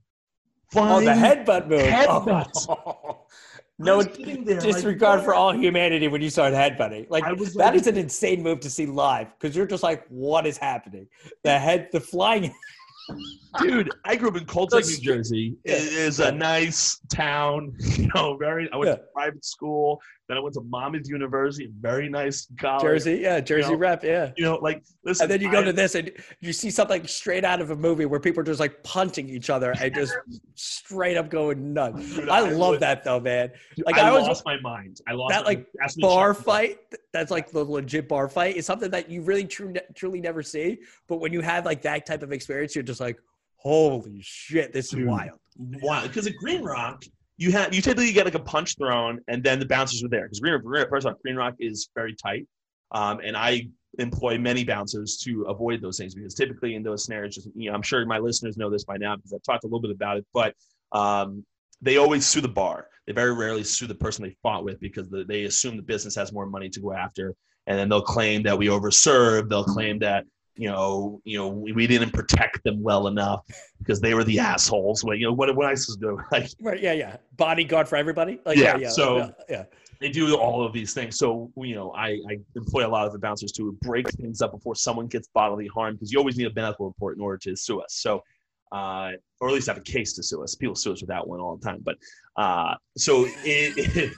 Oh, 0.74 1.00
the 1.00 1.11
headbutt 1.11 1.68
move. 1.68 1.83
Headbutt. 1.83 2.66
Oh. 2.68 3.20
no 3.78 4.00
I'm 4.00 4.12
sitting 4.14 4.44
there 4.44 4.61
like, 4.61 4.74
disregard 4.74 5.22
for 5.22 5.35
all 5.35 5.52
humanity 5.52 6.09
when 6.09 6.20
you 6.20 6.31
start 6.31 6.52
headbutting. 6.52 7.07
Like 7.11 7.24
I 7.24 7.35
that 7.35 7.55
like- 7.55 7.74
is 7.74 7.87
an 7.87 7.96
insane 7.96 8.42
move 8.42 8.61
to 8.61 8.70
see 8.70 8.87
live 8.87 9.28
because 9.38 9.57
you're 9.57 9.66
just 9.66 9.83
like, 9.83 10.05
what 10.09 10.46
is 10.46 10.59
happening? 10.59 11.07
The 11.44 11.59
head, 11.59 11.88
the 11.92 12.00
flying. 12.00 12.52
dude. 13.61 13.90
I 14.05 14.16
grew 14.16 14.28
up 14.28 14.37
in 14.37 14.44
Colts, 14.44 14.74
Lake, 14.74 14.87
New 14.87 14.96
Jersey. 14.98 15.57
It 15.64 15.92
is 15.92 16.20
a 16.20 16.33
nice 16.33 16.98
town, 17.12 17.74
you 17.78 18.09
know. 18.14 18.37
Very. 18.37 18.70
I 18.72 18.76
went 18.76 18.88
Yeah. 18.90 18.96
to 18.96 19.02
private 19.12 19.44
school. 19.44 20.00
Then 20.28 20.38
I 20.38 20.40
went 20.40 20.54
to 20.54 20.61
Monmouth 20.62 21.08
University, 21.08 21.68
very 21.80 22.08
nice 22.08 22.46
college. 22.58 22.82
Jersey, 22.82 23.18
yeah, 23.22 23.40
Jersey 23.40 23.72
know, 23.72 23.76
rep, 23.76 24.04
yeah. 24.04 24.30
You 24.37 24.44
know, 24.44 24.54
like 24.62 24.82
listen. 25.04 25.24
And 25.24 25.30
then 25.30 25.40
you 25.40 25.50
go 25.50 25.61
I- 25.61 25.64
to 25.64 25.72
this 25.72 25.94
and 25.94 26.11
you 26.40 26.52
see 26.52 26.70
something 26.70 27.06
straight 27.06 27.44
out 27.44 27.61
of 27.61 27.70
a 27.70 27.76
movie 27.76 28.06
where 28.06 28.20
people 28.20 28.40
are 28.40 28.44
just 28.44 28.61
like 28.61 28.82
punting 28.85 29.28
each 29.28 29.50
other 29.50 29.74
and 29.80 29.92
just 29.96 30.14
straight 30.54 31.16
up 31.16 31.28
going 31.28 31.72
nuts. 31.72 32.14
Dude, 32.14 32.28
I, 32.28 32.38
I 32.38 32.40
love 32.50 32.70
would- 32.70 32.80
that 32.80 33.02
though, 33.04 33.20
man. 33.20 33.50
Like, 33.85 33.98
I, 33.98 34.08
I 34.08 34.12
was- 34.12 34.26
lost 34.28 34.44
my 34.44 34.58
mind. 34.61 35.00
I 35.08 35.12
lost 35.12 35.30
that 35.30 35.44
like 35.44 35.66
ask 35.82 35.96
me 35.96 36.02
to 36.02 36.06
bar 36.06 36.35
fight 36.35 36.78
that's 37.12 37.30
like 37.30 37.50
the 37.50 37.64
legit 37.64 38.08
bar 38.08 38.28
fight 38.28 38.56
is 38.56 38.64
something 38.64 38.90
that 38.90 39.11
you 39.11 39.22
really 39.22 39.44
true, 39.44 39.74
truly 39.94 40.20
never 40.20 40.42
see 40.42 40.78
but 41.08 41.16
when 41.18 41.32
you 41.32 41.40
have 41.42 41.66
like 41.66 41.82
that 41.82 42.06
type 42.06 42.22
of 42.22 42.32
experience 42.32 42.74
you're 42.74 42.82
just 42.82 43.00
like 43.00 43.18
holy 43.56 44.18
shit 44.22 44.72
this 44.72 44.87
is 44.87 44.92
Dude. 44.92 45.06
wild 45.08 45.38
Wow, 45.82 46.02
because 46.04 46.26
at 46.26 46.35
Green 46.37 46.62
Rock, 46.62 47.04
you 47.37 47.53
have 47.53 47.75
you 47.75 47.83
typically 47.83 48.12
get 48.12 48.25
like 48.25 48.35
a 48.35 48.40
punch 48.40 48.77
thrown, 48.77 49.21
and 49.29 49.42
then 49.42 49.59
the 49.59 49.66
bouncers 49.66 50.03
are 50.05 50.09
there. 50.09 50.25
Because 50.25 50.40
Green, 50.40 50.61
Green, 50.61 50.87
first 50.88 51.07
off, 51.07 51.16
Green 51.23 51.37
Rock 51.37 51.55
is 51.59 51.88
very 51.95 52.14
tight, 52.14 52.47
um, 52.92 53.21
and 53.25 53.37
I 53.37 53.68
employ 53.99 54.38
many 54.38 54.64
bouncers 54.64 55.18
to 55.18 55.42
avoid 55.42 55.83
those 55.83 55.99
things 55.99 56.14
because 56.14 56.35
typically 56.35 56.75
in 56.75 56.83
those 56.83 57.05
scenarios, 57.05 57.35
just 57.35 57.49
you 57.55 57.71
know, 57.71 57.75
I'm 57.75 57.83
sure 57.83 58.05
my 58.07 58.18
listeners 58.18 58.57
know 58.57 58.71
this 58.71 58.85
by 58.85 58.97
now 58.97 59.16
because 59.16 59.33
I've 59.33 59.42
talked 59.42 59.64
a 59.64 59.66
little 59.66 59.81
bit 59.81 59.90
about 59.90 60.18
it, 60.18 60.27
but 60.33 60.55
um, 60.92 61.45
they 61.81 61.97
always 61.97 62.27
sue 62.27 62.40
the 62.40 62.49
bar. 62.49 62.87
They 63.07 63.12
very 63.12 63.35
rarely 63.35 63.64
sue 63.64 63.87
the 63.87 63.95
person 63.95 64.25
they 64.25 64.37
fought 64.42 64.64
with 64.64 64.79
because 64.81 65.11
the, 65.11 65.25
they 65.25 65.45
assume 65.45 65.77
the 65.77 65.83
business 65.83 66.14
has 66.14 66.33
more 66.33 66.47
money 66.47 66.68
to 66.71 66.81
go 66.81 66.92
after, 66.92 67.35
and 67.66 67.79
then 67.79 67.88
they'll 67.88 68.03
claim 68.03 68.42
that 68.45 68.57
we 68.57 68.68
overserved. 68.68 69.49
They'll 69.49 69.64
claim 69.64 69.99
that 70.01 70.25
you 70.56 70.68
know, 70.68 71.20
you 71.24 71.38
know, 71.38 71.48
we, 71.48 71.72
we 71.72 71.86
didn't 71.86 72.12
protect 72.12 72.62
them 72.64 72.82
well 72.82 73.06
enough 73.06 73.44
because 73.78 74.00
they 74.00 74.14
were 74.14 74.24
the 74.24 74.38
assholes. 74.38 75.02
Well, 75.04 75.16
you 75.16 75.26
know, 75.26 75.32
what 75.32 75.54
what 75.56 75.66
I 75.66 75.74
supposed 75.74 76.00
to 76.00 76.06
do? 76.06 76.18
Like 76.30 76.50
right 76.60 76.80
yeah 76.80 76.92
yeah 76.92 77.16
bodyguard 77.36 77.88
for 77.88 77.96
everybody 77.96 78.40
like 78.44 78.58
Yeah, 78.58 78.76
yeah, 78.76 78.88
so- 78.88 79.18
yeah, 79.18 79.30
yeah 79.48 79.64
they 80.02 80.08
do 80.08 80.34
all 80.36 80.66
of 80.66 80.72
these 80.72 80.92
things. 80.92 81.16
So 81.16 81.50
you 81.56 81.76
know, 81.76 81.92
I, 81.92 82.18
I 82.28 82.38
employ 82.56 82.84
a 82.84 82.88
lot 82.88 83.06
of 83.06 83.12
the 83.12 83.20
bouncers 83.20 83.52
to 83.52 83.72
break 83.82 84.10
things 84.10 84.42
up 84.42 84.50
before 84.50 84.74
someone 84.74 85.06
gets 85.06 85.28
bodily 85.28 85.68
harm 85.68 85.94
because 85.94 86.12
you 86.12 86.18
always 86.18 86.36
need 86.36 86.48
a 86.48 86.54
medical 86.54 86.86
report 86.86 87.16
in 87.16 87.22
order 87.22 87.38
to 87.38 87.54
sue 87.54 87.80
us. 87.80 87.94
So, 87.94 88.20
uh, 88.72 89.12
or 89.40 89.48
at 89.48 89.54
least 89.54 89.66
have 89.66 89.76
a 89.76 89.82
case 89.82 90.14
to 90.14 90.22
sue 90.22 90.42
us. 90.42 90.54
People 90.54 90.74
sue 90.74 90.92
us 90.92 91.00
without 91.00 91.28
one 91.28 91.40
all 91.40 91.56
the 91.56 91.64
time. 91.64 91.82
But 91.85 91.96
uh, 92.37 92.74
so 92.96 93.26
it, 93.26 93.32
it, 93.96 94.12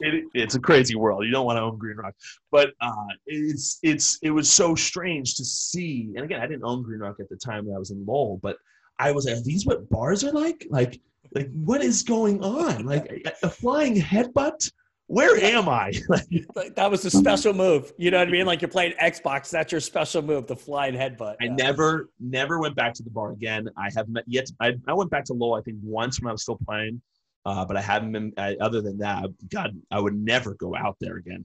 it, 0.00 0.24
it's 0.34 0.54
a 0.54 0.60
crazy 0.60 0.94
world. 0.94 1.24
You 1.24 1.32
don't 1.32 1.46
want 1.46 1.56
to 1.56 1.62
own 1.62 1.78
Green 1.78 1.96
Rock, 1.96 2.14
but 2.50 2.70
uh, 2.80 2.92
it's 3.26 3.78
it's 3.82 4.18
it 4.22 4.30
was 4.30 4.50
so 4.50 4.74
strange 4.74 5.34
to 5.36 5.44
see. 5.44 6.12
And 6.14 6.24
again, 6.24 6.40
I 6.40 6.46
didn't 6.46 6.64
own 6.64 6.82
Green 6.82 7.00
Rock 7.00 7.16
at 7.20 7.28
the 7.28 7.36
time 7.36 7.66
when 7.66 7.74
I 7.74 7.78
was 7.78 7.90
in 7.90 8.04
Lowell, 8.06 8.38
but 8.42 8.56
I 8.98 9.12
was 9.12 9.26
like, 9.26 9.36
are 9.36 9.42
these 9.42 9.66
what 9.66 9.88
bars 9.90 10.24
are 10.24 10.32
like? 10.32 10.66
Like 10.70 11.00
like 11.34 11.50
what 11.52 11.82
is 11.82 12.02
going 12.02 12.42
on? 12.42 12.86
Like 12.86 13.26
a 13.42 13.50
flying 13.50 13.96
headbutt? 13.96 14.70
Where 15.08 15.36
am 15.36 15.68
I? 15.68 15.92
Like, 16.08 16.26
Like, 16.54 16.74
that 16.76 16.90
was 16.90 17.04
a 17.04 17.10
special 17.10 17.52
move 17.52 17.92
you 17.96 18.10
know 18.10 18.18
what 18.18 18.28
i 18.28 18.30
mean 18.30 18.46
like 18.46 18.60
you're 18.60 18.68
playing 18.68 18.94
xbox 19.02 19.50
that's 19.50 19.70
your 19.70 19.80
special 19.80 20.22
move 20.22 20.46
the 20.46 20.56
flying 20.56 20.94
headbutt 20.94 21.36
I 21.40 21.44
yeah. 21.44 21.54
never, 21.54 22.10
never 22.20 22.58
went 22.58 22.74
back 22.74 22.94
to 22.94 23.02
the 23.02 23.10
bar 23.10 23.32
again. 23.32 23.68
I 23.76 23.90
have 23.96 24.08
not 24.08 24.24
yet. 24.26 24.50
I, 24.60 24.74
I 24.86 24.92
went 24.92 25.10
back 25.10 25.24
to 25.26 25.32
Lowell, 25.32 25.54
I 25.54 25.62
think, 25.62 25.78
once 25.82 26.20
when 26.20 26.28
I 26.28 26.32
was 26.32 26.42
still 26.42 26.58
playing, 26.64 27.00
uh, 27.44 27.64
but 27.64 27.76
I 27.76 27.80
haven't 27.80 28.12
been. 28.12 28.32
I, 28.36 28.56
other 28.60 28.80
than 28.80 28.98
that, 28.98 29.30
God, 29.48 29.76
I 29.90 30.00
would 30.00 30.14
never 30.14 30.54
go 30.54 30.74
out 30.76 30.96
there 31.00 31.16
again. 31.16 31.44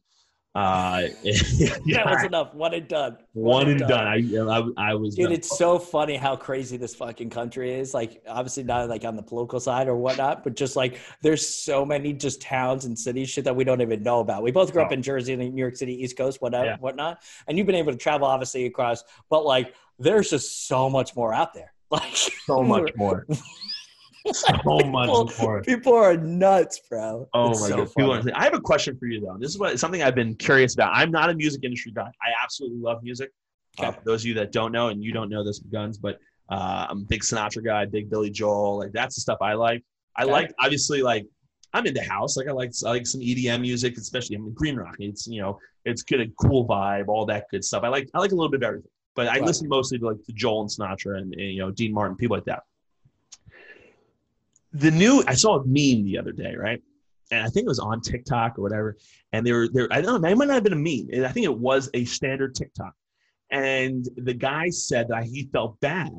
Uh, 0.53 1.03
that 1.23 2.03
was 2.05 2.23
enough 2.25 2.53
one 2.53 2.73
and 2.73 2.85
done 2.89 3.17
one 3.31 3.69
and 3.69 3.79
done. 3.79 4.05
I, 4.05 4.17
I, 4.77 4.89
I 4.91 4.93
was. 4.95 5.15
Dude, 5.15 5.31
it's 5.31 5.57
so 5.57 5.79
funny 5.79 6.17
how 6.17 6.35
crazy 6.35 6.75
this 6.75 6.93
fucking 6.93 7.29
country 7.29 7.73
is. 7.73 7.93
Like, 7.93 8.21
obviously 8.27 8.63
not 8.63 8.89
like 8.89 9.05
on 9.05 9.15
the 9.15 9.23
political 9.23 9.61
side 9.61 9.87
or 9.87 9.95
whatnot, 9.95 10.43
but 10.43 10.55
just 10.57 10.75
like 10.75 10.99
there's 11.21 11.47
so 11.47 11.85
many 11.85 12.11
just 12.11 12.41
towns 12.41 12.83
and 12.83 12.99
cities 12.99 13.29
shit 13.29 13.45
that 13.45 13.55
we 13.55 13.63
don't 13.63 13.79
even 13.81 14.03
know 14.03 14.19
about. 14.19 14.43
We 14.43 14.51
both 14.51 14.73
grew 14.73 14.81
up 14.81 14.89
Oh. 14.91 14.93
in 14.93 15.01
Jersey 15.01 15.31
and 15.33 15.41
New 15.41 15.57
York 15.61 15.77
City, 15.77 15.93
East 16.03 16.17
Coast, 16.17 16.41
whatnot, 16.41 16.65
Yeah. 16.65 16.77
whatnot. 16.79 17.21
And 17.47 17.57
you've 17.57 17.67
been 17.67 17.75
able 17.75 17.93
to 17.93 17.97
travel 17.97 18.27
obviously 18.27 18.65
across, 18.65 19.05
but 19.29 19.45
like 19.45 19.73
there's 19.99 20.29
just 20.31 20.67
so 20.67 20.89
much 20.89 21.15
more 21.15 21.33
out 21.33 21.53
there. 21.53 21.73
Like 21.91 22.15
so 22.15 22.63
much 22.63 22.89
more. 22.97 23.25
So 24.31 24.53
much 24.85 25.07
people, 25.07 25.31
more. 25.41 25.61
people 25.63 25.93
are 25.93 26.15
nuts, 26.17 26.81
bro. 26.89 27.27
Oh 27.33 27.51
It's 27.51 27.61
my 27.61 27.67
so 27.69 27.77
god! 27.77 27.87
People 27.95 28.13
are- 28.13 28.23
I 28.35 28.43
have 28.43 28.53
a 28.53 28.61
question 28.61 28.97
for 28.97 29.07
you 29.07 29.19
though. 29.21 29.37
This 29.39 29.49
is 29.51 29.59
what 29.59 29.79
something 29.79 30.03
I've 30.03 30.15
been 30.15 30.35
curious 30.35 30.73
about. 30.73 30.91
I'm 30.93 31.11
not 31.11 31.29
a 31.29 31.33
music 31.33 31.63
industry 31.63 31.91
guy. 31.91 32.11
I 32.21 32.29
absolutely 32.43 32.79
love 32.79 33.03
music. 33.03 33.31
Uh, 33.79 33.91
for 33.91 34.01
those 34.03 34.21
of 34.23 34.25
you 34.27 34.33
that 34.35 34.51
don't 34.51 34.71
know, 34.71 34.89
and 34.89 35.03
you 35.03 35.11
don't 35.13 35.29
know 35.29 35.43
this 35.43 35.59
guns, 35.59 35.97
but 35.97 36.19
uh, 36.49 36.87
I'm 36.89 36.99
a 36.99 37.05
big 37.05 37.21
Sinatra 37.21 37.63
guy, 37.63 37.85
big 37.85 38.09
Billy 38.09 38.29
Joel. 38.29 38.77
Like 38.79 38.91
that's 38.91 39.15
the 39.15 39.21
stuff 39.21 39.37
I 39.41 39.53
like. 39.53 39.83
I 40.17 40.23
Okay. 40.23 40.31
like 40.31 40.53
obviously 40.59 41.01
like 41.01 41.25
I'm 41.73 41.85
into 41.87 42.01
house. 42.03 42.35
Like 42.37 42.47
I 42.47 42.51
like 42.51 42.71
I 42.85 42.89
like 42.89 43.07
some 43.07 43.21
EDM 43.21 43.61
music, 43.61 43.97
especially 43.97 44.35
I 44.35 44.39
mean 44.39 44.53
Green 44.53 44.75
Rock. 44.75 44.95
It's 44.99 45.25
you 45.27 45.41
know 45.41 45.57
it's 45.85 46.03
good, 46.03 46.19
a 46.21 46.27
cool 46.39 46.67
vibe, 46.67 47.07
all 47.07 47.25
that 47.27 47.45
good 47.49 47.63
stuff. 47.63 47.83
I 47.83 47.87
like 47.87 48.09
I 48.13 48.19
like 48.19 48.33
a 48.33 48.35
little 48.35 48.51
bit 48.51 48.57
of 48.61 48.67
everything, 48.67 48.91
but 49.15 49.27
I 49.27 49.35
Right. 49.37 49.43
listen 49.45 49.67
mostly 49.69 49.97
to 49.99 50.05
like 50.07 50.21
to 50.25 50.33
Joel 50.33 50.61
and 50.61 50.69
Sinatra 50.69 51.17
and, 51.17 51.33
and 51.33 51.41
you 51.53 51.59
know 51.59 51.71
Dean 51.71 51.93
Martin, 51.93 52.17
people 52.17 52.35
like 52.35 52.45
that. 52.45 52.63
The 54.73 54.91
new 54.91 55.23
I 55.27 55.33
saw 55.33 55.57
a 55.59 55.63
meme 55.65 56.05
the 56.05 56.17
other 56.17 56.31
day, 56.31 56.55
right? 56.55 56.81
And 57.31 57.43
I 57.43 57.49
think 57.49 57.65
it 57.65 57.69
was 57.69 57.79
on 57.79 58.01
TikTok 58.01 58.57
or 58.57 58.61
whatever. 58.61 58.97
And 59.31 59.45
they 59.45 59.53
were 59.53 59.67
there. 59.69 59.87
I 59.91 60.01
don't 60.01 60.21
know. 60.21 60.29
It 60.29 60.37
might 60.37 60.47
not 60.47 60.55
have 60.55 60.63
been 60.63 60.73
a 60.73 60.75
meme. 60.75 61.25
I 61.25 61.31
think 61.31 61.45
it 61.45 61.57
was 61.57 61.89
a 61.93 62.03
standard 62.05 62.55
TikTok. 62.55 62.93
And 63.51 64.07
the 64.17 64.33
guy 64.33 64.69
said 64.69 65.07
that 65.09 65.23
he 65.25 65.49
felt 65.51 65.79
bad 65.79 66.11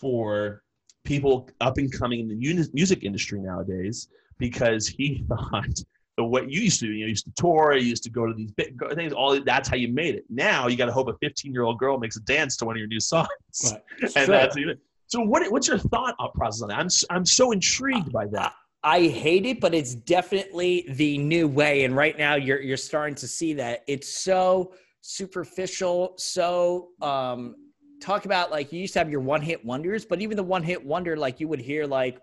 for 0.00 0.62
people 1.04 1.48
up 1.60 1.76
and 1.78 1.92
coming 1.92 2.20
in 2.20 2.28
the 2.28 2.68
music 2.72 3.04
industry 3.04 3.40
nowadays 3.40 4.08
because 4.38 4.86
he 4.88 5.24
thought 5.28 5.68
the 6.16 6.24
what 6.24 6.50
you 6.50 6.62
used 6.62 6.80
to 6.80 6.86
do, 6.86 6.92
you 6.92 7.00
know, 7.00 7.06
you 7.06 7.10
used 7.10 7.24
to 7.26 7.32
tour, 7.36 7.76
you 7.76 7.86
used 7.88 8.04
to 8.04 8.10
go 8.10 8.26
to 8.26 8.32
these 8.34 8.50
big 8.52 8.78
things. 8.94 9.12
All 9.12 9.38
that's 9.40 9.68
how 9.68 9.76
you 9.76 9.88
made 9.88 10.14
it. 10.14 10.24
Now 10.28 10.68
you 10.68 10.76
got 10.76 10.86
to 10.86 10.92
hope 10.92 11.08
a 11.08 11.14
15 11.20 11.52
year 11.52 11.62
old 11.62 11.78
girl 11.78 11.98
makes 11.98 12.16
a 12.16 12.20
dance 12.20 12.56
to 12.58 12.64
one 12.64 12.76
of 12.76 12.78
your 12.78 12.86
new 12.88 13.00
songs, 13.00 13.28
Right. 13.64 13.80
And 14.02 14.10
true. 14.12 14.26
that's 14.26 14.56
even. 14.56 14.78
So 15.14 15.20
what? 15.20 15.48
What's 15.52 15.68
your 15.68 15.78
thought 15.78 16.16
process 16.34 16.62
on 16.62 16.70
that? 16.70 16.78
I'm 16.80 16.88
I'm 17.08 17.24
so 17.24 17.52
intrigued 17.52 18.10
by 18.10 18.26
that. 18.32 18.52
I 18.82 19.02
hate 19.02 19.46
it, 19.46 19.60
but 19.60 19.72
it's 19.72 19.94
definitely 19.94 20.86
the 20.88 21.18
new 21.18 21.46
way. 21.46 21.84
And 21.84 21.94
right 21.94 22.18
now 22.18 22.34
you're 22.34 22.60
you're 22.60 22.76
starting 22.76 23.14
to 23.16 23.28
see 23.28 23.52
that. 23.52 23.84
It's 23.86 24.12
so 24.24 24.74
superficial, 25.02 26.14
so 26.18 26.88
um 27.00 27.54
talk 28.02 28.24
about 28.24 28.50
like 28.50 28.72
you 28.72 28.80
used 28.80 28.94
to 28.94 28.98
have 28.98 29.08
your 29.08 29.20
one 29.20 29.40
hit 29.40 29.64
wonders, 29.64 30.04
but 30.04 30.20
even 30.20 30.36
the 30.36 30.42
one 30.42 30.64
hit 30.64 30.84
wonder, 30.84 31.16
like 31.16 31.38
you 31.38 31.46
would 31.46 31.60
hear 31.60 31.86
like 31.86 32.18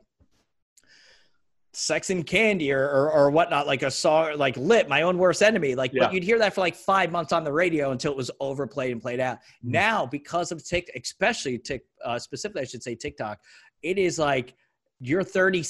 Sex 1.74 2.10
and 2.10 2.26
Candy 2.26 2.72
or, 2.74 2.84
or, 2.84 3.12
or 3.12 3.32
whatnot, 3.32 3.66
like 3.66 3.82
a 3.84 3.92
song 3.92 4.38
like 4.38 4.58
Lit, 4.58 4.90
My 4.90 5.04
Own 5.04 5.18
Worst 5.18 5.42
Enemy. 5.42 5.76
Like, 5.76 5.94
Yeah. 5.94 6.12
you'd 6.12 6.24
hear 6.24 6.38
that 6.40 6.54
for 6.54 6.62
like 6.62 6.76
five 6.76 7.12
months 7.12 7.32
on 7.32 7.44
the 7.44 7.54
radio 7.54 7.92
until 7.92 8.12
it 8.12 8.18
was 8.18 8.30
overplayed 8.42 8.92
and 8.92 9.02
played 9.02 9.22
out. 9.22 9.38
Now, 9.64 10.06
because 10.06 10.52
of 10.52 10.64
Tik, 10.66 10.92
especially 11.02 11.58
Tik, 11.58 11.84
uh, 12.04 12.20
specifically, 12.20 12.64
I 12.64 12.66
should 12.66 12.84
say 12.84 12.96
TikTok, 12.96 13.40
it 13.84 13.98
is 13.98 14.20
like 14.20 14.54
your 15.02 15.24
30 15.24 15.66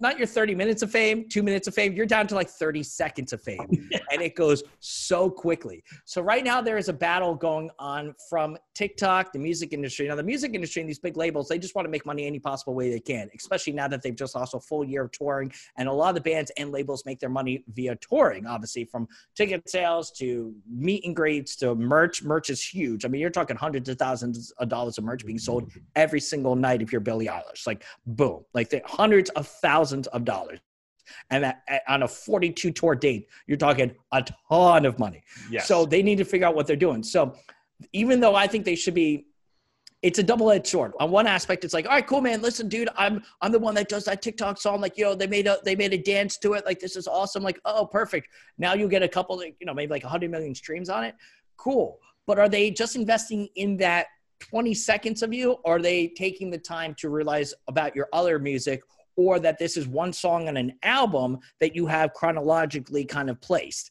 not 0.00 0.16
your 0.16 0.26
30 0.26 0.54
minutes 0.54 0.82
of 0.82 0.90
fame, 0.90 1.28
two 1.28 1.42
minutes 1.42 1.68
of 1.68 1.74
fame, 1.74 1.92
you're 1.92 2.06
down 2.06 2.26
to 2.26 2.34
like 2.34 2.48
30 2.48 2.82
seconds 2.82 3.32
of 3.34 3.42
fame. 3.42 3.66
and 4.10 4.22
it 4.22 4.34
goes 4.34 4.62
so 4.80 5.28
quickly. 5.28 5.84
So 6.06 6.22
right 6.22 6.42
now 6.42 6.62
there 6.62 6.78
is 6.78 6.88
a 6.88 6.92
battle 6.92 7.34
going 7.34 7.70
on 7.78 8.14
from 8.30 8.56
TikTok, 8.74 9.32
the 9.32 9.38
music 9.38 9.74
industry. 9.74 10.08
Now 10.08 10.16
the 10.16 10.22
music 10.22 10.54
industry 10.54 10.80
and 10.80 10.88
these 10.88 10.98
big 10.98 11.18
labels, 11.18 11.48
they 11.48 11.58
just 11.58 11.74
want 11.74 11.84
to 11.84 11.90
make 11.90 12.06
money 12.06 12.26
any 12.26 12.38
possible 12.38 12.74
way 12.74 12.90
they 12.90 13.00
can, 13.00 13.28
especially 13.36 13.74
now 13.74 13.88
that 13.88 14.02
they've 14.02 14.16
just 14.16 14.34
lost 14.34 14.54
a 14.54 14.60
full 14.60 14.84
year 14.84 15.04
of 15.04 15.12
touring. 15.12 15.52
And 15.76 15.86
a 15.86 15.92
lot 15.92 16.08
of 16.08 16.14
the 16.14 16.20
bands 16.22 16.50
and 16.56 16.72
labels 16.72 17.04
make 17.04 17.20
their 17.20 17.28
money 17.28 17.62
via 17.74 17.96
touring, 17.96 18.46
obviously 18.46 18.84
from 18.86 19.06
ticket 19.34 19.68
sales 19.68 20.10
to 20.12 20.54
meet 20.66 21.04
and 21.04 21.14
greets 21.14 21.56
to 21.56 21.74
merch. 21.74 22.22
Merch 22.22 22.48
is 22.48 22.62
huge. 22.62 23.04
I 23.04 23.08
mean, 23.08 23.20
you're 23.20 23.30
talking 23.30 23.56
hundreds 23.56 23.88
of 23.90 23.98
thousands 23.98 24.50
of 24.52 24.70
dollars 24.70 24.96
of 24.96 25.04
merch 25.04 25.26
being 25.26 25.38
sold 25.38 25.68
mm-hmm. 25.68 25.80
every 25.94 26.20
single 26.20 26.56
night 26.56 26.80
if 26.80 26.90
you're 26.90 27.02
Billie 27.02 27.26
Eilish. 27.26 27.66
Like 27.66 27.84
boom, 28.16 28.44
like 28.54 28.70
the 28.70 28.82
hundreds 28.86 29.30
of 29.30 29.46
thousands 29.46 30.06
of 30.08 30.24
dollars. 30.24 30.60
And 31.30 31.44
that, 31.44 31.62
on 31.86 32.02
a 32.02 32.08
42 32.08 32.70
tour 32.72 32.94
date, 32.94 33.28
you're 33.46 33.58
talking 33.58 33.94
a 34.12 34.24
ton 34.48 34.86
of 34.86 34.98
money. 34.98 35.22
Yes. 35.50 35.68
So 35.68 35.84
they 35.84 36.02
need 36.02 36.16
to 36.18 36.24
figure 36.24 36.46
out 36.46 36.54
what 36.54 36.66
they're 36.66 36.76
doing. 36.76 37.02
So 37.02 37.36
even 37.92 38.20
though 38.20 38.34
I 38.34 38.46
think 38.46 38.64
they 38.64 38.74
should 38.74 38.94
be, 38.94 39.26
it's 40.02 40.18
a 40.18 40.22
double-edged 40.22 40.66
sword. 40.66 40.92
On 41.00 41.10
one 41.10 41.26
aspect, 41.26 41.64
it's 41.64 41.72
like, 41.72 41.86
all 41.86 41.92
right, 41.92 42.06
cool, 42.06 42.20
man. 42.20 42.42
Listen, 42.42 42.68
dude, 42.68 42.90
I'm 42.94 43.22
I'm 43.40 43.52
the 43.52 43.58
one 43.58 43.74
that 43.76 43.88
does 43.88 44.04
that 44.04 44.20
TikTok 44.20 44.60
song. 44.60 44.82
Like, 44.82 44.98
yo, 44.98 45.14
they 45.14 45.26
made 45.26 45.46
a 45.46 45.58
they 45.64 45.74
made 45.74 45.94
a 45.94 45.98
dance 45.98 46.36
to 46.38 46.52
it. 46.52 46.66
Like, 46.66 46.78
this 46.78 46.94
is 46.94 47.06
awesome. 47.06 47.42
Like, 47.42 47.58
oh, 47.64 47.86
perfect. 47.86 48.28
Now 48.58 48.74
you 48.74 48.86
get 48.86 49.02
a 49.02 49.08
couple, 49.08 49.42
you 49.42 49.54
know, 49.62 49.72
maybe 49.72 49.90
like 49.90 50.02
100 50.02 50.30
million 50.30 50.54
streams 50.54 50.90
on 50.90 51.04
it. 51.04 51.14
Cool. 51.56 52.00
But 52.26 52.38
are 52.38 52.50
they 52.50 52.70
just 52.70 52.96
investing 52.96 53.48
in 53.56 53.78
that 53.78 54.06
20 54.48 54.74
seconds 54.74 55.22
of 55.22 55.32
you? 55.32 55.52
Or 55.64 55.76
are 55.76 55.82
they 55.82 56.08
taking 56.08 56.50
the 56.50 56.58
time 56.58 56.94
to 56.98 57.08
realize 57.08 57.54
about 57.68 57.96
your 57.96 58.08
other 58.12 58.38
music? 58.38 58.82
or 59.16 59.38
that 59.40 59.58
this 59.58 59.76
is 59.76 59.86
one 59.86 60.12
song 60.12 60.48
on 60.48 60.56
an 60.56 60.72
album 60.82 61.38
that 61.60 61.74
you 61.74 61.86
have 61.86 62.12
chronologically 62.14 63.04
kind 63.04 63.30
of 63.30 63.40
placed. 63.40 63.90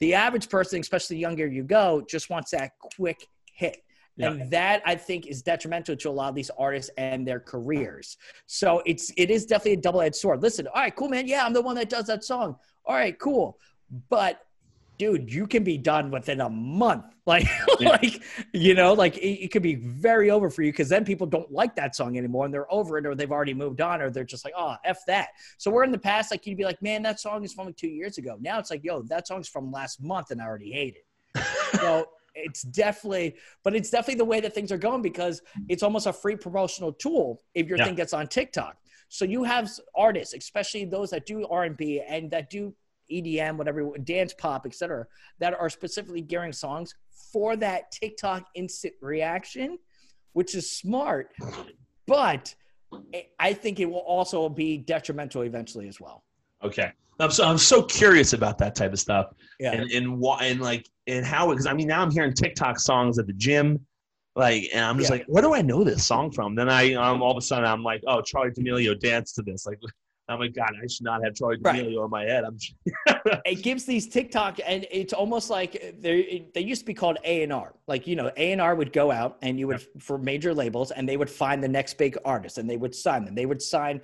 The 0.00 0.14
average 0.14 0.48
person, 0.48 0.80
especially 0.80 1.16
the 1.16 1.20
younger 1.20 1.46
you 1.46 1.62
go, 1.62 2.02
just 2.08 2.30
wants 2.30 2.50
that 2.52 2.72
quick 2.96 3.28
hit. 3.52 3.78
Yeah. 4.16 4.30
And 4.30 4.50
that 4.50 4.82
I 4.84 4.94
think 4.94 5.26
is 5.26 5.42
detrimental 5.42 5.96
to 5.96 6.10
a 6.10 6.12
lot 6.12 6.28
of 6.28 6.34
these 6.34 6.50
artists 6.58 6.90
and 6.98 7.26
their 7.26 7.40
careers. 7.40 8.18
So 8.46 8.82
it's 8.84 9.12
it 9.16 9.30
is 9.30 9.46
definitely 9.46 9.74
a 9.74 9.82
double-edged 9.82 10.16
sword. 10.16 10.42
Listen, 10.42 10.66
all 10.66 10.82
right, 10.82 10.94
cool, 10.94 11.08
man. 11.08 11.26
Yeah, 11.26 11.46
I'm 11.46 11.54
the 11.54 11.62
one 11.62 11.76
that 11.76 11.88
does 11.88 12.06
that 12.06 12.24
song. 12.24 12.56
All 12.84 12.94
right, 12.94 13.18
cool. 13.18 13.58
But 14.10 14.40
dude, 15.02 15.32
you 15.32 15.46
can 15.46 15.64
be 15.64 15.76
done 15.76 16.10
within 16.10 16.40
a 16.40 16.48
month. 16.48 17.04
Like, 17.24 17.46
Yeah. 17.78 17.90
like 17.90 18.20
you 18.52 18.74
know, 18.74 18.94
like 18.94 19.16
it, 19.16 19.44
it 19.44 19.52
could 19.52 19.62
be 19.62 19.76
very 19.76 20.32
over 20.32 20.50
for 20.50 20.62
you 20.62 20.72
because 20.72 20.88
then 20.88 21.04
people 21.04 21.24
don't 21.28 21.52
like 21.52 21.76
that 21.76 21.94
song 21.94 22.18
anymore 22.18 22.44
and 22.46 22.52
they're 22.52 22.72
over 22.72 22.98
it 22.98 23.06
or 23.06 23.14
they've 23.14 23.30
already 23.30 23.54
moved 23.54 23.80
on 23.80 24.02
or 24.02 24.10
they're 24.10 24.24
just 24.24 24.44
like, 24.44 24.54
oh, 24.56 24.74
f 24.84 24.98
that. 25.06 25.28
So 25.56 25.70
we're 25.70 25.84
in 25.84 25.92
the 25.92 25.98
past, 25.98 26.32
like 26.32 26.44
you'd 26.48 26.58
be 26.58 26.64
like, 26.64 26.82
man, 26.82 27.00
that 27.04 27.20
song 27.20 27.44
is 27.44 27.52
from 27.52 27.66
like 27.66 27.76
two 27.76 27.86
years 27.86 28.18
ago. 28.18 28.36
Now 28.40 28.58
it's 28.58 28.72
like, 28.72 28.82
yo, 28.82 29.02
that 29.02 29.28
song's 29.28 29.46
from 29.48 29.70
last 29.70 30.02
month 30.02 30.32
and 30.32 30.42
I 30.42 30.46
already 30.46 30.72
hate 30.72 30.96
it. 30.96 31.42
so 31.80 32.08
it's 32.34 32.62
definitely, 32.62 33.36
but 33.62 33.76
it's 33.76 33.88
definitely 33.90 34.18
the 34.18 34.24
way 34.24 34.40
that 34.40 34.52
things 34.52 34.72
are 34.72 34.78
going 34.78 35.00
because 35.00 35.42
it's 35.68 35.84
almost 35.84 36.08
a 36.08 36.12
free 36.12 36.34
promotional 36.34 36.92
tool 36.92 37.40
if 37.54 37.68
your 37.68 37.78
Yeah. 37.78 37.84
thing 37.84 37.94
gets 37.94 38.12
on 38.12 38.26
TikTok. 38.26 38.76
So 39.08 39.24
you 39.24 39.44
have 39.44 39.70
artists, 39.94 40.34
especially 40.34 40.86
those 40.86 41.10
that 41.10 41.24
do 41.24 41.46
R 41.46 41.62
and 41.64 41.76
B 41.76 42.00
and 42.04 42.32
that 42.32 42.50
do 42.50 42.74
EDM, 43.12 43.56
whatever, 43.56 43.90
dance 43.98 44.34
pop, 44.34 44.66
etc., 44.66 45.06
that 45.38 45.54
are 45.54 45.68
specifically 45.70 46.22
gearing 46.22 46.52
songs 46.52 46.94
for 47.32 47.56
that 47.56 47.90
TikTok 47.92 48.46
instant 48.54 48.94
reaction, 49.00 49.78
which 50.32 50.54
is 50.54 50.70
smart. 50.70 51.30
But 52.06 52.54
I- 53.38 53.52
think 53.54 53.80
it 53.80 53.86
will 53.86 53.98
also 53.98 54.48
be 54.48 54.76
detrimental 54.78 55.42
eventually 55.42 55.88
as 55.88 56.00
well. 56.00 56.24
Okay. 56.62 56.92
I'm 57.20 57.30
so 57.30 57.44
I'm 57.44 57.58
so 57.58 57.82
curious 57.82 58.32
about 58.32 58.58
that 58.58 58.74
type 58.74 58.92
of 58.92 58.98
stuff. 58.98 59.26
Yeah. 59.60 59.72
And 59.72 59.90
and 59.92 60.18
why 60.18 60.46
and 60.46 60.60
like 60.60 60.88
and 61.06 61.24
how 61.24 61.50
because 61.50 61.66
I 61.66 61.72
mean 61.74 61.86
now 61.88 62.02
I'm 62.02 62.10
hearing 62.10 62.32
TikTok 62.32 62.78
songs 62.80 63.18
at 63.18 63.26
the 63.26 63.32
gym, 63.34 63.86
like 64.34 64.64
and 64.74 64.84
I'm 64.84 64.98
just 64.98 65.10
Yeah. 65.10 65.18
like, 65.18 65.26
where 65.26 65.42
do 65.42 65.54
I 65.54 65.62
know 65.62 65.84
this 65.84 66.04
song 66.04 66.30
from? 66.32 66.54
Then 66.54 66.68
I 66.68 66.94
um 66.94 67.22
all 67.22 67.30
of 67.30 67.36
a 67.36 67.40
sudden 67.42 67.64
I'm 67.64 67.84
like, 67.84 68.02
oh 68.06 68.22
Charlie 68.22 68.50
D'Amelio 68.50 68.98
danced 68.98 69.36
to 69.36 69.42
this. 69.42 69.66
Like 69.66 69.78
I'm 70.32 70.40
like, 70.40 70.54
God, 70.54 70.70
I 70.82 70.86
should 70.86 71.04
not 71.04 71.22
have 71.24 71.34
Charlie 71.34 71.58
Right. 71.62 71.82
D'Amelio 71.84 72.04
in 72.04 72.10
my 72.10 72.24
head. 72.24 72.44
I'm 72.44 72.56
it 73.44 73.62
gives 73.62 73.84
these 73.84 74.08
TikTok, 74.08 74.58
and 74.66 74.86
it's 74.90 75.12
almost 75.12 75.50
like 75.50 75.94
they 76.00 76.46
they 76.54 76.60
used 76.60 76.80
to 76.82 76.86
be 76.86 76.94
called 76.94 77.18
A 77.24 77.42
and 77.42 77.52
R. 77.52 77.74
Like 77.86 78.06
you 78.06 78.16
know, 78.16 78.30
A 78.36 78.52
and 78.52 78.60
R 78.60 78.74
would 78.74 78.92
go 78.92 79.10
out 79.10 79.38
and 79.42 79.58
you 79.58 79.66
would 79.68 79.86
for 80.00 80.18
major 80.18 80.54
labels, 80.54 80.90
and 80.90 81.08
they 81.08 81.16
would 81.16 81.30
find 81.30 81.62
the 81.62 81.68
next 81.68 81.98
big 81.98 82.16
artist, 82.24 82.58
and 82.58 82.68
they 82.68 82.76
would 82.76 82.94
sign 82.94 83.24
them. 83.24 83.34
They 83.34 83.46
would 83.46 83.62
sign 83.62 84.00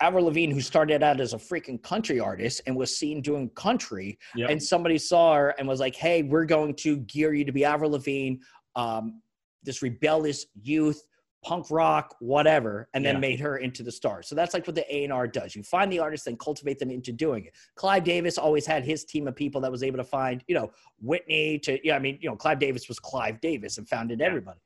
Avril 0.00 0.24
Lavigne, 0.26 0.54
who 0.54 0.60
started 0.60 1.02
out 1.02 1.20
as 1.20 1.34
a 1.34 1.36
freaking 1.38 1.82
country 1.82 2.20
artist 2.20 2.62
and 2.66 2.74
was 2.76 2.96
seen 2.96 3.20
doing 3.20 3.50
country, 3.50 4.18
Yep. 4.34 4.50
and 4.50 4.62
somebody 4.62 4.98
saw 4.98 5.34
her 5.34 5.48
and 5.58 5.66
was 5.68 5.80
like, 5.80 5.94
"Hey, 5.94 6.22
we're 6.22 6.46
going 6.46 6.74
to 6.76 6.98
gear 6.98 7.34
you 7.34 7.44
to 7.44 7.52
be 7.52 7.64
Avril 7.64 7.90
Lavigne, 7.92 8.36
um, 8.76 9.20
this 9.62 9.82
rebellious 9.82 10.46
youth." 10.62 11.02
Punk 11.42 11.70
rock 11.70 12.14
whatever 12.20 12.88
and 12.92 13.04
then 13.04 13.14
Yeah. 13.16 13.20
made 13.20 13.40
her 13.40 13.56
into 13.56 13.82
the 13.82 13.90
star. 13.92 14.22
So 14.22 14.34
that's 14.34 14.52
like 14.52 14.66
what 14.66 14.76
the 14.76 14.84
a&r 14.94 15.26
does. 15.26 15.56
You 15.56 15.62
find 15.62 15.90
the 15.90 15.98
artist 15.98 16.26
and 16.26 16.38
cultivate 16.38 16.78
them 16.78 16.90
into 16.90 17.12
doing 17.12 17.46
it. 17.46 17.54
Clive 17.76 18.04
davis 18.04 18.36
always 18.36 18.66
had 18.66 18.84
his 18.84 19.04
team 19.04 19.26
of 19.26 19.34
people 19.34 19.60
that 19.62 19.70
was 19.70 19.82
able 19.82 19.96
to 19.96 20.04
find 20.04 20.44
you 20.48 20.54
know 20.54 20.70
whitney 21.00 21.58
to 21.60 21.78
yeah 21.86 21.96
i 21.96 21.98
mean 21.98 22.18
you 22.20 22.28
know 22.28 22.36
clive 22.36 22.58
davis 22.58 22.88
was 22.88 22.98
clive 22.98 23.40
davis 23.40 23.78
and 23.78 23.88
founded 23.88 24.20
everybody. 24.20 24.60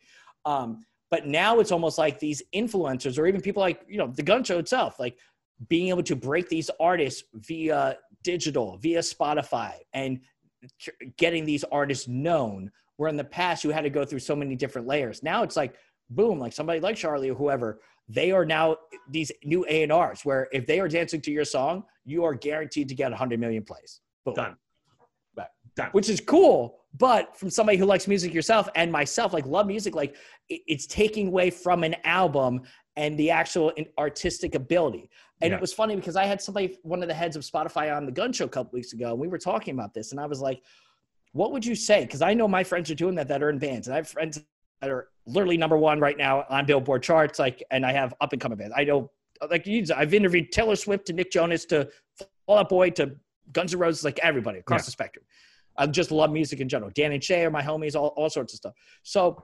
Um, 0.44 0.84
but 1.10 1.26
now 1.26 1.60
it's 1.60 1.70
almost 1.70 1.96
like 1.96 2.18
these 2.18 2.42
influencers 2.54 3.18
or 3.18 3.26
even 3.26 3.40
people 3.40 3.60
like 3.60 3.82
you 3.88 3.98
know 3.98 4.08
the 4.08 4.22
gun 4.22 4.42
show 4.42 4.58
itself 4.58 4.98
like 4.98 5.16
being 5.68 5.88
able 5.88 6.02
to 6.02 6.16
break 6.16 6.48
these 6.48 6.70
artists 6.80 7.22
via 7.34 7.96
digital 8.24 8.78
via 8.78 8.98
spotify 8.98 9.74
and 9.92 10.20
tr- 10.80 10.90
getting 11.16 11.44
these 11.44 11.62
artists 11.64 12.08
known 12.08 12.70
where 12.96 13.08
in 13.08 13.16
the 13.16 13.24
past 13.24 13.64
you 13.64 13.70
had 13.70 13.82
to 13.82 13.90
go 13.90 14.04
through 14.04 14.20
so 14.20 14.36
many 14.36 14.54
different 14.54 14.86
layers. 14.86 15.22
Now 15.22 15.42
it's 15.42 15.56
like 15.56 15.74
boom 16.10 16.38
like 16.38 16.52
somebody 16.52 16.80
like 16.80 16.96
charlie 16.96 17.30
or 17.30 17.34
whoever 17.34 17.80
they 18.08 18.30
are 18.30 18.44
now 18.44 18.76
these 19.08 19.32
new 19.44 19.64
a&rs 19.68 20.24
where 20.24 20.48
if 20.52 20.66
they 20.66 20.78
are 20.80 20.88
dancing 20.88 21.20
to 21.20 21.30
your 21.30 21.44
song 21.44 21.82
you 22.04 22.22
are 22.24 22.34
guaranteed 22.34 22.88
to 22.88 22.94
get 22.94 23.10
100 23.10 23.40
million 23.40 23.62
plays 23.62 24.00
boom 24.24 24.34
Done. 24.34 24.56
Right. 25.36 25.46
Done. 25.76 25.88
which 25.92 26.08
is 26.08 26.20
cool 26.20 26.80
but 26.96 27.36
from 27.36 27.50
somebody 27.50 27.76
who 27.78 27.86
likes 27.86 28.06
music 28.06 28.32
yourself 28.34 28.68
and 28.76 28.92
myself 28.92 29.32
like 29.32 29.46
love 29.46 29.66
music 29.66 29.94
like 29.94 30.14
it's 30.48 30.86
taking 30.86 31.28
away 31.28 31.50
from 31.50 31.82
an 31.82 31.96
album 32.04 32.60
and 32.96 33.18
the 33.18 33.30
actual 33.30 33.72
artistic 33.98 34.54
ability 34.54 35.10
and 35.40 35.50
Yeah. 35.50 35.56
it 35.56 35.60
was 35.60 35.72
funny 35.72 35.96
because 35.96 36.14
i 36.16 36.24
had 36.24 36.40
somebody 36.42 36.78
one 36.82 37.02
of 37.02 37.08
the 37.08 37.14
heads 37.14 37.34
of 37.36 37.42
spotify 37.42 37.94
on 37.96 38.04
the 38.04 38.12
gun 38.12 38.32
show 38.32 38.44
a 38.44 38.48
couple 38.48 38.70
weeks 38.76 38.92
ago 38.92 39.10
and 39.12 39.18
we 39.18 39.28
were 39.28 39.38
talking 39.38 39.74
about 39.74 39.94
this 39.94 40.12
and 40.12 40.20
i 40.20 40.26
was 40.26 40.40
like 40.40 40.62
what 41.32 41.50
would 41.52 41.64
you 41.64 41.74
say 41.74 42.02
because 42.04 42.20
i 42.22 42.34
know 42.34 42.46
my 42.46 42.62
friends 42.62 42.90
are 42.90 42.94
doing 42.94 43.14
that 43.14 43.26
that 43.28 43.42
are 43.42 43.48
in 43.50 43.58
bands 43.58 43.88
and 43.88 43.94
i 43.94 43.96
have 43.96 44.08
friends 44.08 44.40
that 44.80 44.90
are 44.90 45.08
literally 45.26 45.56
number 45.56 45.76
one 45.76 46.00
right 46.00 46.18
now 46.18 46.44
on 46.50 46.66
billboard 46.66 47.02
charts 47.02 47.38
like 47.38 47.62
and 47.70 47.84
i 47.86 47.92
have 47.92 48.12
up 48.20 48.32
and 48.32 48.40
coming 48.42 48.58
bands. 48.58 48.74
I 48.76 48.84
know 48.84 49.10
like 49.50 49.66
i've 49.96 50.14
interviewed 50.14 50.52
taylor 50.52 50.76
swift 50.76 51.06
to 51.06 51.12
nick 51.12 51.30
jonas 51.30 51.64
to 51.66 51.88
fall 52.46 52.58
out 52.58 52.68
boy 52.68 52.90
to 52.90 53.16
guns 53.52 53.72
n' 53.74 53.80
roses 53.80 54.04
like 54.04 54.18
everybody 54.22 54.58
across 54.60 54.80
Yeah. 54.82 54.84
the 54.86 54.90
spectrum. 54.90 55.24
I 55.76 55.86
just 55.88 56.10
love 56.12 56.30
music 56.30 56.60
in 56.60 56.68
general. 56.68 56.90
Dan 56.94 57.12
and 57.12 57.22
shay 57.22 57.44
are 57.44 57.50
my 57.50 57.60
homies 57.62 57.96
all, 57.96 58.08
all 58.16 58.30
sorts 58.30 58.52
of 58.52 58.58
stuff. 58.58 58.74
So 59.02 59.42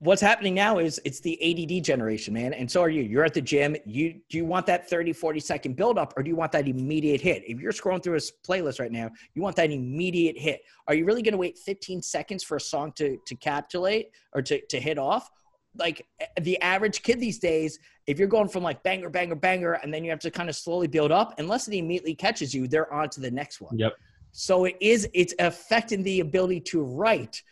what's 0.00 0.22
happening 0.22 0.54
now 0.54 0.78
is 0.78 1.00
it's 1.04 1.20
the 1.20 1.38
ADD 1.42 1.84
generation, 1.84 2.34
man. 2.34 2.52
And 2.52 2.70
so 2.70 2.82
are 2.82 2.88
you. 2.88 3.02
You're 3.02 3.24
at 3.24 3.34
the 3.34 3.40
gym. 3.40 3.76
You 3.84 4.20
do 4.28 4.38
you 4.38 4.44
want 4.44 4.66
that 4.66 4.88
30, 4.88 5.12
40 5.12 5.40
second 5.40 5.76
build 5.76 5.98
up 5.98 6.14
or 6.16 6.22
do 6.22 6.28
you 6.28 6.36
want 6.36 6.52
that 6.52 6.68
immediate 6.68 7.20
hit? 7.20 7.42
If 7.46 7.60
you're 7.60 7.72
scrolling 7.72 8.02
through 8.02 8.16
a 8.16 8.20
playlist 8.46 8.80
right 8.80 8.92
now, 8.92 9.10
you 9.34 9.42
want 9.42 9.56
that 9.56 9.70
immediate 9.70 10.38
hit. 10.38 10.60
Are 10.86 10.94
you 10.94 11.04
really 11.04 11.22
going 11.22 11.32
to 11.32 11.38
wait 11.38 11.58
15 11.58 12.02
seconds 12.02 12.44
for 12.44 12.56
a 12.56 12.60
song 12.60 12.92
to 12.92 13.18
to 13.26 13.34
capitulate 13.36 14.10
or 14.32 14.42
to 14.42 14.64
to 14.66 14.80
hit 14.80 14.98
off? 14.98 15.30
Like 15.76 16.06
eh, 16.20 16.26
the 16.40 16.60
average 16.60 17.02
kid 17.02 17.20
these 17.20 17.38
days, 17.38 17.78
if 18.06 18.18
you're 18.18 18.28
going 18.28 18.48
from 18.48 18.62
like 18.62 18.82
banger, 18.82 19.10
banger, 19.10 19.34
banger, 19.34 19.74
and 19.74 19.92
then 19.92 20.04
you 20.04 20.10
have 20.10 20.20
to 20.20 20.30
kind 20.30 20.48
of 20.48 20.56
slowly 20.56 20.86
build 20.86 21.12
up, 21.12 21.34
unless 21.38 21.68
it 21.68 21.74
immediately 21.74 22.14
catches 22.14 22.54
you, 22.54 22.68
they're 22.68 22.92
on 22.92 23.10
to 23.10 23.20
the 23.20 23.30
next 23.30 23.60
one. 23.60 23.76
Yep. 23.76 23.94
So 24.32 24.64
it 24.66 24.76
is 24.80 25.08
it's 25.14 25.34
affecting 25.38 26.02
the 26.02 26.20
ability 26.20 26.60
to 26.60 26.82
write 26.82 27.42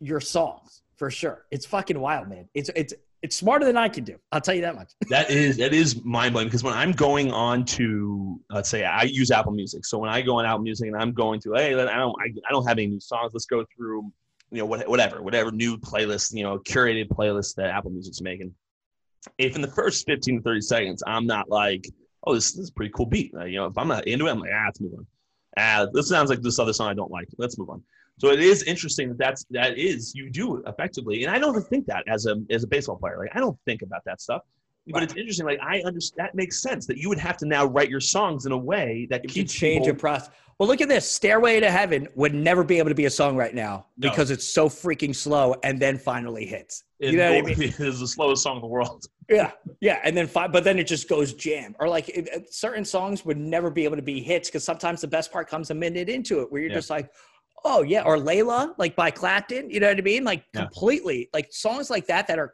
your 0.00 0.20
songs 0.20 0.81
for 1.02 1.10
sure. 1.10 1.44
It's 1.50 1.66
fucking 1.66 1.98
wild, 1.98 2.28
man. 2.28 2.48
It's 2.54 2.70
it's 2.76 2.94
it's 3.22 3.34
smarter 3.34 3.64
than 3.64 3.76
I 3.76 3.88
can 3.88 4.04
do. 4.04 4.20
I'll 4.30 4.40
tell 4.40 4.54
you 4.54 4.60
that 4.60 4.76
much. 4.76 4.92
that 5.08 5.32
is 5.32 5.56
that 5.56 5.74
is 5.74 6.00
mind 6.04 6.32
blowing 6.32 6.46
because 6.46 6.62
when 6.62 6.74
I'm 6.74 6.92
going 6.92 7.32
on 7.32 7.64
to 7.76 8.40
let's 8.50 8.68
say 8.68 8.84
I 8.84 9.02
use 9.02 9.32
Apple 9.32 9.50
Music, 9.50 9.84
so 9.84 9.98
when 9.98 10.08
I 10.08 10.22
go 10.22 10.36
on 10.38 10.46
Apple 10.46 10.62
Music 10.62 10.86
and 10.86 10.96
I'm 10.96 11.12
going 11.12 11.40
to 11.40 11.54
hey 11.54 11.74
I 11.74 11.96
don't 11.96 12.14
I, 12.20 12.26
I 12.48 12.52
don't 12.52 12.64
have 12.68 12.78
any 12.78 12.86
new 12.86 13.00
songs, 13.00 13.32
let's 13.34 13.46
go 13.46 13.64
through 13.76 14.12
you 14.52 14.58
know 14.58 14.64
what, 14.64 14.88
whatever 14.88 15.20
whatever 15.20 15.50
new 15.50 15.76
playlist 15.76 16.36
you 16.36 16.44
know 16.44 16.60
curated 16.60 17.08
playlist 17.08 17.56
that 17.56 17.70
Apple 17.70 17.90
Music's 17.90 18.20
making. 18.20 18.54
If 19.38 19.56
in 19.56 19.60
the 19.60 19.72
first 19.72 20.06
15 20.06 20.36
to 20.36 20.42
30 20.44 20.60
seconds 20.60 21.02
I'm 21.04 21.26
not 21.26 21.50
like 21.50 21.84
oh 22.24 22.34
this, 22.36 22.52
this 22.52 22.62
is 22.62 22.70
pretty 22.70 22.92
cool 22.94 23.06
beat, 23.06 23.32
you 23.32 23.56
know 23.56 23.66
if 23.66 23.76
I'm 23.76 23.88
not 23.88 24.06
into 24.06 24.28
it 24.28 24.30
I'm 24.30 24.38
like 24.38 24.52
ah 24.54 24.66
let's 24.66 24.80
move 24.80 24.94
on. 24.94 25.06
Ah 25.58 25.86
this 25.92 26.08
sounds 26.08 26.30
like 26.30 26.42
this 26.42 26.60
other 26.60 26.72
song 26.72 26.90
I 26.90 26.94
don't 26.94 27.10
like. 27.10 27.26
Let's 27.38 27.58
move 27.58 27.70
on. 27.70 27.82
So 28.22 28.30
it 28.30 28.38
is 28.38 28.62
interesting 28.62 29.08
that 29.08 29.18
that's 29.18 29.44
that 29.50 29.76
is 29.76 30.14
you 30.14 30.30
do 30.30 30.62
effectively, 30.68 31.24
and 31.24 31.34
I 31.34 31.40
don't 31.40 31.60
think 31.66 31.86
that 31.86 32.04
as 32.06 32.26
a 32.26 32.36
as 32.50 32.62
a 32.62 32.68
baseball 32.68 32.94
player. 32.94 33.18
Like 33.18 33.30
I 33.34 33.40
don't 33.40 33.58
think 33.66 33.82
about 33.82 34.02
that 34.04 34.20
stuff, 34.20 34.42
but 34.86 34.94
Right. 34.94 35.02
it's 35.02 35.16
interesting. 35.16 35.44
Like 35.44 35.58
I 35.60 35.80
understand 35.84 36.28
that 36.28 36.36
makes 36.36 36.62
sense 36.62 36.86
that 36.86 36.98
you 36.98 37.08
would 37.08 37.18
have 37.18 37.36
to 37.38 37.46
now 37.46 37.64
write 37.66 37.90
your 37.90 37.98
songs 37.98 38.46
in 38.46 38.52
a 38.52 38.56
way 38.56 39.08
that 39.10 39.34
You 39.36 39.42
change 39.42 39.86
your 39.86 39.96
process. 39.96 40.30
Well, 40.60 40.68
look 40.68 40.80
at 40.80 40.88
this. 40.88 41.10
Stairway 41.10 41.58
to 41.58 41.68
Heaven 41.68 42.06
would 42.14 42.32
never 42.32 42.62
be 42.62 42.78
able 42.78 42.90
to 42.90 42.94
be 42.94 43.06
a 43.06 43.10
song 43.10 43.36
right 43.36 43.56
now 43.56 43.86
No. 43.98 44.08
because 44.10 44.30
it's 44.30 44.46
so 44.46 44.68
freaking 44.68 45.12
slow 45.16 45.56
and 45.64 45.80
then 45.80 45.98
finally 45.98 46.46
hits. 46.46 46.84
You 47.00 47.16
know 47.16 47.32
what 47.42 47.50
I 47.50 47.54
mean? 47.56 47.74
is 47.80 47.98
the 47.98 48.06
slowest 48.06 48.44
song 48.44 48.56
in 48.56 48.62
the 48.62 48.68
world. 48.68 49.04
Yeah, 49.28 49.50
yeah, 49.80 49.98
and 50.04 50.16
then 50.16 50.28
fi- 50.28 50.46
but 50.46 50.62
then 50.62 50.78
it 50.78 50.86
just 50.86 51.08
goes 51.08 51.32
jam. 51.34 51.74
Or 51.80 51.88
like 51.88 52.08
it- 52.10 52.54
certain 52.54 52.84
songs 52.84 53.24
would 53.24 53.38
never 53.38 53.68
be 53.70 53.82
able 53.82 53.96
to 53.96 54.02
be 54.02 54.20
hits 54.20 54.48
because 54.48 54.62
sometimes 54.62 55.00
the 55.00 55.08
best 55.08 55.32
part 55.32 55.48
comes 55.48 55.70
a 55.70 55.74
minute 55.74 56.08
into 56.08 56.40
it, 56.42 56.52
where 56.52 56.60
you're 56.60 56.70
Yeah. 56.70 56.76
just 56.76 56.90
like, 56.90 57.10
oh 57.64 57.82
yeah, 57.82 58.02
or 58.02 58.16
Layla, 58.16 58.74
like 58.78 58.94
by 58.96 59.10
Clapton. 59.10 59.70
You 59.70 59.80
know 59.80 59.88
what 59.88 59.98
I 59.98 60.02
mean? 60.02 60.24
Like 60.24 60.44
Yeah. 60.54 60.62
completely, 60.62 61.28
like 61.32 61.48
songs 61.52 61.90
like 61.90 62.06
that 62.06 62.26
that 62.28 62.38
are 62.38 62.52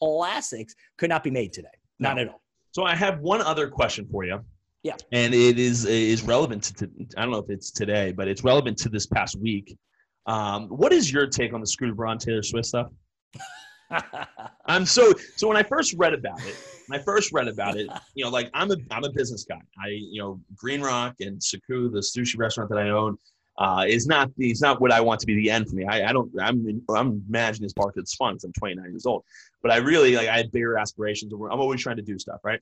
classics 0.00 0.74
could 0.98 1.08
not 1.10 1.22
be 1.24 1.30
made 1.30 1.52
today. 1.52 1.68
Not 1.98 2.16
No. 2.16 2.22
at 2.22 2.28
all. 2.28 2.42
So 2.72 2.82
I 2.84 2.94
have 2.94 3.20
one 3.20 3.40
other 3.40 3.68
question 3.68 4.06
for 4.10 4.24
you. 4.24 4.40
Yeah. 4.82 4.96
and 5.12 5.32
it 5.32 5.58
is 5.58 5.86
is 5.86 6.22
relevant 6.22 6.62
to, 6.64 6.74
to 6.74 6.90
I 7.16 7.22
don't 7.22 7.30
know 7.30 7.38
if 7.38 7.48
it's 7.48 7.70
today, 7.70 8.12
but 8.12 8.28
it's 8.28 8.44
relevant 8.44 8.76
to 8.78 8.90
this 8.90 9.06
past 9.06 9.34
week. 9.40 9.74
Um, 10.26 10.68
what 10.68 10.92
is 10.92 11.10
your 11.10 11.26
take 11.26 11.54
on 11.54 11.60
the 11.60 11.66
Scooter 11.66 11.94
Braun 11.94 12.18
Taylor 12.18 12.42
Swift 12.42 12.66
stuff? 12.66 12.88
I'm 14.66 14.84
so 14.86 15.12
so 15.36 15.46
when 15.48 15.56
I 15.56 15.62
first 15.62 15.94
read 15.96 16.14
about 16.14 16.40
it, 16.46 16.56
when 16.86 16.98
I 17.00 17.02
first 17.02 17.32
read 17.32 17.48
about 17.48 17.76
it, 17.76 17.88
you 18.14 18.24
know, 18.24 18.30
like 18.30 18.50
I'm 18.54 18.70
a 18.70 18.76
I'm 18.90 19.04
a 19.04 19.10
business 19.12 19.44
guy. 19.48 19.60
I 19.82 19.88
you 19.88 20.20
know 20.20 20.40
Green 20.56 20.80
Rock 20.82 21.14
and 21.20 21.42
Saku, 21.42 21.90
the 21.90 22.00
sushi 22.00 22.38
restaurant 22.38 22.70
that 22.70 22.78
I 22.78 22.90
own, 22.90 23.16
uh, 23.58 23.84
is 23.86 24.06
not 24.06 24.30
it's 24.38 24.60
not 24.60 24.80
what 24.80 24.92
I 24.92 25.00
want 25.00 25.20
to 25.20 25.26
be 25.26 25.34
the 25.34 25.50
end 25.50 25.68
for 25.68 25.76
me. 25.76 25.84
I, 25.84 26.08
I 26.08 26.12
don't 26.12 26.30
I'm 26.40 26.82
I'm 26.88 27.24
managing 27.28 27.62
this 27.62 27.72
park 27.72 27.94
that's 27.94 28.14
fun 28.14 28.34
because 28.34 28.44
I'm 28.44 28.52
29 28.52 28.84
years 28.90 29.06
old, 29.06 29.24
but 29.62 29.70
I 29.70 29.76
really 29.76 30.16
like 30.16 30.28
I 30.28 30.36
had 30.36 30.50
bigger 30.50 30.78
aspirations. 30.78 31.32
I'm 31.32 31.60
always 31.60 31.80
trying 31.80 31.96
to 31.96 32.02
do 32.02 32.18
stuff 32.18 32.40
right. 32.42 32.60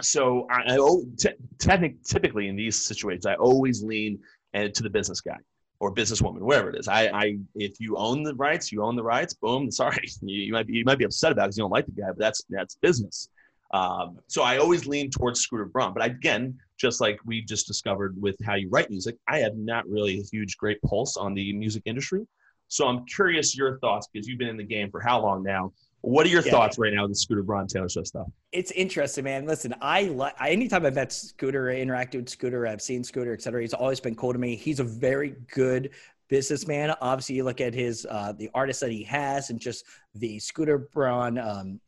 so 0.00 0.46
I, 0.50 0.76
I 0.76 0.96
t- 1.18 1.30
technic, 1.58 2.02
typically 2.04 2.48
in 2.48 2.56
these 2.56 2.82
situations, 2.84 3.26
I 3.26 3.34
always 3.34 3.82
lean 3.82 4.20
uh, 4.54 4.68
to 4.68 4.82
the 4.82 4.90
business 4.90 5.20
guy 5.20 5.36
or 5.80 5.92
businesswoman, 5.92 6.40
wherever 6.40 6.70
it 6.70 6.78
is. 6.78 6.88
I, 6.88 7.08
I, 7.08 7.38
if 7.54 7.80
you 7.80 7.96
own 7.96 8.22
the 8.22 8.34
rights, 8.34 8.70
you 8.70 8.82
own 8.82 8.96
the 8.96 9.02
rights. 9.02 9.34
Boom. 9.34 9.70
Sorry, 9.70 10.02
you, 10.20 10.42
you 10.44 10.52
might 10.52 10.66
be 10.66 10.74
you 10.74 10.84
might 10.84 10.98
be 10.98 11.04
upset 11.04 11.32
about 11.32 11.44
because 11.44 11.56
you 11.56 11.64
don't 11.64 11.70
like 11.70 11.86
the 11.86 11.92
guy, 11.92 12.08
but 12.08 12.18
that's 12.18 12.42
that's 12.48 12.76
business. 12.76 13.28
Um, 13.72 14.18
so 14.26 14.42
I 14.42 14.58
always 14.58 14.86
lean 14.86 15.10
towards 15.10 15.40
Scooter 15.40 15.66
Braun. 15.66 15.94
But 15.94 16.04
again, 16.04 16.58
just 16.76 17.00
like 17.00 17.18
we 17.24 17.42
just 17.42 17.66
discovered 17.66 18.20
with 18.20 18.36
how 18.44 18.54
you 18.54 18.68
write 18.68 18.90
music, 18.90 19.16
I 19.28 19.38
have 19.38 19.56
not 19.56 19.88
really 19.88 20.20
a 20.20 20.22
huge, 20.22 20.56
great 20.56 20.80
pulse 20.82 21.16
on 21.16 21.34
the 21.34 21.52
music 21.52 21.82
industry. 21.86 22.26
So 22.68 22.86
I'm 22.86 23.04
curious 23.06 23.56
your 23.56 23.78
thoughts 23.78 24.08
because 24.12 24.26
you've 24.26 24.38
been 24.38 24.48
in 24.48 24.56
the 24.56 24.64
game 24.64 24.90
for 24.90 25.00
how 25.00 25.20
long 25.20 25.42
now? 25.42 25.72
What 26.02 26.24
are 26.24 26.30
your 26.30 26.42
yeah. 26.42 26.52
thoughts 26.52 26.78
right 26.78 26.94
now 26.94 27.06
with 27.06 27.16
Scooter 27.16 27.42
Braun 27.42 27.66
Taylor 27.66 27.88
Swift 27.88 28.08
stuff? 28.08 28.26
It's 28.52 28.70
interesting, 28.70 29.24
man. 29.24 29.44
Listen, 29.46 29.74
I 29.82 30.04
like 30.04 30.34
anytime 30.40 30.86
I've 30.86 30.94
met 30.94 31.12
Scooter, 31.12 31.64
interacted 31.64 32.16
with 32.16 32.28
Scooter, 32.30 32.66
I've 32.66 32.80
seen 32.80 33.04
Scooter, 33.04 33.34
et 33.34 33.42
cetera. 33.42 33.60
He's 33.60 33.74
always 33.74 34.00
been 34.00 34.14
cool 34.14 34.32
to 34.32 34.38
me. 34.38 34.56
He's 34.56 34.80
a 34.80 34.84
very 34.84 35.34
good 35.52 35.90
businessman. 36.28 36.94
Obviously, 37.02 37.34
you 37.34 37.44
look 37.44 37.60
at 37.60 37.74
his 37.74 38.06
uh, 38.08 38.32
the 38.32 38.48
artists 38.54 38.80
that 38.80 38.90
he 38.90 39.02
has, 39.04 39.50
and 39.50 39.60
just 39.60 39.84
the 40.14 40.38
Scooter 40.38 40.78
Braun 40.78 41.36
um, 41.36 41.80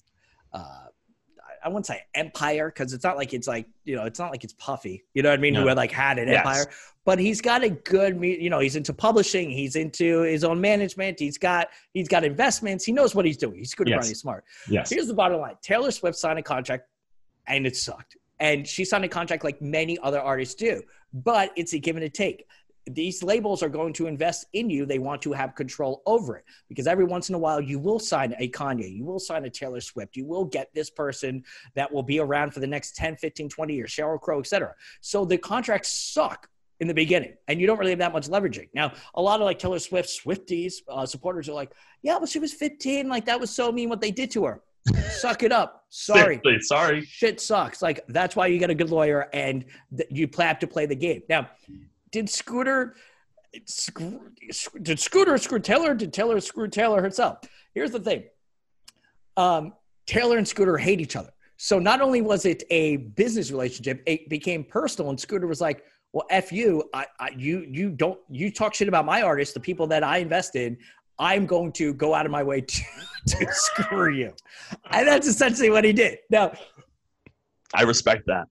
uh, 0.52 0.86
I 1.64 1.68
wouldn't 1.68 1.86
say 1.86 2.00
empire 2.14 2.68
because 2.68 2.92
it's 2.92 3.04
not 3.04 3.16
like 3.16 3.32
it's 3.32 3.46
like 3.46 3.66
you 3.84 3.96
know 3.96 4.04
it's 4.04 4.18
not 4.18 4.30
like 4.30 4.44
it's 4.44 4.54
Puffy. 4.54 5.04
You 5.14 5.22
know 5.22 5.30
what 5.30 5.38
I 5.38 5.42
mean? 5.42 5.54
No. 5.54 5.62
Who 5.62 5.68
had 5.68 5.76
like 5.76 5.92
had 5.92 6.18
an 6.18 6.28
yes. 6.28 6.38
empire, 6.38 6.66
but 7.04 7.18
he's 7.18 7.40
got 7.40 7.62
a 7.62 7.70
good 7.70 8.22
you 8.22 8.50
know 8.50 8.58
he's 8.58 8.76
into 8.76 8.92
publishing. 8.92 9.50
He's 9.50 9.76
into 9.76 10.22
his 10.22 10.44
own 10.44 10.60
management. 10.60 11.18
He's 11.18 11.38
got 11.38 11.68
he's 11.94 12.08
got 12.08 12.24
investments. 12.24 12.84
He 12.84 12.92
knows 12.92 13.14
what 13.14 13.24
he's 13.24 13.36
doing. 13.36 13.58
He's 13.58 13.74
good 13.74 13.88
yes. 13.88 14.08
He's 14.08 14.20
smart. 14.20 14.44
Yes. 14.68 14.90
Here's 14.90 15.06
the 15.06 15.14
bottom 15.14 15.40
line: 15.40 15.56
Taylor 15.62 15.90
Swift 15.90 16.16
signed 16.16 16.38
a 16.38 16.42
contract, 16.42 16.88
and 17.46 17.66
it 17.66 17.76
sucked. 17.76 18.16
And 18.40 18.66
she 18.66 18.84
signed 18.84 19.04
a 19.04 19.08
contract 19.08 19.44
like 19.44 19.62
many 19.62 19.98
other 20.02 20.20
artists 20.20 20.56
do, 20.56 20.82
but 21.12 21.52
it's 21.56 21.74
a 21.74 21.78
give 21.78 21.96
and 21.96 22.04
a 22.04 22.08
take 22.08 22.46
these 22.86 23.22
labels 23.22 23.62
are 23.62 23.68
going 23.68 23.92
to 23.94 24.06
invest 24.06 24.46
in 24.52 24.68
you. 24.68 24.86
They 24.86 24.98
want 24.98 25.22
to 25.22 25.32
have 25.32 25.54
control 25.54 26.02
over 26.06 26.36
it 26.36 26.44
because 26.68 26.86
every 26.86 27.04
once 27.04 27.28
in 27.28 27.34
a 27.34 27.38
while 27.38 27.60
you 27.60 27.78
will 27.78 27.98
sign 27.98 28.34
a 28.38 28.48
Kanye, 28.48 28.94
you 28.94 29.04
will 29.04 29.20
sign 29.20 29.44
a 29.44 29.50
Taylor 29.50 29.80
Swift, 29.80 30.16
you 30.16 30.26
will 30.26 30.44
get 30.44 30.68
this 30.74 30.90
person 30.90 31.44
that 31.74 31.92
will 31.92 32.02
be 32.02 32.18
around 32.18 32.52
for 32.52 32.60
the 32.60 32.66
next 32.66 32.96
10, 32.96 33.16
15, 33.16 33.48
20 33.48 33.74
years, 33.74 33.90
Sheryl 33.90 34.20
Crow, 34.20 34.40
etc. 34.40 34.74
So 35.00 35.24
the 35.24 35.38
contracts 35.38 35.90
suck 35.90 36.48
in 36.80 36.88
the 36.88 36.94
beginning 36.94 37.34
and 37.46 37.60
you 37.60 37.66
don't 37.66 37.78
really 37.78 37.92
have 37.92 38.00
that 38.00 38.12
much 38.12 38.28
leveraging. 38.28 38.68
Now, 38.74 38.92
a 39.14 39.22
lot 39.22 39.40
of 39.40 39.44
like 39.44 39.58
Taylor 39.58 39.78
Swift 39.78 40.08
Swifties 40.08 40.74
uh, 40.88 41.06
supporters 41.06 41.48
are 41.48 41.52
like, 41.52 41.72
yeah, 42.02 42.18
but 42.18 42.28
she 42.28 42.40
was 42.40 42.52
15. 42.52 43.08
Like 43.08 43.24
that 43.26 43.38
was 43.38 43.50
so 43.50 43.70
mean 43.70 43.88
what 43.88 44.00
they 44.00 44.10
did 44.10 44.30
to 44.32 44.44
her. 44.44 44.62
Suck 45.10 45.44
it 45.44 45.52
up. 45.52 45.84
Sorry. 45.90 46.40
Sorry. 46.60 47.04
Shit 47.04 47.40
sucks. 47.40 47.82
Like 47.82 48.04
that's 48.08 48.34
why 48.34 48.48
you 48.48 48.58
get 48.58 48.70
a 48.70 48.74
good 48.74 48.90
lawyer 48.90 49.28
and 49.32 49.64
th- 49.96 50.08
you 50.10 50.28
have 50.38 50.58
to 50.58 50.66
play 50.66 50.86
the 50.86 50.96
game. 50.96 51.22
Now, 51.28 51.50
did 52.12 52.30
Scooter 52.30 52.94
did 54.82 54.98
Scooter 54.98 55.36
screw 55.38 55.58
Taylor? 55.58 55.94
Did 55.94 56.12
Taylor 56.12 56.40
screw 56.40 56.68
Taylor 56.68 57.02
herself? 57.02 57.38
Here's 57.74 57.90
the 57.90 58.00
thing. 58.00 58.24
Um, 59.36 59.74
Taylor 60.06 60.38
and 60.38 60.46
Scooter 60.46 60.78
hate 60.78 61.00
each 61.00 61.16
other. 61.16 61.30
So 61.56 61.78
not 61.78 62.00
only 62.00 62.22
was 62.22 62.44
it 62.44 62.64
a 62.70 62.96
business 62.96 63.50
relationship, 63.50 64.02
it 64.06 64.28
became 64.28 64.64
personal. 64.64 65.10
And 65.10 65.20
Scooter 65.20 65.46
was 65.46 65.60
like, 65.60 65.84
"Well, 66.12 66.26
f 66.30 66.50
you, 66.50 66.84
I, 66.92 67.06
I, 67.20 67.30
you, 67.36 67.66
you 67.70 67.90
don't, 67.90 68.18
you 68.28 68.50
talk 68.50 68.74
shit 68.74 68.88
about 68.88 69.04
my 69.04 69.22
artists, 69.22 69.54
the 69.54 69.60
people 69.60 69.86
that 69.88 70.02
I 70.02 70.18
invest 70.18 70.56
in. 70.56 70.76
I'm 71.18 71.46
going 71.46 71.72
to 71.72 71.94
go 71.94 72.14
out 72.14 72.26
of 72.26 72.32
my 72.32 72.42
way 72.42 72.60
to, 72.66 72.82
to 73.26 73.46
screw 73.50 74.12
you." 74.14 74.32
And 74.90 75.06
that's 75.06 75.28
essentially 75.28 75.70
what 75.70 75.84
he 75.84 75.92
did. 75.92 76.18
Now, 76.30 76.52
I 77.74 77.82
respect 77.82 78.26
that. 78.26 78.46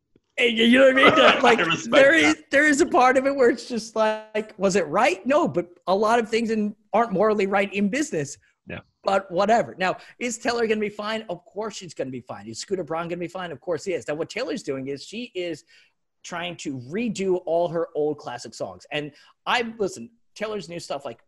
You 0.50 0.80
know 0.80 0.94
what 0.94 1.18
I 1.18 1.26
mean? 1.26 1.42
Like 1.42 1.60
I 1.60 1.64
there 1.90 2.14
is 2.14 2.36
that. 2.36 2.52
there 2.52 2.68
is 2.68 2.82
a 2.82 2.86
part 2.86 3.18
of 3.18 3.26
it 3.26 3.36
where 3.36 3.50
it's 3.50 3.68
just 3.68 3.96
like, 3.96 4.54
was 4.58 4.76
it 4.76 4.88
right? 4.88 5.26
No, 5.26 5.48
but 5.48 5.68
a 5.88 5.96
lot 5.96 6.20
of 6.20 6.30
things 6.30 6.52
in, 6.52 6.76
aren't 6.94 7.12
morally 7.12 7.48
right 7.48 7.72
in 7.74 7.90
business. 7.90 8.38
Yeah. 8.68 8.80
But 9.04 9.30
whatever. 9.32 9.76
Now, 9.78 9.98
is 10.20 10.38
Taylor 10.38 10.68
going 10.68 10.80
to 10.80 10.86
be 10.86 10.90
fine? 10.90 11.26
Of 11.30 11.44
course 11.46 11.76
she's 11.76 11.94
going 11.94 12.08
to 12.08 12.12
be 12.12 12.22
fine. 12.22 12.48
Is 12.48 12.60
Scooter 12.60 12.84
Braun 12.84 13.04
going 13.04 13.18
to 13.18 13.18
be 13.18 13.28
fine? 13.28 13.52
Of 13.52 13.60
course 13.60 13.84
he 13.84 13.94
is. 13.94 14.08
Now, 14.08 14.16
what 14.16 14.30
Taylor's 14.30 14.64
doing 14.64 14.88
is 14.88 15.04
she 15.04 15.32
is 15.34 15.64
trying 16.24 16.56
to 16.56 16.80
redo 16.82 17.42
all 17.46 17.68
her 17.70 17.88
old 17.96 18.18
classic 18.18 18.54
songs. 18.54 18.86
And 18.92 19.12
I 19.46 19.74
listen, 19.80 20.10
Taylor's 20.36 20.70
new 20.70 20.80
stuff 20.80 21.06
like 21.06 21.20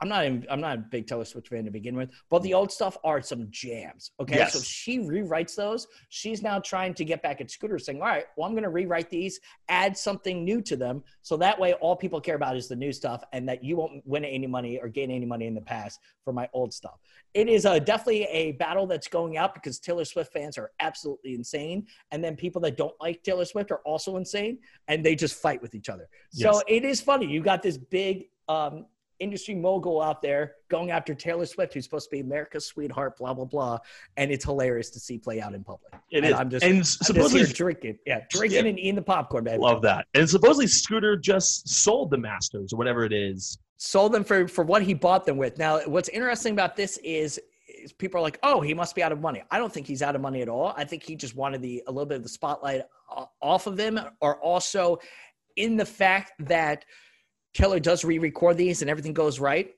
I'm 0.00 0.08
not 0.08 0.24
in, 0.24 0.46
I'm 0.50 0.60
not 0.60 0.78
a 0.78 0.80
big 0.80 1.06
Taylor 1.06 1.24
Swift 1.24 1.48
fan 1.48 1.64
to 1.64 1.70
begin 1.70 1.96
with, 1.96 2.10
but 2.30 2.42
the 2.42 2.54
old 2.54 2.72
stuff 2.72 2.96
are 3.04 3.20
some 3.20 3.48
jams. 3.50 4.12
Okay, 4.20 4.36
yes. 4.36 4.54
so 4.54 4.60
she 4.60 4.98
rewrites 4.98 5.54
those. 5.54 5.86
She's 6.08 6.42
now 6.42 6.58
trying 6.58 6.94
to 6.94 7.04
get 7.04 7.22
back 7.22 7.40
at 7.40 7.50
Scooter, 7.50 7.78
saying, 7.78 8.00
"All 8.00 8.08
right, 8.08 8.24
well, 8.36 8.46
I'm 8.46 8.52
going 8.52 8.64
to 8.64 8.70
rewrite 8.70 9.10
these, 9.10 9.40
add 9.68 9.96
something 9.96 10.44
new 10.44 10.62
to 10.62 10.76
them, 10.76 11.02
so 11.22 11.36
that 11.38 11.58
way 11.58 11.74
all 11.74 11.96
people 11.96 12.20
care 12.20 12.36
about 12.36 12.56
is 12.56 12.68
the 12.68 12.76
new 12.76 12.92
stuff, 12.92 13.22
and 13.32 13.48
that 13.48 13.62
you 13.62 13.76
won't 13.76 14.06
win 14.06 14.24
any 14.24 14.46
money 14.46 14.78
or 14.78 14.88
gain 14.88 15.10
any 15.10 15.26
money 15.26 15.46
in 15.46 15.54
the 15.54 15.60
past 15.60 16.00
for 16.24 16.32
my 16.32 16.48
old 16.52 16.72
stuff." 16.72 16.98
It 17.34 17.48
is 17.48 17.64
a, 17.64 17.78
definitely 17.78 18.24
a 18.24 18.52
battle 18.52 18.86
that's 18.86 19.08
going 19.08 19.36
out 19.36 19.54
because 19.54 19.78
Taylor 19.78 20.04
Swift 20.04 20.32
fans 20.32 20.56
are 20.56 20.70
absolutely 20.80 21.34
insane, 21.34 21.86
and 22.10 22.24
then 22.24 22.36
people 22.36 22.60
that 22.62 22.76
don't 22.76 22.94
like 23.00 23.22
Taylor 23.22 23.44
Swift 23.44 23.70
are 23.70 23.80
also 23.84 24.16
insane, 24.16 24.58
and 24.88 25.04
they 25.04 25.14
just 25.14 25.34
fight 25.34 25.60
with 25.60 25.74
each 25.74 25.88
other. 25.88 26.08
Yes. 26.32 26.52
So 26.52 26.62
it 26.66 26.84
is 26.84 27.00
funny. 27.00 27.26
You 27.26 27.42
got 27.42 27.62
this 27.62 27.76
big 27.76 28.30
um, 28.48 28.86
industry 29.20 29.54
mogul 29.54 30.02
out 30.02 30.22
there 30.22 30.54
going 30.68 30.90
after 30.90 31.14
Taylor 31.14 31.46
Swift, 31.46 31.74
who's 31.74 31.84
supposed 31.84 32.06
to 32.06 32.10
be 32.10 32.20
America's 32.20 32.66
sweetheart, 32.66 33.16
blah 33.16 33.32
blah 33.32 33.44
blah, 33.44 33.78
and 34.16 34.30
it's 34.30 34.44
hilarious 34.44 34.90
to 34.90 34.98
see 34.98 35.18
play 35.18 35.40
out 35.40 35.54
in 35.54 35.62
public. 35.62 35.92
It 36.10 36.18
and 36.18 36.26
is. 36.26 36.32
I'm 36.32 36.50
just, 36.50 36.64
and 36.64 36.78
I'm 36.78 36.84
supposedly 36.84 37.40
just 37.40 37.56
drinking, 37.56 37.98
yeah, 38.06 38.20
drinking 38.30 38.64
yeah. 38.64 38.70
and 38.70 38.78
eating 38.78 38.94
the 38.96 39.02
popcorn, 39.02 39.44
baby. 39.44 39.58
Love 39.58 39.82
that. 39.82 40.06
And 40.14 40.28
supposedly 40.28 40.66
Scooter 40.66 41.16
just 41.16 41.68
sold 41.68 42.10
the 42.10 42.18
Masters 42.18 42.72
or 42.72 42.76
whatever 42.76 43.04
it 43.04 43.12
is. 43.12 43.58
Sold 43.76 44.12
them 44.12 44.24
for 44.24 44.48
for 44.48 44.64
what 44.64 44.82
he 44.82 44.94
bought 44.94 45.24
them 45.24 45.36
with. 45.36 45.58
Now, 45.58 45.80
what's 45.86 46.08
interesting 46.08 46.52
about 46.52 46.76
this 46.76 46.98
is. 46.98 47.40
people 47.98 48.18
are 48.18 48.22
like, 48.22 48.38
"Oh, 48.42 48.60
he 48.60 48.74
must 48.74 48.94
be 48.94 49.02
out 49.02 49.12
of 49.12 49.20
money." 49.20 49.42
I 49.50 49.58
don't 49.58 49.72
think 49.72 49.86
he's 49.86 50.02
out 50.02 50.14
of 50.14 50.20
money 50.20 50.42
at 50.42 50.48
all. 50.48 50.74
I 50.76 50.84
think 50.84 51.02
he 51.02 51.16
just 51.16 51.34
wanted 51.36 51.62
the 51.62 51.82
a 51.86 51.90
little 51.92 52.06
bit 52.06 52.16
of 52.16 52.22
the 52.22 52.28
spotlight 52.28 52.82
off 53.40 53.66
of 53.66 53.78
him, 53.78 53.98
or 54.20 54.40
also 54.40 54.98
in 55.56 55.76
the 55.76 55.84
fact 55.84 56.32
that 56.40 56.84
Taylor 57.54 57.80
does 57.80 58.04
re-record 58.04 58.56
these 58.56 58.82
and 58.82 58.90
everything 58.90 59.12
goes 59.12 59.40
right, 59.40 59.70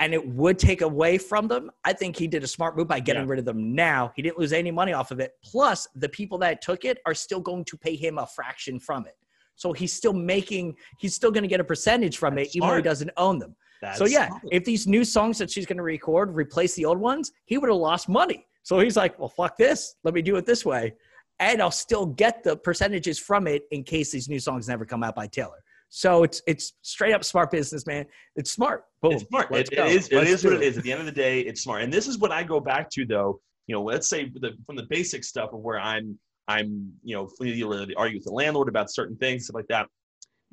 and 0.00 0.14
it 0.14 0.26
would 0.26 0.58
take 0.58 0.80
away 0.80 1.18
from 1.18 1.46
them, 1.46 1.70
I 1.84 1.92
think 1.92 2.16
he 2.16 2.26
did 2.26 2.42
a 2.42 2.46
smart 2.46 2.76
move 2.76 2.88
by 2.88 3.00
getting 3.00 3.22
yeah. 3.24 3.28
rid 3.28 3.38
of 3.38 3.44
them 3.44 3.74
now. 3.74 4.12
He 4.16 4.22
didn't 4.22 4.38
lose 4.38 4.52
any 4.52 4.70
money 4.70 4.94
off 4.94 5.10
of 5.10 5.20
it. 5.20 5.32
Plus, 5.44 5.86
the 5.94 6.08
people 6.08 6.38
that 6.38 6.62
took 6.62 6.84
it 6.84 6.98
are 7.06 7.14
still 7.14 7.40
going 7.40 7.64
to 7.66 7.76
pay 7.76 7.96
him 7.96 8.18
a 8.18 8.26
fraction 8.26 8.80
from 8.80 9.06
it. 9.06 9.14
So 9.56 9.74
he's 9.74 9.92
still 9.92 10.14
making, 10.14 10.74
he's 10.98 11.14
still 11.14 11.30
going 11.30 11.42
to 11.42 11.48
get 11.48 11.60
a 11.60 11.64
percentage 11.64 12.16
from 12.16 12.34
That's 12.34 12.48
it, 12.48 12.52
smart. 12.52 12.64
even 12.64 12.68
though 12.70 12.76
he 12.76 12.82
doesn't 12.82 13.10
own 13.18 13.38
them. 13.38 13.54
That's 13.82 13.98
so 13.98 14.06
yeah, 14.06 14.28
smart. 14.28 14.42
if 14.50 14.64
these 14.64 14.86
new 14.86 15.04
songs 15.04 15.36
that 15.36 15.50
she's 15.50 15.66
going 15.66 15.76
to 15.76 15.82
record 15.82 16.34
replace 16.34 16.74
the 16.74 16.86
old 16.86 16.98
ones, 16.98 17.32
he 17.44 17.58
would 17.58 17.68
have 17.68 17.78
lost 17.78 18.08
money. 18.08 18.46
So 18.62 18.80
he's 18.80 18.96
like, 18.96 19.18
well, 19.18 19.28
fuck 19.28 19.58
this. 19.58 19.96
Let 20.02 20.14
me 20.14 20.22
do 20.22 20.36
it 20.36 20.46
this 20.46 20.64
way. 20.64 20.94
And 21.40 21.60
I'll 21.60 21.70
still 21.70 22.06
get 22.06 22.42
the 22.42 22.56
percentages 22.56 23.18
from 23.18 23.46
it 23.46 23.64
in 23.70 23.84
case 23.84 24.12
these 24.12 24.30
new 24.30 24.38
songs 24.38 24.66
never 24.66 24.86
come 24.86 25.02
out 25.02 25.14
by 25.14 25.26
Taylor. 25.26 25.62
So 25.90 26.22
it's 26.22 26.40
it's 26.46 26.74
straight 26.82 27.12
up 27.12 27.24
smart 27.24 27.50
business, 27.50 27.84
man. 27.86 28.06
It's 28.36 28.52
smart. 28.52 28.84
Boom. 29.02 29.12
It's 29.12 29.24
smart. 29.24 29.52
It, 29.52 29.68
it 29.72 29.86
is. 29.88 30.08
It 30.08 30.26
is 30.26 30.44
what 30.44 30.54
it 30.54 30.62
is. 30.62 30.78
At 30.78 30.84
the 30.84 30.92
end 30.92 31.00
of 31.00 31.06
the 31.06 31.12
day, 31.12 31.40
it's 31.40 31.62
smart. 31.62 31.82
And 31.82 31.92
this 31.92 32.06
is 32.06 32.18
what 32.18 32.30
I 32.30 32.44
go 32.44 32.60
back 32.60 32.88
to, 32.90 33.04
though. 33.04 33.40
You 33.66 33.74
know, 33.74 33.82
let's 33.82 34.08
say 34.08 34.30
the, 34.32 34.52
from 34.66 34.76
the 34.76 34.86
basic 34.88 35.24
stuff 35.24 35.52
of 35.52 35.60
where 35.60 35.80
I'm, 35.80 36.18
I'm, 36.48 36.92
you 37.02 37.16
know, 37.16 37.28
argue 37.40 38.18
with 38.18 38.24
the 38.24 38.32
landlord 38.32 38.68
about 38.68 38.90
certain 38.90 39.16
things, 39.16 39.44
stuff 39.44 39.54
like 39.54 39.68
that. 39.68 39.86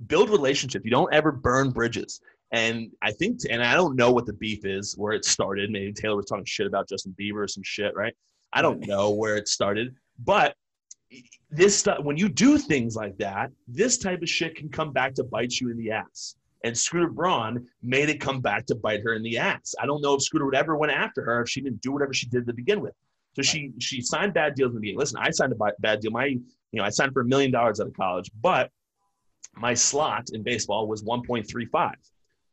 Build 0.07 0.29
relationships. 0.29 0.83
You 0.85 0.91
don't 0.91 1.13
ever 1.13 1.31
burn 1.31 1.69
bridges. 1.69 2.19
And 2.51 2.89
I 3.01 3.11
think, 3.11 3.39
and 3.49 3.63
I 3.63 3.75
don't 3.75 3.95
know 3.95 4.11
what 4.11 4.25
the 4.25 4.33
beef 4.33 4.65
is, 4.65 4.95
where 4.97 5.13
it 5.13 5.25
started. 5.25 5.69
Maybe 5.69 5.93
Taylor 5.93 6.15
was 6.15 6.25
talking 6.25 6.45
shit 6.45 6.65
about 6.65 6.89
Justin 6.89 7.15
Bieber 7.19 7.43
or 7.43 7.47
some 7.47 7.63
shit, 7.63 7.93
right? 7.95 8.13
I 8.53 8.61
don't 8.61 8.85
know 8.87 9.11
where 9.11 9.35
it 9.35 9.47
started, 9.47 9.93
but 10.23 10.55
this 11.49 11.77
stuff 11.77 11.99
when 12.03 12.17
you 12.17 12.29
do 12.29 12.57
things 12.57 12.95
like 12.95 13.17
that, 13.17 13.51
this 13.67 13.97
type 13.97 14.21
of 14.21 14.29
shit 14.29 14.55
can 14.55 14.69
come 14.69 14.91
back 14.91 15.13
to 15.15 15.23
bite 15.23 15.59
you 15.59 15.69
in 15.69 15.77
the 15.77 15.91
ass. 15.91 16.35
And 16.63 16.77
Scooter 16.77 17.09
Braun 17.09 17.65
made 17.81 18.09
it 18.09 18.19
come 18.19 18.41
back 18.41 18.65
to 18.65 18.75
bite 18.75 19.01
her 19.03 19.13
in 19.13 19.23
the 19.23 19.37
ass. 19.37 19.75
I 19.79 19.85
don't 19.85 20.01
know 20.01 20.15
if 20.15 20.23
Scooter 20.23 20.45
would 20.45 20.55
ever 20.55 20.75
went 20.75 20.91
after 20.91 21.23
her 21.23 21.41
if 21.41 21.49
she 21.49 21.61
didn't 21.61 21.81
do 21.81 21.91
whatever 21.91 22.13
she 22.13 22.27
did 22.27 22.47
to 22.47 22.53
begin 22.53 22.81
with. 22.81 22.93
So 23.33 23.41
she 23.43 23.71
she 23.79 24.01
signed 24.01 24.33
bad 24.33 24.55
deals 24.55 24.71
in 24.71 24.75
the 24.75 24.81
beginning. 24.81 24.99
Listen, 24.99 25.19
I 25.21 25.29
signed 25.29 25.53
a 25.53 25.71
bad 25.79 25.99
deal. 25.99 26.11
My 26.11 26.25
you 26.25 26.41
know 26.73 26.83
I 26.83 26.89
signed 26.89 27.13
for 27.13 27.21
a 27.21 27.25
million 27.25 27.51
dollars 27.51 27.79
out 27.79 27.87
of 27.87 27.93
college, 27.93 28.31
but 28.41 28.71
my 29.55 29.73
slot 29.73 30.29
in 30.33 30.43
baseball 30.43 30.87
was 30.87 31.03
1.35. 31.03 31.93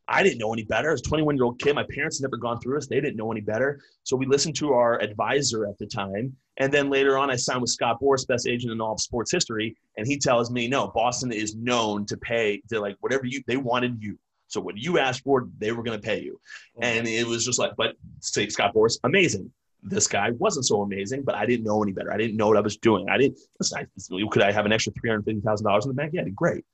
I 0.06 0.22
didn't 0.22 0.38
know 0.38 0.52
any 0.52 0.64
better. 0.64 0.90
I 0.90 0.92
was 0.92 1.00
a 1.00 1.04
21 1.04 1.36
year 1.36 1.44
old 1.44 1.58
kid. 1.58 1.74
My 1.74 1.86
parents 1.90 2.18
had 2.18 2.24
never 2.24 2.36
gone 2.36 2.60
through 2.60 2.74
this. 2.74 2.86
They 2.86 3.00
didn't 3.00 3.16
know 3.16 3.32
any 3.32 3.40
better. 3.40 3.80
So 4.02 4.16
we 4.16 4.26
listened 4.26 4.54
to 4.56 4.72
our 4.74 5.00
advisor 5.00 5.66
at 5.66 5.78
the 5.78 5.86
time. 5.86 6.36
And 6.58 6.72
then 6.72 6.90
later 6.90 7.16
on, 7.18 7.30
I 7.30 7.36
signed 7.36 7.62
with 7.62 7.70
Scott 7.70 7.98
Boras, 8.00 8.26
best 8.26 8.46
agent 8.46 8.72
in 8.72 8.80
all 8.80 8.92
of 8.92 9.00
sports 9.00 9.32
history. 9.32 9.76
And 9.96 10.06
he 10.06 10.18
tells 10.18 10.50
me, 10.50 10.68
no, 10.68 10.88
Boston 10.88 11.32
is 11.32 11.56
known 11.56 12.04
to 12.06 12.16
pay 12.18 12.62
to 12.68 12.80
like 12.80 12.96
whatever 13.00 13.24
you, 13.24 13.42
they 13.46 13.56
wanted 13.56 13.96
you. 14.00 14.18
So 14.48 14.60
what 14.60 14.76
you 14.76 14.98
asked 14.98 15.24
for, 15.24 15.48
they 15.58 15.72
were 15.72 15.82
going 15.82 15.98
to 15.98 16.06
pay 16.06 16.20
you. 16.20 16.38
And 16.80 17.08
it 17.08 17.26
was 17.26 17.44
just 17.44 17.58
like, 17.58 17.72
but 17.76 17.96
say 18.20 18.48
Scott 18.48 18.74
Boras, 18.74 18.98
amazing. 19.04 19.50
this 19.82 20.06
guy 20.06 20.30
wasn't 20.32 20.66
so 20.66 20.82
amazing, 20.82 21.22
but 21.22 21.34
I 21.34 21.46
didn't 21.46 21.64
know 21.64 21.82
any 21.82 21.92
better. 21.92 22.12
I 22.12 22.16
didn't 22.16 22.36
know 22.36 22.48
what 22.48 22.56
I 22.56 22.60
was 22.60 22.76
doing. 22.76 23.08
I 23.08 23.18
didn't 23.18 23.38
listen. 23.58 23.78
I, 23.78 24.28
could 24.30 24.42
I 24.42 24.52
have 24.52 24.66
an 24.66 24.72
extra 24.72 24.92
three 24.92 25.10
hundred 25.10 25.24
fifty 25.24 25.40
thousand 25.40 25.66
dollars 25.66 25.84
in 25.84 25.90
the 25.90 25.94
bank? 25.94 26.12
Yeah, 26.14 26.24
great. 26.34 26.64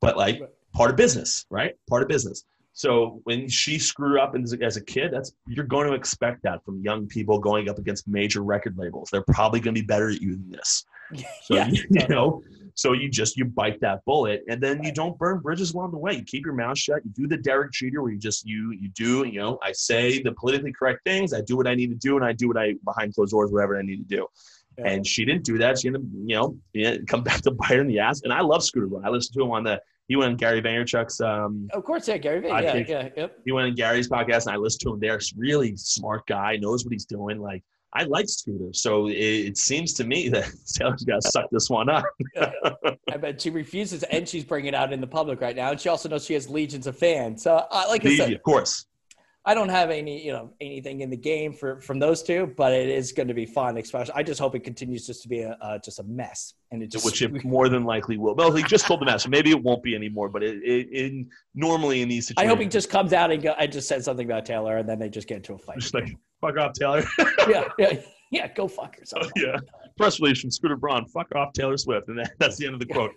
But 0.00 0.16
like 0.16 0.40
part 0.72 0.90
of 0.90 0.96
business, 0.96 1.46
right? 1.50 1.74
Part 1.88 2.02
of 2.02 2.08
business. 2.08 2.44
So 2.72 3.20
when 3.24 3.48
she 3.48 3.78
screwed 3.78 4.18
up 4.18 4.34
as 4.34 4.52
a, 4.52 4.62
as 4.62 4.76
a 4.76 4.84
kid, 4.84 5.12
that's 5.12 5.32
you're 5.46 5.64
going 5.64 5.88
to 5.88 5.94
expect 5.94 6.42
that 6.44 6.64
from 6.64 6.80
young 6.82 7.06
people 7.06 7.38
going 7.38 7.68
up 7.68 7.78
against 7.78 8.06
major 8.06 8.42
record 8.42 8.76
labels. 8.78 9.08
They're 9.10 9.22
probably 9.22 9.60
going 9.60 9.74
to 9.74 9.80
be 9.80 9.86
better 9.86 10.10
at 10.10 10.20
you 10.20 10.32
than 10.32 10.50
this. 10.50 10.84
So 11.42 11.56
Yeah, 11.56 11.66
you, 11.66 11.84
you 11.90 12.06
know, 12.06 12.40
so 12.74 12.92
you 12.92 13.08
just 13.08 13.36
you 13.36 13.44
bite 13.44 13.80
that 13.80 14.04
bullet, 14.04 14.42
and 14.48 14.60
then 14.60 14.82
you 14.84 14.92
don't 14.92 15.18
burn 15.18 15.40
bridges 15.40 15.74
along 15.74 15.90
the 15.90 15.98
way. 15.98 16.14
You 16.14 16.22
keep 16.22 16.44
your 16.44 16.54
mouth 16.54 16.78
shut. 16.78 17.04
You 17.04 17.10
do 17.10 17.26
the 17.26 17.36
Derek 17.36 17.72
Jeter, 17.72 18.00
where 18.00 18.12
you 18.12 18.18
just 18.18 18.46
you 18.46 18.70
you 18.72 18.88
do 18.90 19.26
you 19.26 19.40
know 19.40 19.58
I 19.62 19.72
say 19.72 20.22
the 20.22 20.32
politically 20.32 20.72
correct 20.72 21.00
things. 21.04 21.34
I 21.34 21.40
do 21.40 21.56
what 21.56 21.66
I 21.66 21.74
need 21.74 21.88
to 21.88 21.96
do, 21.96 22.16
and 22.16 22.24
I 22.24 22.32
do 22.32 22.46
what 22.46 22.56
I 22.56 22.74
behind 22.84 23.14
closed 23.14 23.32
doors, 23.32 23.50
whatever 23.50 23.76
I 23.76 23.82
need 23.82 24.08
to 24.08 24.16
do. 24.16 24.26
Yeah. 24.78 24.92
And 24.92 25.06
she 25.06 25.24
didn't 25.24 25.44
do 25.44 25.58
that. 25.58 25.80
She 25.80 25.88
ended 25.88 26.08
you 26.24 26.36
know, 26.36 26.98
come 27.06 27.22
back 27.22 27.40
to 27.42 27.50
bite 27.60 27.70
her 27.70 27.80
in 27.80 27.88
the 27.88 27.98
ass. 27.98 28.22
And 28.22 28.32
I 28.32 28.40
love 28.40 28.62
Scooter 28.62 28.86
Braun. 28.86 29.04
I 29.04 29.08
listen 29.08 29.34
to 29.34 29.42
him 29.42 29.50
on 29.50 29.64
the 29.64 29.80
he 30.10 30.16
went 30.16 30.32
on 30.32 30.36
Gary 30.36 30.60
Vaynerchuk's 30.60 31.20
um 31.20 31.68
Of 31.72 31.84
course, 31.84 32.08
yeah, 32.08 32.18
Gary. 32.18 32.50
I 32.50 32.60
Yeah, 32.62 32.76
yeah, 32.78 33.08
yep. 33.16 33.38
he 33.44 33.52
went 33.52 33.68
on 33.68 33.74
Gary's 33.76 34.08
podcast 34.08 34.46
and 34.46 34.54
I 34.54 34.56
listened 34.56 34.80
to 34.80 34.94
him 34.94 34.98
there. 34.98 35.20
Really 35.36 35.76
smart 35.76 36.26
guy, 36.26 36.56
knows 36.56 36.84
what 36.84 36.92
he's 36.92 37.04
doing. 37.04 37.38
Like 37.38 37.62
I 37.94 38.02
like 38.02 38.28
Scooter. 38.28 38.72
So 38.72 39.06
it, 39.06 39.12
it 39.12 39.56
seems 39.56 39.94
to 39.94 40.04
me 40.04 40.28
that 40.34 40.50
Taylor's 40.74 41.04
got 41.04 41.22
to 41.22 41.30
suck 41.30 41.48
this 41.52 41.70
one 41.70 41.88
up. 41.88 42.04
I 42.40 43.16
bet 43.18 43.40
she 43.40 43.50
refuses, 43.50 44.02
and 44.02 44.28
she's 44.28 44.44
bringing 44.44 44.68
it 44.68 44.74
out 44.74 44.92
in 44.92 45.00
the 45.00 45.06
public 45.06 45.40
right 45.40 45.54
now. 45.54 45.70
And 45.70 45.80
she 45.80 45.88
also 45.88 46.08
knows 46.08 46.24
she 46.24 46.34
has 46.34 46.48
legions 46.48 46.88
of 46.88 46.98
fans. 46.98 47.44
So, 47.44 47.64
uh, 47.70 47.84
like 47.88 48.04
I 48.04 48.16
said, 48.16 48.32
of 48.32 48.42
course. 48.42 48.86
I 49.46 49.54
don't 49.54 49.70
have 49.70 49.88
any, 49.88 50.22
you 50.22 50.32
know, 50.32 50.52
anything 50.60 51.00
in 51.00 51.08
the 51.08 51.16
game 51.16 51.54
for 51.54 51.80
from 51.80 51.98
those 51.98 52.22
two, 52.22 52.52
but 52.58 52.72
it 52.74 52.90
is 52.90 53.12
going 53.12 53.28
to 53.28 53.34
be 53.34 53.46
fun. 53.46 53.78
Especially, 53.78 54.12
I 54.14 54.22
just 54.22 54.38
hope 54.38 54.54
it 54.54 54.60
continues 54.60 55.06
just 55.06 55.22
to 55.22 55.28
be 55.28 55.40
a 55.40 55.56
uh, 55.62 55.78
just 55.78 55.98
a 55.98 56.02
mess, 56.02 56.54
and 56.70 56.82
it 56.82 56.90
just 56.90 57.06
Which 57.06 57.22
it 57.22 57.42
more 57.44 57.70
than 57.70 57.84
likely 57.84 58.18
will. 58.18 58.34
Well, 58.34 58.52
he 58.52 58.62
just 58.64 58.84
told 58.84 59.00
the 59.00 59.06
master. 59.06 59.30
Maybe 59.30 59.50
it 59.50 59.62
won't 59.62 59.82
be 59.82 59.94
anymore, 59.94 60.28
but 60.28 60.42
it, 60.42 60.62
it, 60.62 60.88
it 60.90 61.26
normally 61.54 62.02
in 62.02 62.08
these 62.10 62.28
situations, 62.28 62.46
I 62.46 62.54
hope 62.54 62.60
he 62.60 62.68
just 62.68 62.90
comes 62.90 63.14
out 63.14 63.30
and 63.30 63.42
go, 63.42 63.54
I 63.58 63.66
just 63.66 63.88
said 63.88 64.04
something 64.04 64.26
about 64.26 64.44
Taylor, 64.44 64.76
and 64.76 64.86
then 64.86 64.98
they 64.98 65.08
just 65.08 65.26
get 65.26 65.36
into 65.36 65.54
a 65.54 65.58
fight. 65.58 65.78
just 65.78 65.94
like 65.94 66.14
fuck 66.42 66.58
off, 66.58 66.74
Taylor. 66.74 67.02
yeah, 67.48 67.64
yeah, 67.78 68.00
yeah. 68.30 68.52
Go 68.52 68.68
fuck 68.68 68.98
yourself. 68.98 69.26
yeah. 69.36 69.56
Press 69.96 70.20
release 70.20 70.42
from 70.42 70.50
Scooter 70.50 70.76
Braun. 70.76 71.06
Fuck 71.06 71.34
off, 71.34 71.54
Taylor 71.54 71.78
Swift, 71.78 72.08
and 72.08 72.18
that, 72.18 72.32
that's 72.38 72.58
the 72.58 72.66
end 72.66 72.74
of 72.74 72.80
the 72.80 72.86
quote. 72.86 73.12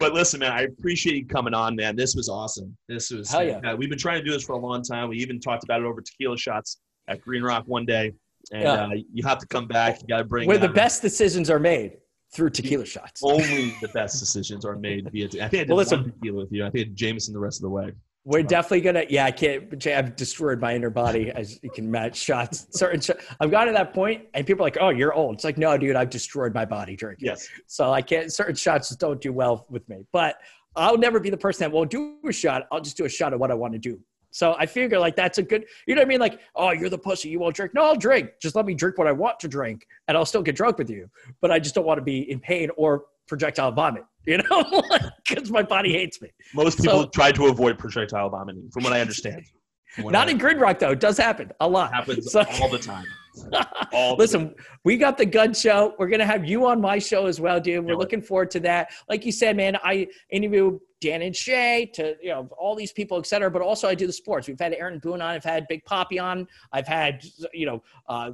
But 0.00 0.14
listen, 0.14 0.40
man, 0.40 0.50
I 0.52 0.62
appreciate 0.62 1.14
you 1.14 1.26
coming 1.26 1.52
on, 1.52 1.76
man. 1.76 1.94
This 1.94 2.14
was 2.16 2.30
awesome. 2.30 2.74
This 2.88 3.10
was 3.10 3.30
Hell 3.30 3.44
yeah. 3.44 3.58
uh, 3.58 3.76
we've 3.76 3.90
been 3.90 3.98
trying 3.98 4.18
to 4.18 4.24
do 4.24 4.32
this 4.32 4.42
for 4.42 4.54
a 4.54 4.58
long 4.58 4.82
time. 4.82 5.10
We 5.10 5.18
even 5.18 5.38
talked 5.38 5.62
about 5.62 5.82
it 5.82 5.84
over 5.84 6.00
tequila 6.00 6.38
shots 6.38 6.78
at 7.06 7.20
Green 7.20 7.42
Rock 7.42 7.64
one 7.66 7.84
day, 7.84 8.14
and 8.50 8.62
Yeah. 8.62 8.72
uh, 8.86 8.88
you 9.12 9.22
have 9.24 9.38
to 9.38 9.46
come 9.46 9.68
back. 9.68 10.00
You 10.00 10.08
got 10.08 10.18
to 10.18 10.24
bring 10.24 10.48
Where 10.48 10.56
the 10.56 10.70
uh, 10.70 10.72
best 10.72 11.02
decisions 11.02 11.50
are 11.50 11.58
made 11.58 11.98
through 12.32 12.48
tequila 12.50 12.86
shots. 12.86 13.20
Only 13.22 13.74
the 13.82 13.88
best 13.88 14.18
decisions 14.20 14.64
are 14.64 14.74
made 14.76 15.10
via. 15.12 15.26
I 15.26 15.28
think 15.28 15.42
I 15.42 15.48
did 15.48 15.68
Well, 15.68 15.76
listen. 15.76 16.04
tequila 16.04 16.38
with 16.44 16.52
you. 16.52 16.64
I 16.64 16.70
think 16.70 16.94
Jameson 16.94 17.34
the 17.34 17.40
rest 17.40 17.58
of 17.58 17.62
the 17.64 17.70
way. 17.70 17.92
We're 18.24 18.42
definitely 18.42 18.82
gonna. 18.82 19.04
Yeah, 19.08 19.24
I 19.24 19.30
can't. 19.30 19.78
Jay, 19.78 19.94
I've 19.94 20.14
destroyed 20.14 20.60
my 20.60 20.74
inner 20.74 20.90
body 20.90 21.30
as 21.30 21.58
you 21.62 21.70
can 21.70 21.90
match 21.90 22.16
shots. 22.16 22.66
Certain. 22.70 23.00
Sh- 23.00 23.10
I've 23.40 23.50
gotten 23.50 23.72
to 23.72 23.78
that 23.78 23.94
point, 23.94 24.26
and 24.34 24.46
people 24.46 24.62
are 24.62 24.66
like, 24.66 24.76
"Oh, 24.78 24.90
you're 24.90 25.14
old." 25.14 25.36
It's 25.36 25.44
like, 25.44 25.56
no, 25.56 25.76
dude, 25.78 25.96
I've 25.96 26.10
destroyed 26.10 26.54
my 26.54 26.66
body 26.66 26.96
drinking. 26.96 27.26
Yes. 27.26 27.48
So 27.66 27.92
I 27.92 28.02
can't. 28.02 28.30
Certain 28.30 28.54
shots 28.54 28.88
just 28.88 29.00
don't 29.00 29.22
do 29.22 29.32
well 29.32 29.66
with 29.70 29.88
me. 29.88 30.04
But 30.12 30.36
I'll 30.76 30.98
never 30.98 31.18
be 31.18 31.30
the 31.30 31.38
person 31.38 31.64
that 31.64 31.74
won't 31.74 31.90
do 31.90 32.18
a 32.28 32.32
shot. 32.32 32.66
I'll 32.70 32.82
just 32.82 32.98
do 32.98 33.06
a 33.06 33.08
shot 33.08 33.32
of 33.32 33.40
what 33.40 33.50
I 33.50 33.54
want 33.54 33.72
to 33.72 33.78
do. 33.78 33.98
So 34.32 34.54
I 34.58 34.66
figure 34.66 34.98
like 34.98 35.16
that's 35.16 35.38
a 35.38 35.42
good. 35.42 35.64
You 35.86 35.94
know 35.94 36.00
what 36.00 36.06
I 36.06 36.08
mean? 36.08 36.20
Like, 36.20 36.40
oh, 36.54 36.72
you're 36.72 36.90
the 36.90 36.98
pussy. 36.98 37.30
You 37.30 37.40
won't 37.40 37.56
drink. 37.56 37.72
No, 37.72 37.84
I'll 37.84 37.96
drink. 37.96 38.32
Just 38.40 38.54
let 38.54 38.66
me 38.66 38.74
drink 38.74 38.98
what 38.98 39.06
I 39.06 39.12
want 39.12 39.40
to 39.40 39.48
drink, 39.48 39.86
and 40.08 40.16
I'll 40.16 40.26
still 40.26 40.42
get 40.42 40.56
drunk 40.56 40.76
with 40.76 40.90
you. 40.90 41.08
But 41.40 41.50
I 41.50 41.58
just 41.58 41.74
don't 41.74 41.86
want 41.86 41.98
to 41.98 42.04
be 42.04 42.30
in 42.30 42.38
pain 42.38 42.70
or 42.76 43.04
projectile 43.26 43.72
vomit. 43.72 44.04
You 44.26 44.38
know, 44.38 44.82
because 45.28 45.50
my 45.50 45.62
body 45.62 45.92
hates 45.92 46.20
me. 46.20 46.28
Most 46.54 46.78
people 46.78 47.02
So- 47.04 47.08
try 47.08 47.32
to 47.32 47.46
avoid 47.46 47.78
projectile 47.78 48.28
vomiting, 48.30 48.68
from 48.72 48.84
what 48.84 48.92
I 48.92 49.00
understand. 49.00 49.44
What 50.00 50.12
Not 50.12 50.28
I- 50.28 50.30
in 50.30 50.38
Green 50.38 50.56
Rock 50.58 50.78
though. 50.78 50.90
It 50.92 51.00
does 51.00 51.16
happen 51.18 51.50
a 51.58 51.68
lot. 51.68 51.92
happens 51.92 52.30
So- 52.30 52.44
all 52.60 52.68
the 52.68 52.78
time. 52.78 53.04
All 53.92 54.16
the 54.16 54.22
Listen, 54.22 54.54
we 54.84 54.96
got 54.96 55.16
the 55.16 55.24
gun 55.26 55.54
show. 55.54 55.94
We're 55.98 56.08
gonna 56.08 56.26
have 56.26 56.44
you 56.44 56.66
on 56.66 56.80
my 56.80 56.98
show 56.98 57.26
as 57.26 57.40
well, 57.40 57.60
dude. 57.60 57.84
We're 57.84 57.92
Yeah. 57.92 57.96
looking 57.98 58.20
forward 58.22 58.50
to 58.52 58.60
that. 58.60 58.90
Like 59.08 59.24
you 59.24 59.30
said, 59.32 59.56
man, 59.56 59.76
I 59.84 60.08
interview 60.30 60.78
Dan 61.00 61.22
and 61.22 61.34
Shay 61.34 61.90
to 61.94 62.16
you 62.20 62.30
know 62.30 62.48
all 62.58 62.74
these 62.76 62.92
people, 62.92 63.18
et 63.18 63.26
cetera. 63.26 63.48
But 63.50 63.62
also 63.62 63.88
I 63.88 63.94
do 63.94 64.06
the 64.06 64.12
sports. 64.12 64.46
We've 64.48 64.58
had 64.58 64.74
Aaron 64.74 64.98
Boone 64.98 65.22
on. 65.22 65.30
I've 65.30 65.44
had 65.44 65.66
Big 65.68 65.84
Papi 65.84 66.20
on. 66.22 66.46
I've 66.72 66.88
had 66.88 67.24
you 67.52 67.66
know 67.66 67.82
uh, 68.08 68.32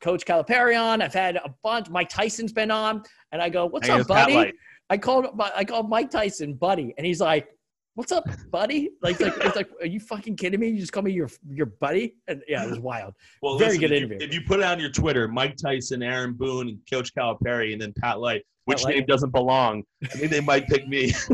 Coach 0.00 0.24
Calipari 0.24 0.80
on. 0.80 1.02
I've 1.02 1.14
had 1.14 1.36
a 1.36 1.52
bunch. 1.64 1.88
Mike 1.90 2.08
Tyson's 2.08 2.52
been 2.52 2.70
on, 2.70 3.02
and 3.32 3.42
I 3.42 3.48
go, 3.48 3.66
"What's 3.66 3.86
Hanging 3.88 4.02
up, 4.02 4.08
with 4.08 4.16
Pat 4.16 4.28
buddy?" 4.28 4.52
I 4.90 4.98
called 4.98 5.26
I 5.40 5.64
called 5.64 5.88
Mike 5.88 6.10
Tyson 6.10 6.54
buddy, 6.54 6.94
and 6.96 7.06
he's 7.06 7.20
like, 7.20 7.48
"What's 7.94 8.12
up, 8.12 8.24
buddy?" 8.50 8.90
Like, 9.02 9.18
like 9.20 9.34
it's 9.38 9.56
like, 9.56 9.68
are 9.80 9.86
you 9.86 9.98
fucking 10.00 10.36
kidding 10.36 10.60
me? 10.60 10.68
You 10.68 10.78
just 10.80 10.92
call 10.92 11.02
me 11.02 11.12
your 11.12 11.28
your 11.50 11.66
buddy? 11.66 12.14
And 12.28 12.42
yeah, 12.46 12.64
it 12.64 12.70
was 12.70 12.78
wild. 12.78 13.14
Well, 13.42 13.58
Very 13.58 13.78
listen, 13.78 13.80
good 13.80 13.92
if 13.92 14.00
you- 14.00 14.06
interview. 14.06 14.26
If 14.28 14.34
you 14.34 14.40
put 14.46 14.60
it 14.60 14.64
on 14.66 14.78
your 14.78 14.90
Twitter, 14.90 15.26
Mike 15.28 15.56
Tyson, 15.56 16.02
Aaron 16.02 16.34
Boone, 16.34 16.68
and 16.68 16.78
Coach 16.90 17.12
Calipari, 17.14 17.72
and 17.72 17.82
then 17.82 17.92
Pat 18.00 18.20
Light, 18.20 18.42
which 18.66 18.84
Light. 18.84 18.96
name 18.96 19.06
doesn't 19.06 19.30
belong? 19.30 19.82
I 20.04 20.08
think 20.08 20.30
they 20.30 20.40
might 20.40 20.66
pick 20.68 20.86
me. 20.86 21.12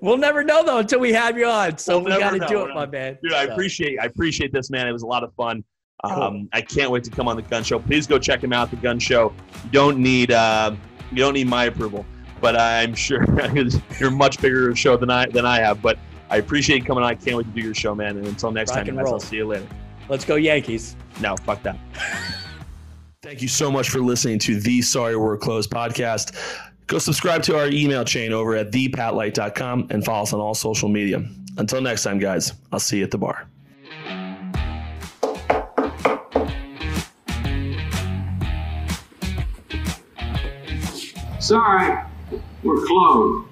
We'll 0.00 0.16
never 0.16 0.42
know 0.42 0.64
though 0.64 0.78
until 0.78 1.00
we 1.00 1.12
have 1.12 1.36
you 1.36 1.44
on. 1.46 1.76
So 1.76 1.98
We'll 1.98 2.14
we 2.14 2.18
got 2.20 2.30
to 2.30 2.38
do 2.46 2.62
it, 2.66 2.74
my 2.74 2.86
man. 2.86 3.18
Dude, 3.22 3.34
I 3.34 3.44
So, 3.46 3.52
appreciate 3.52 3.98
I 4.00 4.06
appreciate 4.06 4.52
this, 4.54 4.70
man. 4.70 4.88
It 4.88 4.92
was 4.92 5.02
a 5.02 5.06
lot 5.06 5.22
of 5.22 5.34
fun. 5.34 5.62
Cool. 6.04 6.12
Um, 6.22 6.48
I 6.54 6.62
can't 6.62 6.90
wait 6.90 7.04
to 7.04 7.10
come 7.10 7.28
on 7.28 7.36
the 7.36 7.42
Gun 7.42 7.62
Show. 7.62 7.78
Please 7.78 8.06
go 8.06 8.18
check 8.18 8.42
him 8.42 8.54
out. 8.54 8.70
The 8.70 8.76
Gun 8.76 8.98
Show. 8.98 9.34
You 9.64 9.70
don't 9.70 9.98
need 9.98 10.30
uh, 10.32 10.74
you 11.10 11.18
don't 11.18 11.34
need 11.34 11.46
my 11.46 11.64
approval, 11.64 12.06
but 12.40 12.58
I'm 12.58 12.94
sure 12.94 13.24
you're 13.98 14.08
a 14.08 14.12
much 14.12 14.40
bigger 14.40 14.74
show 14.74 14.96
than 14.96 15.10
I 15.10 15.26
than 15.26 15.46
I 15.46 15.58
have. 15.58 15.82
But 15.82 15.98
I 16.30 16.36
appreciate 16.36 16.78
you 16.78 16.84
coming 16.84 17.04
on. 17.04 17.10
I 17.10 17.14
can't 17.14 17.36
wait 17.36 17.46
to 17.46 17.52
do 17.52 17.60
your 17.60 17.74
show, 17.74 17.94
man. 17.94 18.16
And 18.16 18.26
until 18.26 18.50
next 18.52 18.74
Rock 18.74 18.86
time, 18.86 18.96
guys. 18.96 19.06
I'll 19.06 19.20
see 19.20 19.36
you 19.36 19.46
later. 19.46 19.66
Let's 20.08 20.24
go 20.24 20.36
Yankees. 20.36 20.96
No, 21.20 21.36
fuck 21.36 21.62
that. 21.62 21.78
Thank 23.22 23.42
you 23.42 23.48
so 23.48 23.70
much 23.70 23.90
for 23.90 24.00
listening 24.00 24.38
to 24.40 24.60
the 24.60 24.80
Sorry 24.80 25.16
We're 25.16 25.36
Closed 25.36 25.70
podcast. 25.70 26.34
Go 26.86 26.98
subscribe 26.98 27.42
to 27.44 27.56
our 27.56 27.68
email 27.68 28.04
chain 28.04 28.32
over 28.32 28.56
at 28.56 28.72
thepatlight.com 28.72 29.88
and 29.90 30.04
follow 30.04 30.22
us 30.22 30.32
on 30.32 30.40
all 30.40 30.54
social 30.54 30.88
media. 30.88 31.22
Until 31.58 31.80
next 31.80 32.02
time, 32.02 32.18
guys, 32.18 32.54
I'll 32.72 32.80
see 32.80 32.98
you 32.98 33.04
at 33.04 33.10
the 33.10 33.18
bar. 33.18 33.48
Sorry, 41.50 41.98
we're 42.62 42.86
closed. 42.86 43.49